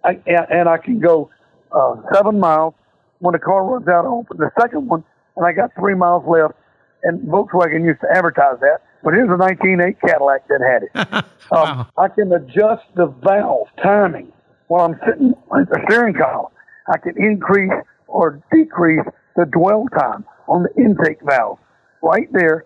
I 0.04 0.20
and 0.28 0.68
I 0.68 0.78
can 0.78 1.00
go 1.00 1.30
uh, 1.72 1.96
seven 2.14 2.40
miles. 2.40 2.74
When 3.20 3.34
the 3.34 3.40
car 3.40 3.64
runs 3.64 3.88
out, 3.88 4.06
I 4.06 4.10
open 4.10 4.38
the 4.38 4.52
second 4.60 4.88
one 4.88 5.04
and 5.38 5.46
I 5.46 5.54
got 5.54 5.72
three 5.80 5.96
miles 5.96 6.24
left. 6.28 6.56
And 7.04 7.22
Volkswagen 7.28 7.84
used 7.84 8.00
to 8.02 8.08
advertise 8.16 8.60
that, 8.62 8.80
but 9.04 9.14
here's 9.14 9.28
a 9.28 9.36
1908 9.36 10.00
Cadillac 10.00 10.48
that 10.48 10.62
had 10.64 10.84
it. 10.84 11.26
um, 11.52 11.86
I 11.98 12.08
can 12.08 12.32
adjust 12.32 12.84
the 12.96 13.08
valve 13.08 13.68
timing 13.82 14.32
while 14.68 14.86
I'm 14.86 15.00
sitting 15.06 15.34
at 15.60 15.70
the 15.70 15.82
steering 15.88 16.14
column. 16.14 16.52
I 16.88 16.98
can 16.98 17.16
increase 17.18 17.74
or 18.08 18.42
decrease 18.54 19.06
the 19.36 19.46
dwell 19.46 19.86
time 19.98 20.26
on 20.48 20.64
the 20.64 20.82
intake 20.82 21.20
valve 21.24 21.60
right 22.02 22.32
there 22.32 22.66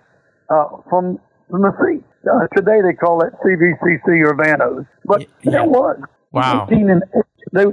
uh, 0.49 0.65
from 0.89 1.19
from 1.49 1.61
the 1.61 1.71
seat. 1.83 2.03
Uh, 2.29 2.47
today 2.55 2.81
they 2.81 2.93
call 2.93 3.19
that 3.19 3.33
CVCC 3.41 4.21
or 4.27 4.35
Vanos, 4.35 4.85
but 5.05 5.25
Yeah. 5.43 5.63
it 5.63 5.69
was. 5.69 5.99
Wow. 6.31 6.67
and, 6.69 7.03
they, 7.53 7.65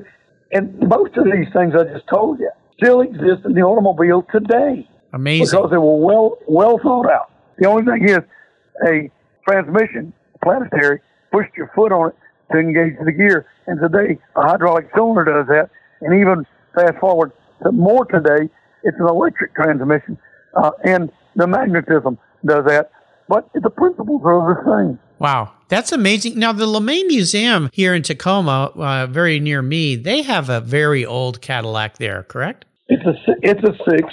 and 0.53 0.79
most 0.89 1.17
of 1.17 1.25
these 1.25 1.53
things 1.53 1.75
I 1.75 1.85
just 1.93 2.07
told 2.09 2.39
you 2.39 2.51
still 2.79 3.01
exist 3.01 3.45
in 3.45 3.55
the 3.55 3.63
automobile 3.63 4.25
today 4.33 4.89
Amazing. 5.13 5.45
because 5.59 5.71
they 5.71 5.77
were 5.77 5.97
well 5.99 6.39
well 6.47 6.79
thought 6.79 7.11
out. 7.11 7.31
The 7.59 7.67
only 7.69 7.85
thing 7.85 8.09
is 8.09 8.21
a 8.87 9.11
transmission, 9.49 10.13
planetary, 10.43 11.01
pushed 11.33 11.55
your 11.57 11.71
foot 11.75 11.93
on 11.93 12.11
it 12.11 12.17
to 12.53 12.59
engage 12.59 12.95
the 13.05 13.13
gear. 13.13 13.47
And 13.67 13.81
today 13.81 14.19
a 14.37 14.43
hydraulic 14.43 14.89
cylinder 14.95 15.25
does 15.25 15.47
that. 15.49 15.71
And 16.01 16.19
even 16.21 16.45
fast 16.75 16.99
forward 17.01 17.33
to 17.63 17.73
more 17.73 18.05
today, 18.07 18.49
it's 18.83 18.97
an 19.01 19.07
electric 19.09 19.55
transmission, 19.55 20.19
uh, 20.57 20.71
and 20.85 21.11
the 21.37 21.47
magnetism 21.47 22.19
does 22.45 22.65
that. 22.67 22.91
But 23.29 23.49
the 23.55 23.71
principles 23.71 24.23
are 24.25 24.55
the 24.55 24.71
same. 24.71 24.99
Wow, 25.19 25.53
that's 25.69 25.93
amazing. 25.93 26.39
Now, 26.39 26.53
the 26.53 26.67
LeMay 26.67 27.07
Museum 27.07 27.71
here 27.73 27.95
in 27.95 28.03
Tacoma, 28.03 28.73
uh, 28.75 29.07
very 29.07 29.41
near 29.41 29.63
me, 29.63 29.97
they 29.97 30.23
have 30.23 30.51
a 30.51 30.61
very 30.61 31.07
old 31.07 31.41
Cadillac 31.41 31.99
there, 31.99 32.25
correct? 32.25 32.65
It's 32.89 33.05
a 33.07 33.15
it's 33.43 33.63
a 33.63 33.73
six, 33.89 34.13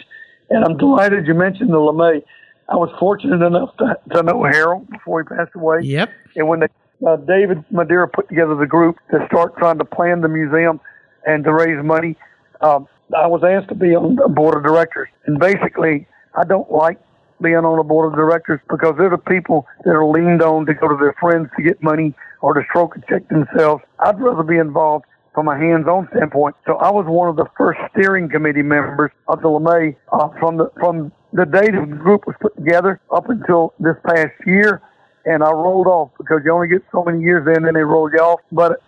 and 0.50 0.64
I'm 0.64 0.78
delighted 0.78 1.28
you 1.28 1.34
mentioned 1.34 1.72
the 1.72 1.78
LeMay. 1.78 2.22
I 2.70 2.76
was 2.76 2.90
fortunate 3.00 3.46
enough 3.46 3.76
to, 3.78 3.98
to 4.16 4.24
know 4.24 4.44
Harold 4.44 4.90
before 4.90 5.24
he 5.24 5.28
passed 5.28 5.52
away. 5.56 5.80
Yep. 5.82 6.10
And 6.38 6.48
when 6.48 6.62
they, 6.62 6.68
uh, 7.06 7.18
David 7.18 7.66
Madeira 7.70 8.08
put 8.08 8.30
together 8.30 8.56
the 8.56 8.66
group 8.66 8.96
to 9.12 9.26
start 9.28 9.58
trying 9.58 9.80
to 9.80 9.86
plan 9.86 10.22
the 10.22 10.30
museum 10.30 10.80
and 11.28 11.44
to 11.44 11.52
raise 11.52 11.84
money, 11.84 12.16
um, 12.62 12.88
I 13.14 13.28
was 13.28 13.44
asked 13.44 13.68
to 13.70 13.76
be 13.76 13.94
on 13.94 14.16
the 14.16 14.30
board 14.30 14.56
of 14.56 14.64
directors. 14.64 15.10
And 15.26 15.38
basically, 15.38 16.08
I 16.34 16.46
don't 16.46 16.72
like 16.72 16.98
being 17.42 17.56
on 17.56 17.80
a 17.80 17.84
board 17.84 18.12
of 18.12 18.18
directors 18.18 18.60
because 18.70 18.96
they're 18.98 19.10
the 19.10 19.18
people 19.18 19.66
that 19.84 19.92
are 19.92 20.06
leaned 20.06 20.42
on 20.42 20.66
to 20.66 20.74
go 20.74 20.88
to 20.88 20.96
their 20.96 21.16
friends 21.20 21.50
to 21.58 21.64
get 21.64 21.82
money 21.82 22.14
or 22.42 22.54
to 22.54 22.62
stroke 22.70 22.96
a 22.96 23.02
check 23.10 23.28
themselves. 23.30 23.84
I'd 24.00 24.20
rather 24.20 24.44
be 24.44 24.58
involved 24.58 25.06
from 25.34 25.48
a 25.48 25.58
hands-on 25.58 26.08
standpoint. 26.16 26.56
So 26.66 26.76
I 26.76 26.92
was 26.92 27.06
one 27.08 27.30
of 27.30 27.36
the 27.36 27.46
first 27.58 27.80
steering 27.92 28.30
committee 28.30 28.64
members 28.64 29.12
of 29.28 29.42
the 29.42 29.48
LeMay 29.48 29.96
uh, 30.12 30.30
from 30.40 30.58
the 30.58 30.72
from 30.80 31.12
the 31.34 31.46
day 31.46 31.72
the 31.72 31.86
group 31.86 32.28
was 32.28 32.36
put 32.42 32.56
together 32.58 33.00
up 33.14 33.30
until 33.30 33.74
this 33.80 33.96
past 34.06 34.34
year, 34.46 34.82
and 35.26 35.44
I 35.44 35.52
rolled 35.52 35.88
off 35.88 36.12
because 36.18 36.42
you 36.44 36.52
only 36.52 36.68
get 36.68 36.82
so 36.92 37.04
many 37.04 37.22
years 37.22 37.48
in, 37.48 37.66
and 37.66 37.76
they 37.76 37.82
roll 37.82 38.12
you 38.12 38.20
off. 38.20 38.42
But 38.52 38.82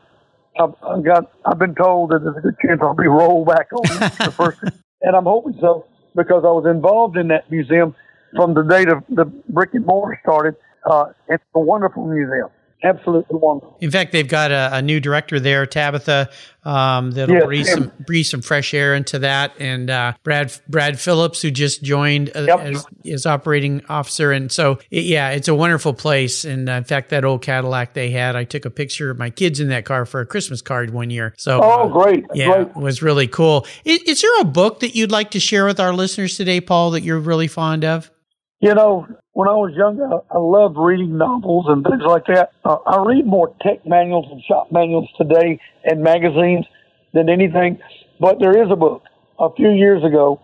I've, 0.60 0.76
I've 0.84 1.04
got 1.04 1.32
I've 1.46 1.60
been 1.60 1.76
told 1.76 2.12
that 2.12 2.24
there's 2.24 2.38
a 2.38 2.42
good 2.42 2.58
chance 2.60 2.80
I'll 2.82 2.94
be 2.94 3.08
rolled 3.08 3.48
back 3.48 3.72
on 3.72 3.84
the 4.26 4.34
first, 4.36 4.60
and 5.02 5.16
I'm 5.16 5.26
hoping 5.26 5.58
so 5.62 5.86
because 6.16 6.44
I 6.44 6.52
was 6.52 6.66
involved 6.70 7.18
in 7.18 7.30
that 7.30 7.50
museum 7.50 7.96
from 8.36 8.54
the 8.54 8.64
date 8.64 8.88
the, 8.88 9.04
the 9.10 9.26
brick 9.26 9.70
and 9.74 9.86
mortar 9.86 10.20
started. 10.24 10.56
Uh, 10.86 11.06
it's 11.30 11.44
a 11.56 11.60
wonderful 11.60 12.06
museum, 12.06 12.50
absolutely 12.84 13.38
wonderful. 13.38 13.78
In 13.80 13.90
fact, 13.90 14.12
they've 14.12 14.28
got 14.28 14.52
a, 14.52 14.76
a 14.76 14.82
new 14.82 15.00
director 15.00 15.40
there, 15.40 15.66
Tabitha, 15.66 16.30
um, 16.66 17.12
that'll 17.12 17.36
Yes, 17.36 17.46
breathe 17.46 17.66
some 17.68 17.92
breathe 18.06 18.26
some 18.26 18.42
fresh 18.42 18.74
air 18.74 18.94
into 18.96 19.20
that, 19.20 19.54
and 19.60 19.90
uh, 19.90 20.14
Brad 20.24 20.52
Brad 20.68 21.00
Phillips, 21.00 21.42
who 21.42 21.52
just 21.52 21.84
joined 21.84 22.32
uh, 22.36 22.42
Yep. 22.44 22.60
as, 22.60 22.86
as 23.10 23.26
operating 23.26 23.82
officer, 23.88 24.34
and 24.34 24.52
so 24.52 24.80
it, 24.92 25.06
yeah, 25.06 25.30
it's 25.30 25.48
a 25.48 25.56
wonderful 25.56 25.94
place. 25.94 26.44
And 26.44 26.68
uh, 26.70 26.74
in 26.74 26.84
fact, 26.84 27.10
that 27.12 27.24
old 27.24 27.42
Cadillac 27.42 27.94
they 27.94 28.12
had, 28.12 28.36
I 28.36 28.44
took 28.44 28.66
a 28.66 28.70
picture 28.70 29.10
of 29.10 29.18
my 29.18 29.30
kids 29.30 29.62
in 29.62 29.70
that 29.70 29.86
car 29.86 30.06
for 30.06 30.20
a 30.20 30.26
Christmas 30.26 30.62
card 30.62 30.90
one 30.90 31.10
year. 31.10 31.34
So 31.38 31.62
Oh, 31.64 31.84
uh, 31.84 31.88
great, 31.88 32.26
yeah, 32.34 32.48
great. 32.64 32.68
it 32.68 32.76
was 32.76 33.02
really 33.02 33.28
cool. 33.28 33.66
Is, 33.86 34.02
is 34.04 34.22
there 34.22 34.42
a 34.42 34.46
book 34.46 34.82
that 34.82 34.96
you'd 34.96 35.12
like 35.12 35.32
to 35.32 35.40
share 35.40 35.66
with 35.66 35.80
our 35.80 35.94
listeners 35.94 36.36
today, 36.36 36.60
Paul, 36.60 36.92
that 36.92 37.04
you're 37.04 37.20
really 37.20 37.48
fond 37.48 37.86
of? 37.86 38.10
You 38.64 38.74
know, 38.74 39.06
when 39.34 39.50
I 39.50 39.56
was 39.60 39.74
younger, 39.76 40.08
I 40.32 40.38
loved 40.38 40.78
reading 40.78 41.18
novels 41.18 41.66
and 41.68 41.84
things 41.84 42.02
like 42.08 42.28
that. 42.28 42.54
Uh, 42.64 42.78
I 42.88 43.04
read 43.06 43.26
more 43.26 43.54
tech 43.62 43.86
manuals 43.86 44.28
and 44.32 44.42
shop 44.42 44.72
manuals 44.72 45.10
today 45.18 45.60
and 45.84 46.02
magazines 46.02 46.66
than 47.14 47.28
anything. 47.28 47.78
But 48.22 48.40
there 48.40 48.64
is 48.64 48.72
a 48.72 48.78
book 48.78 49.04
a 49.38 49.54
few 49.54 49.70
years 49.70 50.02
ago, 50.06 50.40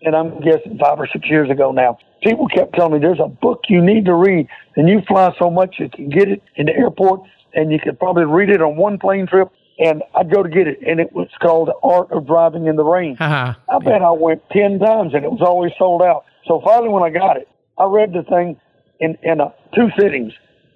and 0.00 0.16
I'm 0.16 0.40
guessing 0.40 0.78
five 0.80 0.98
or 0.98 1.06
six 1.12 1.28
years 1.28 1.50
ago 1.50 1.70
now. 1.70 1.98
People 2.22 2.48
kept 2.48 2.74
telling 2.74 2.94
me 2.94 3.00
there's 3.00 3.20
a 3.22 3.28
book 3.28 3.60
you 3.68 3.84
need 3.84 4.06
to 4.06 4.14
read, 4.14 4.48
and 4.76 4.88
you 4.88 5.02
fly 5.06 5.34
so 5.38 5.50
much 5.50 5.74
you 5.78 5.90
can 5.90 6.08
get 6.08 6.26
it 6.26 6.42
in 6.56 6.64
the 6.64 6.72
airport, 6.74 7.20
and 7.52 7.70
you 7.70 7.78
could 7.78 7.98
probably 7.98 8.24
read 8.24 8.48
it 8.48 8.62
on 8.62 8.78
one 8.78 8.98
plane 8.98 9.26
trip. 9.26 9.52
And 9.78 10.02
I'd 10.14 10.32
go 10.32 10.42
to 10.42 10.48
get 10.48 10.68
it, 10.68 10.78
and 10.88 11.00
it 11.00 11.12
was 11.12 11.28
called 11.42 11.68
The 11.68 11.76
Art 11.86 12.12
of 12.12 12.26
Driving 12.26 12.66
in 12.66 12.76
the 12.76 12.84
Rain. 12.84 13.16
Haha. 13.16 13.60
I 13.68 13.78
bet 13.84 14.00
I 14.00 14.12
went 14.12 14.40
10 14.52 14.78
times 14.78 15.12
and 15.12 15.22
it 15.22 15.30
was 15.30 15.42
always 15.42 15.72
sold 15.78 16.00
out. 16.00 16.24
So 16.46 16.62
finally, 16.64 16.88
when 16.88 17.02
I 17.02 17.10
got 17.10 17.36
it, 17.36 17.46
I 17.78 17.84
read 17.84 18.12
the 18.12 18.22
thing 18.22 18.60
in, 19.00 19.16
in 19.22 19.40
uh, 19.40 19.50
two 19.74 19.88
sittings 19.98 20.32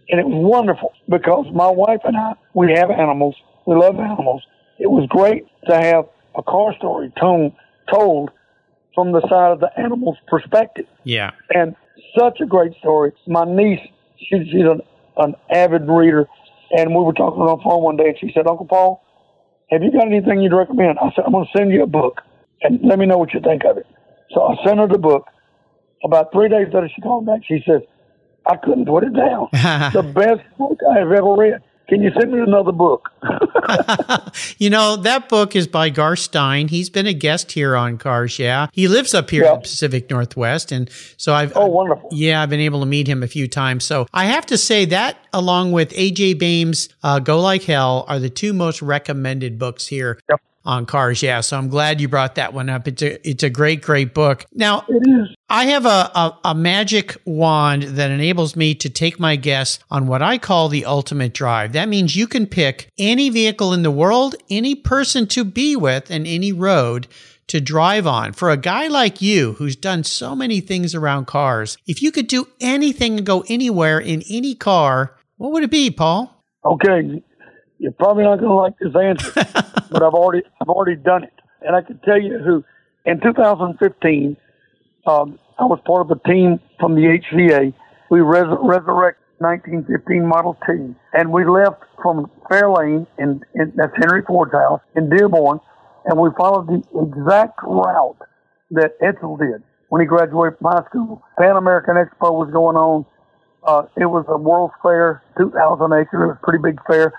and 0.08 0.20
it 0.20 0.26
was 0.26 0.44
wonderful 0.44 0.92
because 1.08 1.46
my 1.54 1.68
wife 1.68 2.00
and 2.04 2.16
I, 2.16 2.34
we 2.54 2.72
have 2.72 2.90
animals. 2.90 3.34
We 3.66 3.76
love 3.76 3.98
animals. 3.98 4.42
It 4.78 4.90
was 4.90 5.06
great 5.08 5.46
to 5.68 5.74
have 5.74 6.04
a 6.36 6.42
car 6.42 6.74
story 6.76 7.12
told, 7.18 7.54
told 7.90 8.30
from 8.94 9.12
the 9.12 9.20
side 9.22 9.52
of 9.52 9.60
the 9.60 9.70
animal's 9.78 10.18
perspective 10.28 10.86
yeah. 11.04 11.30
and 11.50 11.74
such 12.18 12.40
a 12.40 12.46
great 12.46 12.72
story. 12.78 13.12
My 13.26 13.44
niece, 13.44 13.80
she, 14.18 14.44
she's 14.50 14.66
an, 14.68 14.82
an 15.16 15.34
avid 15.50 15.88
reader, 15.88 16.28
and 16.72 16.94
we 16.94 17.02
were 17.02 17.14
talking 17.14 17.40
on 17.40 17.58
the 17.58 17.62
phone 17.62 17.82
one 17.82 17.96
day, 17.96 18.08
and 18.08 18.18
she 18.20 18.32
said, 18.34 18.46
Uncle 18.46 18.66
Paul, 18.66 19.02
have 19.70 19.82
you 19.82 19.92
got 19.92 20.06
anything 20.06 20.42
you'd 20.42 20.52
recommend? 20.52 20.98
I 20.98 21.10
said, 21.14 21.24
I'm 21.24 21.32
going 21.32 21.46
to 21.46 21.58
send 21.58 21.72
you 21.72 21.82
a 21.84 21.86
book, 21.86 22.20
and 22.60 22.80
let 22.82 22.98
me 22.98 23.06
know 23.06 23.16
what 23.16 23.32
you 23.32 23.40
think 23.40 23.62
of 23.64 23.78
it. 23.78 23.86
So 24.34 24.42
I 24.42 24.62
sent 24.66 24.78
her 24.78 24.88
the 24.88 24.98
book. 24.98 25.26
About 26.04 26.32
three 26.32 26.48
days 26.48 26.66
later, 26.72 26.88
she 26.94 27.00
called 27.00 27.26
back. 27.26 27.40
She 27.46 27.62
says, 27.66 27.82
I 28.46 28.56
couldn't 28.56 28.86
put 28.86 29.04
it 29.04 29.14
down. 29.14 29.48
the 29.92 30.02
best 30.14 30.40
book 30.58 30.78
I 30.94 30.98
have 30.98 31.12
ever 31.12 31.34
read. 31.34 31.60
Can 31.88 32.00
you 32.02 32.10
send 32.18 32.32
me 32.32 32.40
another 32.40 32.72
book? 32.72 33.10
you 34.58 34.70
know, 34.70 34.96
that 34.96 35.28
book 35.28 35.54
is 35.54 35.66
by 35.66 35.90
Garth 35.90 36.20
Stein. 36.20 36.68
He's 36.68 36.88
been 36.88 37.06
a 37.06 37.12
guest 37.12 37.52
here 37.52 37.76
on 37.76 37.98
Cars, 37.98 38.38
yeah. 38.38 38.68
He 38.72 38.88
lives 38.88 39.12
up 39.14 39.28
here 39.28 39.44
in 39.44 39.54
the 39.54 39.60
Pacific 39.60 40.08
Northwest. 40.08 40.72
And 40.72 40.88
so 41.18 41.34
I've, 41.34 41.52
Oh, 41.54 41.66
wonderful. 41.66 42.08
yeah, 42.12 42.42
I've 42.42 42.48
been 42.50 42.60
able 42.60 42.80
to 42.80 42.86
meet 42.86 43.08
him 43.08 43.22
a 43.22 43.26
few 43.28 43.46
times. 43.46 43.84
So 43.84 44.06
I 44.14 44.24
have 44.26 44.46
to 44.46 44.56
say 44.56 44.86
that 44.86 45.18
along 45.32 45.72
with 45.72 45.90
AJ 45.90 46.38
Baime's 46.38 46.88
uh, 47.02 47.18
Go 47.18 47.40
Like 47.40 47.64
Hell, 47.64 48.06
are 48.08 48.18
the 48.18 48.30
two 48.30 48.52
most 48.52 48.80
recommended 48.80 49.58
books 49.58 49.86
here. 49.88 50.18
Yep. 50.30 50.40
On 50.64 50.86
cars, 50.86 51.22
yeah. 51.22 51.40
So 51.40 51.58
I'm 51.58 51.68
glad 51.68 52.00
you 52.00 52.08
brought 52.08 52.36
that 52.36 52.54
one 52.54 52.70
up. 52.70 52.86
It's 52.86 53.02
a 53.02 53.28
it's 53.28 53.42
a 53.42 53.50
great, 53.50 53.82
great 53.82 54.14
book. 54.14 54.46
Now. 54.52 54.86
I 55.48 55.66
have 55.66 55.84
a, 55.84 56.10
a, 56.14 56.38
a 56.46 56.54
magic 56.54 57.14
wand 57.26 57.82
that 57.82 58.10
enables 58.10 58.56
me 58.56 58.74
to 58.76 58.88
take 58.88 59.20
my 59.20 59.36
guests 59.36 59.80
on 59.90 60.06
what 60.06 60.22
I 60.22 60.38
call 60.38 60.70
the 60.70 60.86
ultimate 60.86 61.34
drive. 61.34 61.74
That 61.74 61.90
means 61.90 62.16
you 62.16 62.26
can 62.26 62.46
pick 62.46 62.88
any 62.96 63.28
vehicle 63.28 63.74
in 63.74 63.82
the 63.82 63.90
world, 63.90 64.34
any 64.48 64.74
person 64.74 65.26
to 65.26 65.44
be 65.44 65.76
with, 65.76 66.10
and 66.10 66.26
any 66.26 66.52
road 66.52 67.06
to 67.48 67.60
drive 67.60 68.06
on. 68.06 68.32
For 68.32 68.50
a 68.50 68.56
guy 68.56 68.88
like 68.88 69.20
you 69.20 69.52
who's 69.54 69.76
done 69.76 70.04
so 70.04 70.34
many 70.34 70.60
things 70.60 70.94
around 70.94 71.26
cars, 71.26 71.76
if 71.86 72.00
you 72.00 72.10
could 72.10 72.26
do 72.26 72.48
anything 72.60 73.18
and 73.18 73.26
go 73.26 73.44
anywhere 73.46 73.98
in 73.98 74.22
any 74.30 74.54
car, 74.54 75.16
what 75.36 75.52
would 75.52 75.62
it 75.62 75.70
be, 75.70 75.90
Paul? 75.90 76.42
Okay, 76.64 77.22
you're 77.78 77.92
probably 77.92 78.24
not 78.24 78.38
going 78.38 78.48
to 78.48 78.54
like 78.54 78.78
this 78.78 78.94
answer, 78.96 79.70
but 79.92 80.02
I've 80.02 80.14
already 80.14 80.42
I've 80.60 80.68
already 80.68 80.96
done 80.96 81.24
it, 81.24 81.34
and 81.60 81.76
I 81.76 81.82
can 81.82 81.98
tell 82.00 82.20
you 82.20 82.38
who. 82.38 82.64
In 83.04 83.20
2015, 83.20 84.36
um, 85.06 85.38
I 85.58 85.64
was 85.64 85.80
part 85.84 86.02
of 86.02 86.10
a 86.10 86.28
team 86.28 86.60
from 86.78 86.94
the 86.94 87.02
HVA. 87.02 87.74
We 88.10 88.20
res- 88.20 88.46
resurrect 88.62 89.18
1915 89.38 90.26
Model 90.26 90.56
T, 90.66 90.94
and 91.12 91.32
we 91.32 91.44
left 91.44 91.82
from 92.00 92.30
Fairlane, 92.50 93.06
in 93.18 93.42
that's 93.76 93.92
Henry 93.96 94.22
Ford's 94.26 94.52
house 94.52 94.80
in 94.96 95.10
Dearborn, 95.10 95.60
and 96.06 96.18
we 96.18 96.30
followed 96.36 96.68
the 96.68 96.82
exact 97.02 97.60
route 97.64 98.18
that 98.70 98.98
Edsel 99.00 99.38
did 99.38 99.62
when 99.88 100.00
he 100.00 100.06
graduated 100.06 100.58
from 100.58 100.72
high 100.72 100.84
school. 100.88 101.22
Pan 101.38 101.56
American 101.56 101.96
Expo 101.96 102.32
was 102.32 102.50
going 102.52 102.76
on. 102.76 103.04
Uh, 103.64 103.82
it 103.96 104.06
was 104.06 104.24
a 104.28 104.36
World's 104.36 104.74
Fair, 104.82 105.22
2,000 105.38 105.92
acres. 105.92 106.08
It 106.12 106.16
was 106.16 106.36
a 106.40 106.44
pretty 106.44 106.62
big 106.62 106.80
fair. 106.86 107.12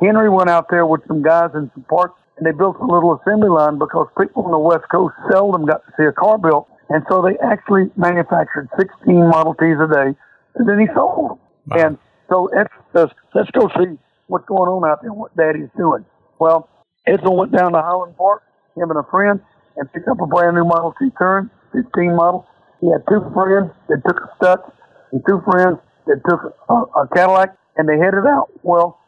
Henry 0.00 0.28
went 0.28 0.50
out 0.50 0.66
there 0.70 0.86
with 0.86 1.00
some 1.06 1.22
guys 1.22 1.50
in 1.54 1.70
some 1.74 1.84
parks, 1.84 2.20
and 2.36 2.46
they 2.46 2.52
built 2.52 2.76
a 2.80 2.84
little 2.84 3.18
assembly 3.20 3.48
line 3.48 3.78
because 3.78 4.08
people 4.20 4.44
on 4.44 4.52
the 4.52 4.58
West 4.58 4.84
Coast 4.90 5.14
seldom 5.30 5.64
got 5.64 5.84
to 5.86 5.92
see 5.96 6.04
a 6.04 6.12
car 6.12 6.38
built. 6.38 6.68
And 6.88 7.02
so 7.08 7.22
they 7.22 7.36
actually 7.42 7.90
manufactured 7.96 8.68
16 8.78 9.16
Model 9.28 9.54
Ts 9.54 9.78
a 9.80 9.88
day, 9.88 10.18
and 10.54 10.68
then 10.68 10.78
he 10.78 10.86
sold 10.94 11.30
them. 11.30 11.38
Wow. 11.66 11.76
And 11.76 11.98
so 12.28 12.46
Ed 12.48 12.68
says, 12.94 13.08
let's 13.34 13.50
go 13.50 13.68
see 13.78 13.98
what's 14.28 14.46
going 14.46 14.68
on 14.68 14.88
out 14.88 15.02
there, 15.02 15.12
what 15.12 15.36
Daddy's 15.36 15.70
doing. 15.76 16.04
Well, 16.38 16.68
Edsel 17.08 17.36
went 17.36 17.52
down 17.52 17.72
to 17.72 17.82
Highland 17.82 18.16
Park, 18.16 18.42
him 18.76 18.90
and 18.90 18.98
a 18.98 19.06
friend, 19.10 19.40
and 19.76 19.92
picked 19.92 20.08
up 20.08 20.20
a 20.20 20.26
brand 20.26 20.56
new 20.56 20.64
Model 20.64 20.94
T 20.98 21.10
Turn, 21.18 21.50
15 21.72 22.16
model. 22.16 22.46
He 22.80 22.90
had 22.90 23.02
two 23.08 23.24
friends 23.32 23.72
that 23.88 24.02
took 24.06 24.20
a 24.20 24.28
Stutz 24.36 24.72
and 25.12 25.22
two 25.26 25.40
friends 25.50 25.78
that 26.06 26.20
took 26.28 26.54
a, 26.68 26.74
a 26.74 27.08
Cadillac, 27.14 27.56
and 27.76 27.88
they 27.88 27.96
headed 27.98 28.26
out. 28.26 28.48
Well, 28.62 28.98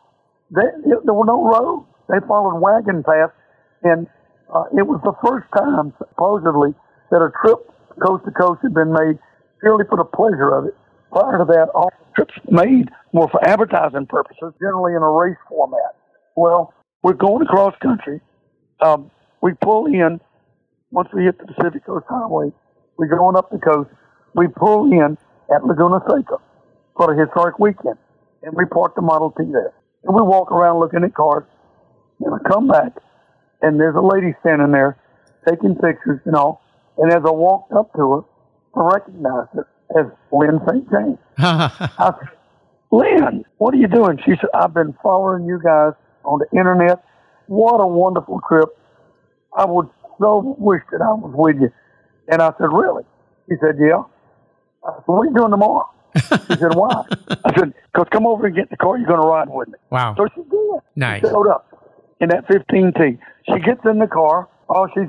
they, 0.54 0.68
there 1.04 1.14
were 1.14 1.26
no 1.26 1.44
roads. 1.44 1.86
They 2.08 2.20
followed 2.26 2.58
wagon 2.60 3.04
paths, 3.04 3.32
and 3.82 4.06
uh, 4.54 4.64
it 4.76 4.86
was 4.86 5.00
the 5.04 5.12
first 5.20 5.46
time, 5.56 5.92
supposedly, 5.98 6.72
that 7.10 7.20
a 7.20 7.30
trip 7.44 7.58
coast 8.00 8.24
to 8.24 8.30
coast 8.32 8.60
had 8.62 8.72
been 8.72 8.92
made 8.92 9.18
purely 9.60 9.84
for 9.88 9.96
the 9.98 10.04
pleasure 10.08 10.54
of 10.54 10.66
it. 10.66 10.76
Prior 11.12 11.38
to 11.38 11.44
that, 11.44 11.68
all 11.74 11.92
trips 12.16 12.34
made 12.50 12.88
were 13.12 13.28
for 13.28 13.46
advertising 13.46 14.06
purposes, 14.06 14.52
generally 14.60 14.94
in 14.94 15.02
a 15.02 15.10
race 15.10 15.36
format. 15.48 15.96
Well, 16.36 16.72
we're 17.02 17.14
going 17.14 17.42
across 17.46 17.74
country. 17.82 18.20
Um, 18.80 19.10
we 19.42 19.52
pull 19.62 19.86
in 19.86 20.20
once 20.90 21.08
we 21.12 21.24
hit 21.24 21.38
the 21.38 21.46
Pacific 21.52 21.84
Coast 21.84 22.06
Highway. 22.08 22.52
We're 22.96 23.08
going 23.14 23.36
up 23.36 23.50
the 23.50 23.58
coast. 23.58 23.90
We 24.34 24.48
pull 24.48 24.90
in 24.92 25.16
at 25.54 25.64
Laguna 25.64 26.00
Seca 26.08 26.38
for 26.96 27.12
a 27.12 27.18
historic 27.26 27.58
weekend, 27.58 27.96
and 28.42 28.54
we 28.56 28.64
park 28.66 28.94
the 28.94 29.02
Model 29.02 29.32
T 29.36 29.44
there. 29.50 29.72
And 30.04 30.14
we 30.14 30.22
walk 30.22 30.50
around 30.52 30.80
looking 30.80 31.04
at 31.04 31.14
cars. 31.14 31.44
And 32.20 32.34
I 32.34 32.48
come 32.48 32.68
back, 32.68 32.92
and 33.62 33.78
there's 33.78 33.94
a 33.94 34.00
lady 34.00 34.34
standing 34.40 34.72
there 34.72 34.96
taking 35.48 35.74
pictures 35.76 36.20
and 36.24 36.34
all. 36.34 36.62
And 36.96 37.12
as 37.12 37.22
I 37.24 37.30
walked 37.30 37.72
up 37.72 37.92
to 37.94 38.12
her, 38.12 38.20
I 38.74 38.94
recognized 38.94 39.50
her 39.54 39.68
as 39.98 40.06
Lyn 40.32 40.60
St. 40.66 40.90
James. 40.90 41.18
I 41.38 42.12
said, 42.18 42.28
Lynn, 42.90 43.44
what 43.58 43.74
are 43.74 43.76
you 43.76 43.86
doing? 43.86 44.18
She 44.24 44.32
said, 44.32 44.50
I've 44.54 44.74
been 44.74 44.94
following 45.02 45.46
you 45.46 45.60
guys 45.62 45.92
on 46.24 46.40
the 46.40 46.58
internet. 46.58 47.04
What 47.46 47.78
a 47.78 47.86
wonderful 47.86 48.40
trip. 48.48 48.68
I 49.56 49.64
would 49.64 49.88
so 50.18 50.56
wish 50.58 50.82
that 50.90 51.00
I 51.00 51.14
was 51.14 51.32
with 51.34 51.62
you. 51.62 51.70
And 52.28 52.42
I 52.42 52.50
said, 52.58 52.68
really? 52.72 53.04
She 53.48 53.54
said, 53.60 53.76
yeah. 53.80 54.02
I 54.84 54.96
said, 54.96 55.02
what 55.06 55.20
are 55.20 55.24
you 55.26 55.34
doing 55.34 55.50
tomorrow? 55.50 55.88
She 56.16 56.20
said, 56.56 56.74
why? 56.74 57.04
I 57.44 57.58
said, 57.58 57.74
because 57.92 58.06
come 58.10 58.26
over 58.26 58.46
and 58.46 58.54
get 58.54 58.62
in 58.62 58.68
the 58.70 58.76
car. 58.76 58.96
You're 58.98 59.06
going 59.06 59.20
to 59.20 59.26
ride 59.26 59.48
with 59.50 59.68
me. 59.68 59.74
wow. 59.90 60.14
So 60.16 60.26
she 60.34 60.42
did. 60.42 60.80
Nice. 60.96 61.20
She 61.22 61.28
showed 61.28 61.48
up 61.48 61.68
in 62.20 62.28
that 62.30 62.46
15T. 62.48 63.18
She 63.46 63.60
gets 63.60 63.80
in 63.84 63.98
the 63.98 64.06
car. 64.06 64.48
Oh, 64.68 64.88
she's 64.94 65.08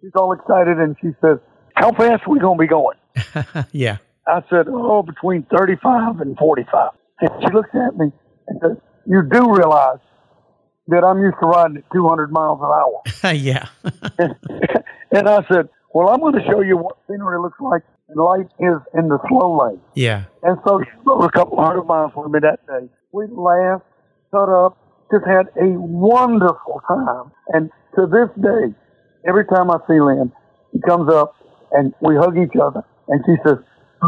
she's 0.00 0.12
all 0.14 0.32
excited, 0.32 0.78
and 0.78 0.96
she 1.00 1.08
says, 1.20 1.38
"How 1.74 1.92
fast 1.92 2.22
are 2.26 2.30
we 2.30 2.38
going 2.38 2.58
to 2.58 2.62
be 2.62 2.68
going?" 2.68 2.96
yeah. 3.72 3.98
I 4.26 4.42
said, 4.50 4.66
"Oh, 4.68 5.02
between 5.02 5.46
35 5.56 6.20
and 6.20 6.36
45." 6.38 6.90
And 7.20 7.30
she 7.40 7.52
looks 7.54 7.70
at 7.74 7.96
me 7.96 8.12
and 8.48 8.60
says, 8.62 8.76
"You 9.06 9.22
do 9.30 9.54
realize 9.54 9.98
that 10.88 11.04
I'm 11.04 11.18
used 11.20 11.36
to 11.40 11.46
riding 11.46 11.78
at 11.78 11.84
200 11.92 12.32
miles 12.32 12.60
an 12.62 12.66
hour?" 12.66 13.32
yeah. 13.34 13.66
and 15.10 15.28
I 15.28 15.44
said, 15.52 15.68
"Well, 15.92 16.08
I'm 16.08 16.20
going 16.20 16.34
to 16.34 16.44
show 16.48 16.60
you 16.62 16.76
what 16.76 16.96
scenery 17.06 17.40
looks 17.40 17.60
like 17.60 17.82
and 18.08 18.16
light 18.16 18.46
is 18.58 18.78
in 18.94 19.08
the 19.08 19.18
slow 19.28 19.66
lane." 19.66 19.80
yeah. 19.94 20.24
And 20.42 20.58
so 20.66 20.80
she 20.82 20.90
rode 21.04 21.24
a 21.24 21.30
couple 21.30 21.62
hundred 21.62 21.84
miles 21.84 22.12
with 22.14 22.30
me 22.30 22.40
that 22.40 22.66
day. 22.66 22.88
We 23.12 23.26
laughed, 23.28 23.84
cut 24.30 24.48
up, 24.48 24.78
just 25.10 25.26
had 25.26 25.46
a 25.56 25.68
wonderful 25.78 26.82
time. 26.86 27.32
And 27.48 27.70
to 27.94 28.06
this 28.06 28.28
day, 28.42 28.74
every 29.26 29.46
time 29.46 29.70
I 29.70 29.78
see 29.86 30.00
Lyn, 30.00 30.32
she 30.72 30.80
comes 30.80 31.12
up 31.12 31.34
and 31.72 31.94
we 32.00 32.16
hug 32.16 32.36
each 32.38 32.56
other 32.60 32.84
and 33.08 33.24
she 33.26 33.34
says, 33.46 33.58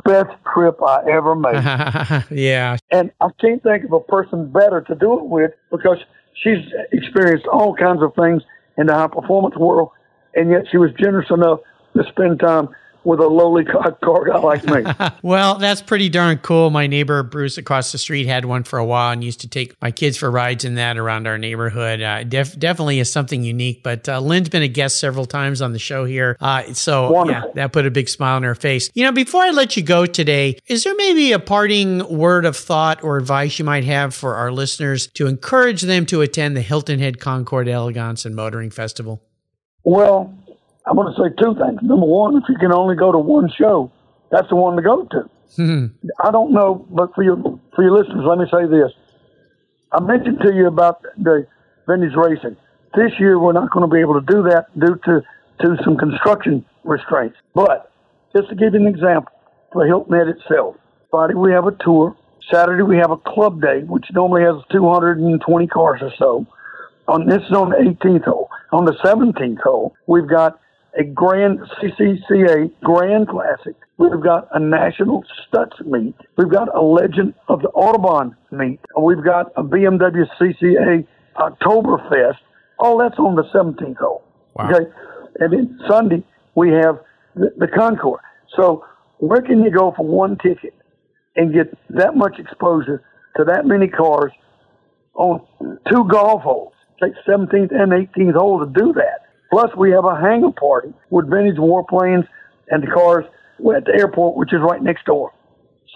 best 0.04 0.30
trip 0.52 0.78
I 0.82 1.00
ever 1.10 1.34
made. 1.34 1.54
yeah. 2.30 2.76
and 2.90 3.10
I 3.20 3.28
can't 3.40 3.62
think 3.62 3.84
of 3.84 3.92
a 3.92 4.00
person 4.00 4.50
better 4.52 4.82
to 4.82 4.94
do 4.94 5.18
it 5.18 5.24
with 5.24 5.52
because 5.70 5.98
she's 6.42 6.58
experienced 6.92 7.46
all 7.46 7.74
kinds 7.74 8.02
of 8.02 8.12
things 8.14 8.42
in 8.76 8.86
the 8.86 8.94
high 8.94 9.08
performance 9.08 9.56
world 9.56 9.90
and 10.34 10.50
yet 10.50 10.64
she 10.70 10.76
was 10.76 10.90
generous 10.98 11.28
enough 11.30 11.60
to 11.96 12.02
spend 12.10 12.40
time 12.40 12.68
with 13.08 13.20
a 13.20 13.26
lowly 13.26 13.64
car, 13.64 13.92
car 13.92 14.26
guy 14.26 14.38
like 14.38 14.64
me. 14.64 14.84
Well, 15.22 15.56
that's 15.56 15.80
pretty 15.82 16.08
darn 16.10 16.38
cool. 16.38 16.70
My 16.70 16.86
neighbor 16.86 17.22
Bruce 17.22 17.56
across 17.58 17.90
the 17.90 17.98
street 17.98 18.26
had 18.26 18.44
one 18.44 18.62
for 18.62 18.78
a 18.78 18.84
while 18.84 19.10
and 19.12 19.24
used 19.24 19.40
to 19.40 19.48
take 19.48 19.74
my 19.82 19.90
kids 19.90 20.16
for 20.16 20.30
rides 20.30 20.64
in 20.64 20.74
that 20.76 20.96
around 20.98 21.26
our 21.26 21.38
neighborhood. 21.38 22.00
Uh, 22.02 22.22
def- 22.24 22.58
definitely 22.58 23.00
is 23.00 23.10
something 23.10 23.42
unique. 23.42 23.82
But 23.82 24.08
uh, 24.08 24.20
Lyn's 24.20 24.48
been 24.50 24.62
a 24.62 24.68
guest 24.68 25.00
several 25.00 25.24
times 25.26 25.62
on 25.62 25.72
the 25.72 25.78
show 25.78 26.04
here, 26.04 26.36
uh, 26.40 26.72
so 26.74 27.10
Wonderful. 27.10 27.48
yeah, 27.48 27.52
that 27.54 27.72
put 27.72 27.86
a 27.86 27.90
big 27.90 28.08
smile 28.08 28.36
on 28.36 28.42
her 28.42 28.54
face. 28.54 28.90
You 28.94 29.04
know, 29.04 29.12
before 29.12 29.42
I 29.42 29.50
let 29.50 29.76
you 29.76 29.82
go 29.82 30.04
today, 30.06 30.58
is 30.66 30.84
there 30.84 30.94
maybe 30.94 31.32
a 31.32 31.38
parting 31.38 32.06
word 32.14 32.44
of 32.44 32.56
thought 32.56 33.02
or 33.02 33.16
advice 33.16 33.58
you 33.58 33.64
might 33.64 33.84
have 33.84 34.14
for 34.14 34.34
our 34.36 34.52
listeners 34.52 35.08
to 35.14 35.26
encourage 35.26 35.82
them 35.82 36.04
to 36.06 36.20
attend 36.20 36.56
the 36.56 36.62
Hilton 36.62 36.98
Head 36.98 37.18
Concours 37.20 37.64
d'Elegance 37.66 38.24
and 38.26 38.36
Motoring 38.36 38.70
Festival? 38.70 39.22
Well, 39.84 40.34
I'm 40.88 40.96
going 40.96 41.12
to 41.12 41.20
say 41.20 41.28
two 41.36 41.54
things. 41.54 41.80
Number 41.82 42.06
one, 42.06 42.36
if 42.36 42.44
you 42.48 42.56
can 42.56 42.72
only 42.72 42.96
go 42.96 43.12
to 43.12 43.18
one 43.18 43.50
show, 43.56 43.92
that's 44.30 44.48
the 44.48 44.56
one 44.56 44.76
to 44.76 44.82
go 44.82 45.04
to. 45.04 45.30
Hmm. 45.56 45.86
I 46.22 46.30
don't 46.30 46.52
know, 46.52 46.86
but 46.90 47.14
for 47.14 47.22
your 47.22 47.36
for 47.74 47.82
your 47.82 47.92
listeners, 47.92 48.24
let 48.26 48.38
me 48.38 48.46
say 48.50 48.66
this. 48.66 48.92
I 49.92 50.00
mentioned 50.00 50.38
to 50.42 50.54
you 50.54 50.66
about 50.66 51.02
the 51.16 51.46
vintage 51.86 52.14
racing. 52.16 52.56
This 52.94 53.12
year, 53.18 53.38
we're 53.38 53.52
not 53.52 53.70
going 53.70 53.88
to 53.88 53.92
be 53.92 54.00
able 54.00 54.20
to 54.20 54.26
do 54.26 54.42
that 54.44 54.66
due 54.78 54.96
to 55.04 55.22
to 55.60 55.76
some 55.84 55.96
construction 55.96 56.64
restraints. 56.84 57.36
But 57.54 57.90
just 58.34 58.48
to 58.50 58.54
give 58.54 58.74
you 58.74 58.80
an 58.80 58.86
example, 58.86 59.32
for 59.72 59.86
Hilton 59.86 60.14
Head 60.14 60.28
itself, 60.28 60.76
Friday 61.10 61.34
we 61.34 61.52
have 61.52 61.66
a 61.66 61.72
tour. 61.80 62.16
Saturday 62.50 62.82
we 62.82 62.96
have 62.96 63.10
a 63.10 63.16
club 63.16 63.60
day, 63.60 63.80
which 63.82 64.06
normally 64.12 64.42
has 64.42 64.62
220 64.70 65.66
cars 65.66 66.00
or 66.02 66.12
so. 66.18 66.46
On 67.08 67.26
this 67.26 67.42
is 67.42 67.52
on 67.52 67.70
the 67.70 67.76
18th 67.76 68.24
hole. 68.24 68.50
On 68.72 68.84
the 68.84 68.92
17th 69.04 69.60
hole, 69.60 69.94
we've 70.06 70.28
got 70.28 70.60
a 70.96 71.04
grand 71.04 71.60
CCCA 71.80 72.70
Grand 72.82 73.28
Classic. 73.28 73.74
We've 73.98 74.20
got 74.22 74.48
a 74.52 74.60
National 74.60 75.24
Stutz 75.46 75.84
meet. 75.84 76.14
We've 76.36 76.50
got 76.50 76.74
a 76.74 76.80
Legend 76.80 77.34
of 77.48 77.62
the 77.62 77.68
Autobahn 77.68 78.34
meet. 78.50 78.80
We've 78.98 79.24
got 79.24 79.52
a 79.56 79.62
BMW 79.62 80.24
CCA 80.40 81.06
Oktoberfest. 81.36 82.38
All 82.78 82.98
that's 82.98 83.18
on 83.18 83.34
the 83.34 83.44
17th 83.54 83.96
hole. 83.96 84.22
Wow. 84.54 84.70
Okay. 84.70 84.90
And 85.40 85.52
then 85.52 85.78
Sunday, 85.88 86.22
we 86.54 86.70
have 86.70 87.00
the, 87.34 87.52
the 87.56 87.68
Concours. 87.68 88.20
So 88.56 88.84
where 89.18 89.42
can 89.42 89.62
you 89.62 89.70
go 89.70 89.92
for 89.96 90.06
one 90.06 90.38
ticket 90.38 90.74
and 91.36 91.52
get 91.52 91.76
that 91.90 92.16
much 92.16 92.38
exposure 92.38 93.02
to 93.36 93.44
that 93.44 93.66
many 93.66 93.88
cars 93.88 94.32
on 95.14 95.44
two 95.88 96.04
golf 96.08 96.42
holes? 96.42 96.72
Take 97.02 97.12
17th 97.28 97.72
and 97.72 97.92
18th 97.92 98.34
hole 98.34 98.64
to 98.64 98.66
do 98.66 98.92
that. 98.94 99.27
Plus, 99.50 99.70
we 99.76 99.90
have 99.92 100.04
a 100.04 100.16
hangar 100.20 100.52
party 100.52 100.92
with 101.10 101.30
vintage 101.30 101.56
warplanes 101.56 102.26
and 102.68 102.82
the 102.82 102.86
cars 102.88 103.24
at 103.74 103.84
the 103.84 103.92
airport, 103.98 104.36
which 104.36 104.52
is 104.52 104.60
right 104.60 104.82
next 104.82 105.04
door. 105.06 105.32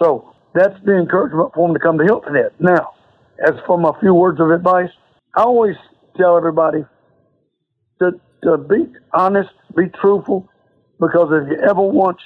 So 0.01 0.33
that's 0.53 0.75
the 0.85 0.97
encouragement 0.97 1.51
for 1.53 1.67
them 1.67 1.73
to 1.75 1.79
come 1.79 1.97
to 1.97 2.03
Hilton 2.03 2.35
Head. 2.35 2.51
Now, 2.59 2.93
as 3.45 3.53
for 3.65 3.77
my 3.77 3.91
few 3.99 4.13
words 4.13 4.39
of 4.39 4.49
advice, 4.49 4.89
I 5.35 5.43
always 5.43 5.75
tell 6.17 6.37
everybody 6.37 6.85
to, 7.99 8.11
to 8.43 8.57
be 8.57 8.91
honest, 9.13 9.49
be 9.75 9.87
truthful, 10.01 10.49
because 10.99 11.29
if 11.31 11.49
you 11.49 11.57
ever 11.67 11.81
want 11.81 12.17
to 12.17 12.23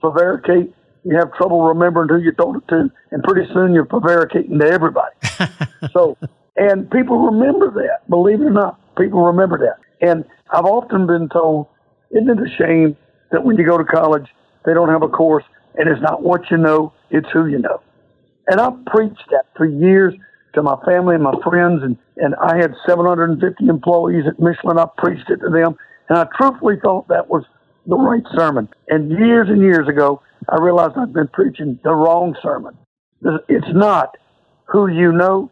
prevaricate, 0.00 0.74
you 1.04 1.16
have 1.16 1.32
trouble 1.34 1.62
remembering 1.62 2.08
who 2.08 2.18
you 2.18 2.32
told 2.32 2.56
it 2.56 2.68
to, 2.68 2.90
and 3.10 3.22
pretty 3.22 3.50
soon 3.52 3.72
you're 3.72 3.86
prevaricating 3.86 4.58
to 4.58 4.66
everybody. 4.66 5.14
so, 5.92 6.16
and 6.56 6.90
people 6.90 7.18
remember 7.18 7.70
that. 7.70 8.08
Believe 8.08 8.40
it 8.40 8.46
or 8.46 8.50
not, 8.50 8.78
people 8.96 9.24
remember 9.24 9.58
that. 9.58 9.78
And 10.00 10.24
I've 10.50 10.64
often 10.64 11.06
been 11.06 11.28
told, 11.28 11.66
isn't 12.10 12.28
it 12.28 12.38
a 12.38 12.56
shame 12.56 12.96
that 13.30 13.44
when 13.44 13.56
you 13.56 13.64
go 13.64 13.78
to 13.78 13.84
college, 13.84 14.26
they 14.64 14.74
don't 14.74 14.88
have 14.88 15.02
a 15.02 15.08
course, 15.08 15.44
and 15.76 15.88
it's 15.88 16.00
not 16.02 16.22
what 16.22 16.50
you 16.50 16.56
know, 16.56 16.92
it's 17.10 17.28
who 17.32 17.46
you 17.46 17.58
know. 17.58 17.80
And 18.48 18.60
I've 18.60 18.84
preached 18.86 19.24
that 19.30 19.46
for 19.56 19.66
years 19.66 20.14
to 20.54 20.62
my 20.62 20.76
family 20.84 21.14
and 21.14 21.22
my 21.22 21.34
friends, 21.44 21.82
and, 21.82 21.96
and 22.16 22.34
I 22.36 22.56
had 22.56 22.74
750 22.86 23.68
employees 23.68 24.24
at 24.26 24.40
Michelin. 24.40 24.78
I 24.78 24.86
preached 24.98 25.30
it 25.30 25.36
to 25.36 25.50
them, 25.50 25.76
and 26.08 26.18
I 26.18 26.26
truthfully 26.36 26.76
thought 26.82 27.08
that 27.08 27.28
was 27.28 27.44
the 27.86 27.96
right 27.96 28.24
sermon. 28.34 28.68
And 28.88 29.10
years 29.10 29.48
and 29.48 29.62
years 29.62 29.88
ago, 29.88 30.22
I 30.48 30.56
realized 30.60 30.94
I'd 30.96 31.12
been 31.12 31.28
preaching 31.28 31.78
the 31.84 31.92
wrong 31.92 32.34
sermon. 32.42 32.76
It's 33.48 33.72
not 33.72 34.16
who 34.64 34.88
you 34.88 35.12
know, 35.12 35.50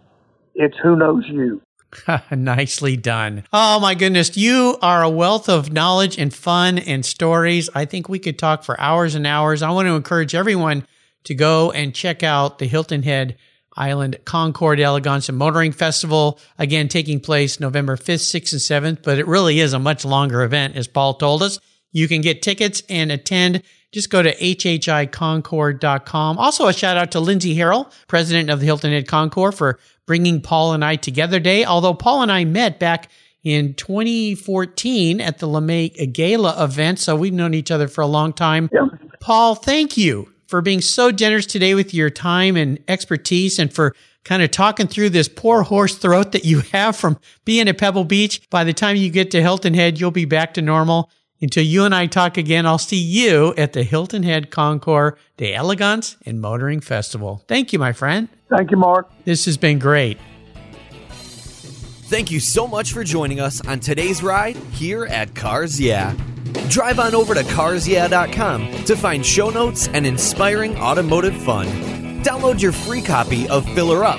it's 0.54 0.76
who 0.82 0.96
knows 0.96 1.24
you. 1.28 1.60
Nicely 2.30 2.96
done. 2.96 3.44
Oh 3.52 3.80
my 3.80 3.94
goodness. 3.94 4.36
You 4.36 4.78
are 4.82 5.02
a 5.02 5.10
wealth 5.10 5.48
of 5.48 5.72
knowledge 5.72 6.18
and 6.18 6.32
fun 6.32 6.78
and 6.78 7.04
stories. 7.04 7.70
I 7.74 7.84
think 7.84 8.08
we 8.08 8.18
could 8.18 8.38
talk 8.38 8.62
for 8.62 8.80
hours 8.80 9.14
and 9.14 9.26
hours. 9.26 9.62
I 9.62 9.70
want 9.70 9.86
to 9.86 9.96
encourage 9.96 10.34
everyone 10.34 10.86
to 11.24 11.34
go 11.34 11.70
and 11.72 11.94
check 11.94 12.22
out 12.22 12.58
the 12.58 12.66
Hilton 12.66 13.02
Head 13.02 13.36
Island 13.76 14.18
Concours 14.24 14.76
d'Elegance 14.76 15.28
and 15.28 15.38
Motoring 15.38 15.72
Festival. 15.72 16.38
Again, 16.58 16.88
taking 16.88 17.20
place 17.20 17.60
November 17.60 17.96
5th, 17.96 18.34
6th, 18.40 18.52
and 18.52 18.98
7th, 18.98 19.02
but 19.02 19.18
it 19.18 19.26
really 19.26 19.60
is 19.60 19.72
a 19.72 19.78
much 19.78 20.04
longer 20.04 20.42
event, 20.42 20.76
as 20.76 20.88
Paul 20.88 21.14
told 21.14 21.42
us. 21.42 21.60
You 21.92 22.08
can 22.08 22.20
get 22.20 22.42
tickets 22.42 22.82
and 22.88 23.10
attend. 23.10 23.62
Just 23.92 24.10
go 24.10 24.22
to 24.22 24.34
hhiconcours.com. 24.34 26.38
Also, 26.38 26.66
a 26.66 26.72
shout 26.72 26.96
out 26.96 27.10
to 27.12 27.20
Lindsay 27.20 27.56
Harrell, 27.56 27.90
president 28.06 28.50
of 28.50 28.60
the 28.60 28.66
Hilton 28.66 28.92
Head 28.92 29.08
Concours, 29.08 29.54
for 29.54 29.78
bringing 30.06 30.40
Paul 30.40 30.74
and 30.74 30.84
I 30.84 30.96
together 30.96 31.38
today. 31.38 31.64
Although 31.64 31.94
Paul 31.94 32.22
and 32.22 32.32
I 32.32 32.44
met 32.44 32.78
back 32.78 33.10
in 33.42 33.74
2014 33.74 35.20
at 35.20 35.38
the 35.38 35.46
LeMay 35.46 36.12
Gala 36.12 36.62
event, 36.62 36.98
so 36.98 37.16
we've 37.16 37.32
known 37.32 37.54
each 37.54 37.70
other 37.70 37.88
for 37.88 38.02
a 38.02 38.06
long 38.06 38.32
time. 38.32 38.68
Yep. 38.72 39.20
Paul, 39.20 39.54
thank 39.54 39.96
you 39.96 40.32
for 40.46 40.60
being 40.60 40.80
so 40.80 41.12
generous 41.12 41.46
today 41.46 41.74
with 41.74 41.94
your 41.94 42.10
time 42.10 42.56
and 42.56 42.78
expertise 42.88 43.58
and 43.58 43.72
for 43.72 43.94
kind 44.24 44.42
of 44.42 44.50
talking 44.50 44.86
through 44.86 45.10
this 45.10 45.28
poor 45.28 45.62
hoarse 45.62 45.96
throat 45.96 46.32
that 46.32 46.44
you 46.44 46.60
have 46.72 46.96
from 46.96 47.18
being 47.44 47.68
at 47.68 47.78
Pebble 47.78 48.04
Beach. 48.04 48.48
By 48.50 48.64
the 48.64 48.72
time 48.72 48.96
you 48.96 49.10
get 49.10 49.30
to 49.30 49.40
Hilton 49.40 49.74
Head, 49.74 50.00
you'll 50.00 50.10
be 50.10 50.24
back 50.24 50.54
to 50.54 50.62
normal. 50.62 51.10
Until 51.40 51.62
you 51.64 51.84
and 51.84 51.94
I 51.94 52.06
talk 52.06 52.36
again, 52.36 52.66
I'll 52.66 52.78
see 52.78 52.96
you 52.96 53.54
at 53.56 53.72
the 53.72 53.84
Hilton 53.84 54.24
Head 54.24 54.50
Concours 54.50 55.14
d'Elegance 55.36 56.16
and 56.26 56.40
Motoring 56.40 56.80
Festival. 56.80 57.44
Thank 57.46 57.72
you, 57.72 57.78
my 57.78 57.92
friend. 57.92 58.28
Thank 58.50 58.70
you, 58.70 58.76
Mark. 58.76 59.08
This 59.24 59.44
has 59.44 59.56
been 59.56 59.78
great. 59.78 60.18
Thank 62.08 62.30
you 62.30 62.40
so 62.40 62.66
much 62.66 62.92
for 62.92 63.04
joining 63.04 63.38
us 63.38 63.60
on 63.66 63.80
today's 63.80 64.22
ride 64.22 64.56
here 64.72 65.04
at 65.04 65.34
Cars 65.34 65.78
Yeah. 65.78 66.14
Drive 66.70 66.98
on 66.98 67.14
over 67.14 67.34
to 67.34 67.42
carsyeah.com 67.42 68.84
to 68.84 68.96
find 68.96 69.24
show 69.24 69.50
notes 69.50 69.88
and 69.88 70.06
inspiring 70.06 70.76
automotive 70.78 71.36
fun. 71.42 71.66
Download 72.22 72.60
your 72.60 72.72
free 72.72 73.02
copy 73.02 73.46
of 73.48 73.64
Filler 73.74 74.04
Up, 74.04 74.18